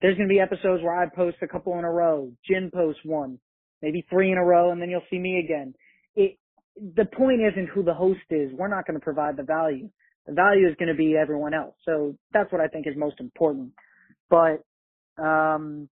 there's 0.00 0.16
going 0.16 0.28
to 0.28 0.32
be 0.32 0.40
episodes 0.40 0.82
where 0.82 1.00
I 1.00 1.06
post 1.14 1.36
a 1.42 1.48
couple 1.48 1.78
in 1.78 1.84
a 1.84 1.90
row. 1.90 2.30
Jin 2.48 2.70
posts 2.72 3.00
one, 3.04 3.38
maybe 3.80 4.04
three 4.10 4.30
in 4.30 4.38
a 4.38 4.44
row, 4.44 4.70
and 4.70 4.80
then 4.80 4.90
you'll 4.90 5.02
see 5.10 5.18
me 5.18 5.42
again. 5.44 5.74
It, 6.14 6.38
the 6.76 7.04
point 7.04 7.40
isn't 7.40 7.68
who 7.68 7.82
the 7.82 7.94
host 7.94 8.20
is. 8.30 8.50
We're 8.52 8.68
not 8.68 8.86
going 8.86 8.98
to 8.98 9.04
provide 9.04 9.36
the 9.36 9.42
value. 9.42 9.88
The 10.26 10.34
value 10.34 10.68
is 10.68 10.76
going 10.76 10.88
to 10.88 10.94
be 10.94 11.16
everyone 11.16 11.54
else. 11.54 11.74
So 11.84 12.16
that's 12.32 12.52
what 12.52 12.60
I 12.60 12.68
think 12.68 12.86
is 12.86 12.94
most 12.96 13.20
important. 13.20 13.72
But, 14.30 14.62
um, 15.22 15.88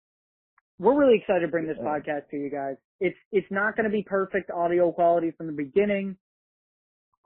we're 0.79 0.99
really 0.99 1.19
excited 1.21 1.41
to 1.41 1.49
bring 1.49 1.67
this 1.67 1.79
podcast 1.79 2.29
to 2.31 2.37
you 2.37 2.51
guys. 2.51 2.77
It's, 3.01 3.17
it's 3.33 3.47
not 3.51 3.77
going 3.77 3.85
to 3.85 3.91
be 3.91 4.03
perfect 4.03 4.51
audio 4.51 4.93
quality 4.93 5.33
from 5.37 5.47
the 5.47 5.53
beginning. 5.53 6.17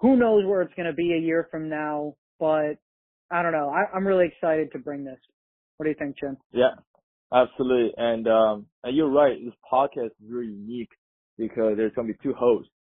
Who 0.00 0.16
knows 0.16 0.44
where 0.46 0.62
it's 0.62 0.74
going 0.74 0.86
to 0.86 0.94
be 0.94 1.12
a 1.14 1.20
year 1.20 1.48
from 1.50 1.68
now, 1.68 2.14
but 2.38 2.76
I 3.30 3.42
don't 3.42 3.52
know. 3.52 3.70
I, 3.70 3.94
I'm 3.94 4.06
really 4.06 4.26
excited 4.26 4.72
to 4.72 4.78
bring 4.78 5.04
this. 5.04 5.18
What 5.76 5.84
do 5.84 5.90
you 5.90 5.96
think, 5.98 6.18
Jin? 6.18 6.36
Yeah, 6.52 6.74
absolutely. 7.32 7.92
And 7.96 8.26
um, 8.26 8.66
and 8.82 8.96
you're 8.96 9.10
right. 9.10 9.36
This 9.42 9.54
podcast 9.70 10.06
is 10.06 10.28
really 10.28 10.52
unique 10.52 10.90
because 11.36 11.74
there's 11.76 11.92
gonna 11.94 12.08
be 12.08 12.18
two 12.22 12.34
hosts, 12.34 12.70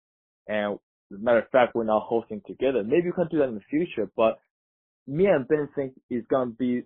and 0.48 0.78
as 1.12 1.18
a 1.18 1.22
matter 1.22 1.38
of 1.38 1.48
fact, 1.50 1.74
we're 1.74 1.84
not 1.84 2.02
hosting 2.06 2.42
together. 2.46 2.82
Maybe 2.82 3.06
we 3.06 3.12
can 3.12 3.28
do 3.30 3.38
that 3.38 3.48
in 3.48 3.54
the 3.54 3.60
future, 3.70 4.10
but 4.16 4.38
me 5.06 5.26
and 5.26 5.46
Ben 5.46 5.68
think 5.76 5.92
it's 6.10 6.26
gonna 6.28 6.50
be 6.50 6.82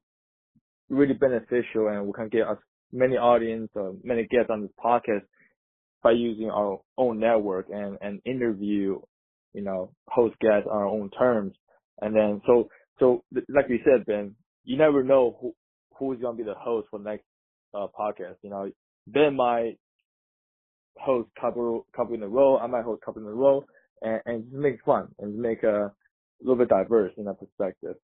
really 0.91 1.15
beneficial, 1.15 1.89
and 1.89 2.07
we 2.07 2.13
can 2.13 2.29
get 2.29 2.43
as 2.43 2.59
many 2.93 3.17
audience 3.17 3.71
or 3.75 3.95
many 4.03 4.25
guests 4.25 4.51
on 4.51 4.63
this 4.63 4.71
podcast 4.83 5.23
by 6.03 6.13
using 6.13 6.51
our 6.51 6.81
own 6.99 7.19
network 7.21 7.67
and 7.71 7.97
and 8.01 8.21
interview, 8.25 9.01
you 9.55 9.63
know, 9.63 9.93
host 10.09 10.37
guests 10.41 10.69
on 10.71 10.77
our 10.77 10.87
own 10.87 11.11
terms. 11.11 11.55
And 12.01 12.15
then 12.15 12.41
so 12.47 12.69
so, 12.99 13.25
like 13.49 13.67
you 13.69 13.79
said, 13.85 14.07
Ben, 14.07 14.35
you 14.65 14.77
never 14.77 15.03
know 15.03 15.37
who 15.41 15.55
who's 15.99 16.21
gonna 16.21 16.37
be 16.37 16.43
the 16.43 16.55
host 16.55 16.89
for 16.91 16.99
the 16.99 17.05
next 17.05 17.25
uh, 17.75 17.87
podcast. 17.99 18.37
You 18.43 18.51
know, 18.51 18.71
Ben 19.07 19.37
might 19.37 19.79
host 20.97 21.29
couple 21.41 21.87
couple 21.97 22.15
in 22.15 22.23
a 22.23 22.29
row. 22.29 22.59
I 22.59 22.67
might 22.67 22.85
host 22.85 23.03
couple 23.05 23.23
in 23.23 23.29
a 23.29 23.33
row, 23.33 23.65
and, 24.03 24.21
and 24.27 24.45
just 24.45 24.57
make 24.57 24.83
fun 24.85 25.09
and 25.19 25.37
make 25.37 25.63
a, 25.63 25.93
little 26.41 26.57
bit 26.57 26.69
diverse 26.69 27.13
in 27.17 27.25
that 27.25 27.39
perspective. 27.39 27.95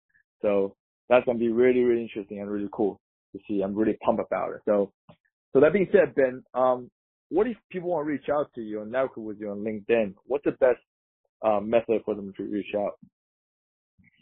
So 0.42 0.76
that's 1.08 1.26
gonna 1.26 1.38
be 1.38 1.50
really 1.50 1.80
really 1.80 2.02
interesting 2.02 2.40
and 2.40 2.50
really 2.50 2.68
cool 2.72 3.00
to 3.38 3.44
see. 3.48 3.62
I'm 3.62 3.74
really 3.74 3.96
pumped 4.04 4.22
about 4.24 4.52
it. 4.52 4.60
So, 4.64 4.92
so 5.52 5.60
that 5.60 5.72
being 5.72 5.88
said, 5.92 6.14
Ben, 6.14 6.42
um, 6.54 6.90
what 7.30 7.46
if 7.46 7.56
people 7.70 7.90
want 7.90 8.06
to 8.06 8.10
reach 8.10 8.28
out 8.30 8.50
to 8.54 8.60
you 8.60 8.82
and 8.82 8.90
network 8.90 9.16
with 9.16 9.40
you 9.40 9.50
on 9.50 9.58
LinkedIn? 9.58 10.14
What's 10.26 10.44
the 10.44 10.52
best 10.52 10.80
uh, 11.42 11.60
method 11.60 12.02
for 12.04 12.14
them 12.14 12.32
to 12.36 12.42
reach 12.44 12.74
out? 12.76 12.98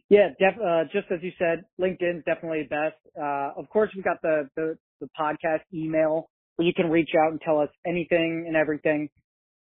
Yeah, 0.09 0.29
def- 0.39 0.61
uh, 0.64 0.85
just 0.93 1.07
as 1.11 1.19
you 1.23 1.33
said, 1.39 1.64
LinkedIn's 1.81 2.25
definitely 2.25 2.67
best. 2.71 2.97
Uh, 3.21 3.51
of 3.57 3.69
course, 3.71 3.91
we've 3.95 4.05
got 4.05 4.23
the, 4.23 4.49
the, 4.57 4.79
the 5.01 5.09
podcast 5.19 5.62
email 5.75 6.31
where 6.57 6.67
you 6.67 6.75
can 6.75 6.91
reach 6.91 7.11
out 7.21 7.33
and 7.33 7.41
tell 7.41 7.59
us 7.59 7.71
anything 7.87 8.45
and 8.47 8.57
everything. 8.57 9.09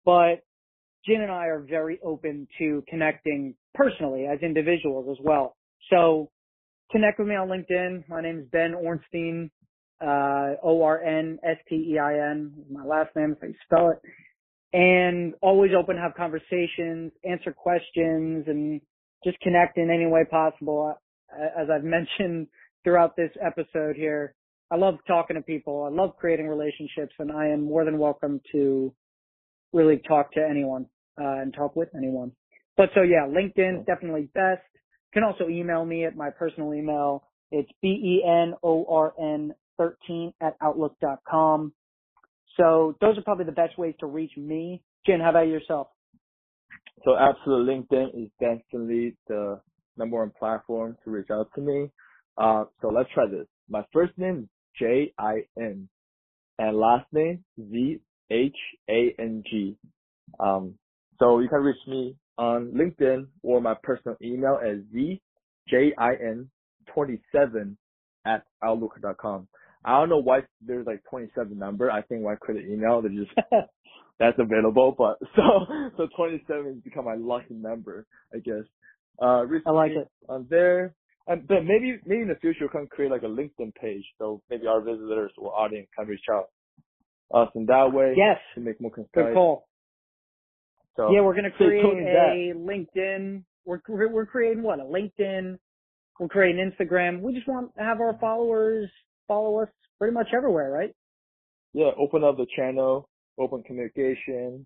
But 0.06 0.43
Jin 1.06 1.22
and 1.22 1.32
I 1.32 1.47
are 1.47 1.66
very 1.68 2.00
open 2.04 2.47
to 2.58 2.84
connecting 2.88 3.56
personally 3.74 4.26
as 4.26 4.39
individuals 4.41 5.08
as 5.12 5.24
well. 5.24 5.56
So 5.89 6.30
connect 6.92 7.20
with 7.20 7.28
me 7.28 7.36
on 7.36 7.50
LinkedIn. 7.50 8.08
My 8.10 8.22
name 8.22 8.40
is 8.40 8.46
Ben 8.52 8.74
Ornstein, 8.74 9.52
uh, 10.02 10.56
O-R-N-S-T-E-I-N. 10.64 12.54
My 12.72 12.84
last 12.84 13.16
name, 13.16 13.36
if 13.40 13.44
I 13.44 13.54
spell 13.66 13.92
it. 13.92 14.00
And 14.72 15.34
always 15.42 15.72
open 15.78 15.96
to 15.96 16.02
have 16.02 16.16
conversations, 16.16 17.12
answer 17.24 17.52
questions, 17.52 18.46
and 18.48 18.82
just 19.24 19.40
connect 19.40 19.78
in 19.78 19.90
any 19.90 20.06
way 20.06 20.26
possible. 20.30 20.94
As 21.32 21.70
I've 21.74 21.84
mentioned 21.98 22.48
throughout 22.84 23.16
this 23.16 23.32
episode 23.46 23.96
here, 23.96 24.36
I 24.72 24.76
love 24.76 25.00
talking 25.08 25.36
to 25.36 25.42
people. 25.42 25.84
I 25.84 25.90
love 25.90 26.16
creating 26.18 26.48
relationships 26.48 27.14
and 27.18 27.32
I 27.32 27.48
am 27.48 27.64
more 27.64 27.86
than 27.86 27.98
welcome 27.98 28.40
to 28.52 28.94
really 29.74 29.98
talk 30.08 30.32
to 30.34 30.48
anyone, 30.48 30.86
uh, 31.20 31.42
and 31.42 31.52
talk 31.54 31.76
with 31.76 31.90
anyone. 31.96 32.32
But 32.78 32.90
so 32.94 33.02
yeah, 33.02 33.28
LinkedIn 33.28 33.86
definitely 33.88 34.30
best. 34.34 34.62
You 35.14 35.22
can 35.22 35.24
also 35.24 35.49
email 35.49 35.86
me 35.86 36.05
at 36.05 36.16
my 36.16 36.30
personal 36.30 36.74
email. 36.74 37.24
It's 37.51 37.70
B-E-N-O-R-N 37.82 39.53
13 39.78 40.34
at 40.41 40.55
outlook.com. 40.62 41.74
So 42.57 42.95
those 43.01 43.18
are 43.18 43.22
probably 43.24 43.45
the 43.45 43.51
best 43.51 43.78
ways 43.78 43.95
to 44.01 44.05
reach 44.05 44.32
me. 44.38 44.84
Jin, 45.05 45.20
how 45.20 45.30
about 45.32 45.47
yourself? 45.47 45.88
So 47.05 47.16
absolutely 47.18 47.76
LinkedIn 47.76 48.24
is 48.26 48.30
definitely 48.39 49.16
the 49.28 49.62
number 49.97 50.18
one 50.18 50.32
platform 50.38 50.97
to 51.03 51.10
reach 51.12 51.30
out 51.32 51.49
to 51.55 51.62
me. 51.62 51.89
Uh, 52.38 52.66
so 52.82 52.89
let's 52.89 53.10
try 53.14 53.26
this. 53.26 53.47
My 53.70 53.84
first 53.93 54.18
name 54.18 54.43
is 54.43 54.49
J 54.80 55.14
I 55.18 55.45
N, 55.57 55.89
and 56.57 56.78
last 56.78 57.05
name 57.12 57.43
Z 57.60 57.99
H 58.30 58.55
A 58.89 59.16
N 59.20 59.43
G. 59.49 59.76
Um, 60.39 60.76
so 61.20 61.39
you 61.39 61.49
can 61.49 61.60
reach 61.60 61.78
me 61.88 62.16
on 62.40 62.72
LinkedIn 62.72 63.28
or 63.44 63.62
my 63.62 63.76
personal 63.84 64.18
email 64.24 64.58
at 64.64 64.78
zjin27 65.72 67.76
at 68.26 68.44
outlook.com. 68.64 69.48
I 69.84 70.00
don't 70.00 70.10
know 70.10 70.22
why 70.22 70.40
there's 70.66 70.88
like 70.88 71.04
27 71.10 71.58
number. 71.58 71.92
I 71.92 72.02
think 72.02 72.24
why 72.24 72.36
create 72.36 72.66
an 72.66 72.74
email, 72.74 73.02
they 73.02 73.10
just 73.10 73.32
that's 74.20 74.40
available. 74.40 74.96
But 74.98 75.18
so 75.36 75.66
so 75.98 76.08
27 76.16 76.66
has 76.66 76.76
become 76.84 77.06
my 77.06 77.16
lucky 77.16 77.56
number, 77.56 78.06
I 78.34 78.38
guess. 78.40 78.64
Uh, 79.22 79.44
I 79.68 79.72
like 79.72 79.92
it. 79.92 80.08
On 80.30 80.48
there, 80.50 80.96
and 81.28 81.46
but 81.46 81.66
maybe 81.66 82.00
maybe 82.06 82.22
in 82.22 82.30
the 82.30 82.40
future 82.40 82.62
we 82.62 82.70
can 82.70 82.88
create 82.88 83.12
like 83.12 83.24
a 83.24 83.26
LinkedIn 83.26 83.76
page, 83.76 84.06
so 84.18 84.42
maybe 84.50 84.66
our 84.66 84.80
visitors 84.82 85.34
or 85.38 85.54
audience 85.54 85.90
can 85.98 86.08
reach 86.08 86.24
out 86.34 86.46
us 87.34 87.50
in 87.56 87.66
that 87.68 87.92
way. 87.94 88.14
Yes. 88.18 88.38
To 88.56 88.62
make 88.62 88.82
more 88.82 88.92
concise. 88.92 89.12
Good 89.14 89.34
call. 89.34 89.68
So 90.96 91.12
yeah, 91.12 91.22
we're 91.22 91.36
gonna 91.36 91.52
create 91.52 91.86
a 91.86 92.54
LinkedIn. 92.56 93.44
We're 93.66 93.80
we're 93.88 94.26
creating 94.26 94.64
what 94.64 94.80
a 94.80 94.84
LinkedIn. 94.84 95.58
We're 96.20 96.28
creating 96.28 96.72
Instagram. 96.72 97.22
We 97.22 97.34
just 97.34 97.48
want 97.48 97.74
to 97.78 97.84
have 97.84 98.02
our 98.02 98.18
followers 98.20 98.90
follow 99.28 99.62
us 99.62 99.70
pretty 99.98 100.14
much 100.14 100.28
everywhere, 100.36 100.70
right? 100.72 100.94
yeah, 101.74 101.92
open 101.98 102.24
up 102.24 102.38
the 102.38 102.48
channel, 102.56 103.10
open 103.38 103.64
communication 103.64 104.66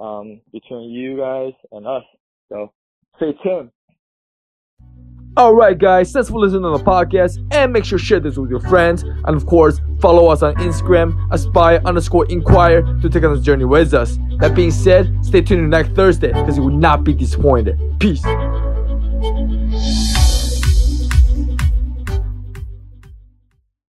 um, 0.00 0.40
between 0.52 0.90
you 0.90 1.16
guys 1.16 1.52
and 1.72 1.86
us. 1.86 2.02
So 2.50 2.72
stay 3.16 3.32
tuned. 3.42 3.70
Alright, 5.38 5.76
guys, 5.78 6.12
thanks 6.12 6.30
for 6.30 6.38
listening 6.38 6.62
to 6.62 6.78
the 6.78 6.82
podcast 6.82 7.46
and 7.50 7.70
make 7.70 7.84
sure 7.84 7.98
to 7.98 8.04
share 8.04 8.20
this 8.20 8.38
with 8.38 8.48
your 8.48 8.60
friends. 8.60 9.02
And 9.02 9.36
of 9.36 9.44
course, 9.44 9.82
follow 10.00 10.28
us 10.28 10.42
on 10.42 10.54
Instagram, 10.54 11.28
aspire 11.30 11.82
underscore 11.84 12.24
inquire 12.30 12.80
to 13.02 13.10
take 13.10 13.22
on 13.22 13.34
this 13.34 13.44
journey 13.44 13.66
with 13.66 13.92
us. 13.92 14.16
That 14.38 14.54
being 14.54 14.70
said, 14.70 15.14
stay 15.22 15.42
tuned 15.42 15.68
next 15.68 15.90
Thursday 15.90 16.28
because 16.28 16.56
you 16.56 16.62
will 16.62 16.70
not 16.70 17.04
be 17.04 17.12
disappointed. 17.12 17.78
Peace. 18.00 18.24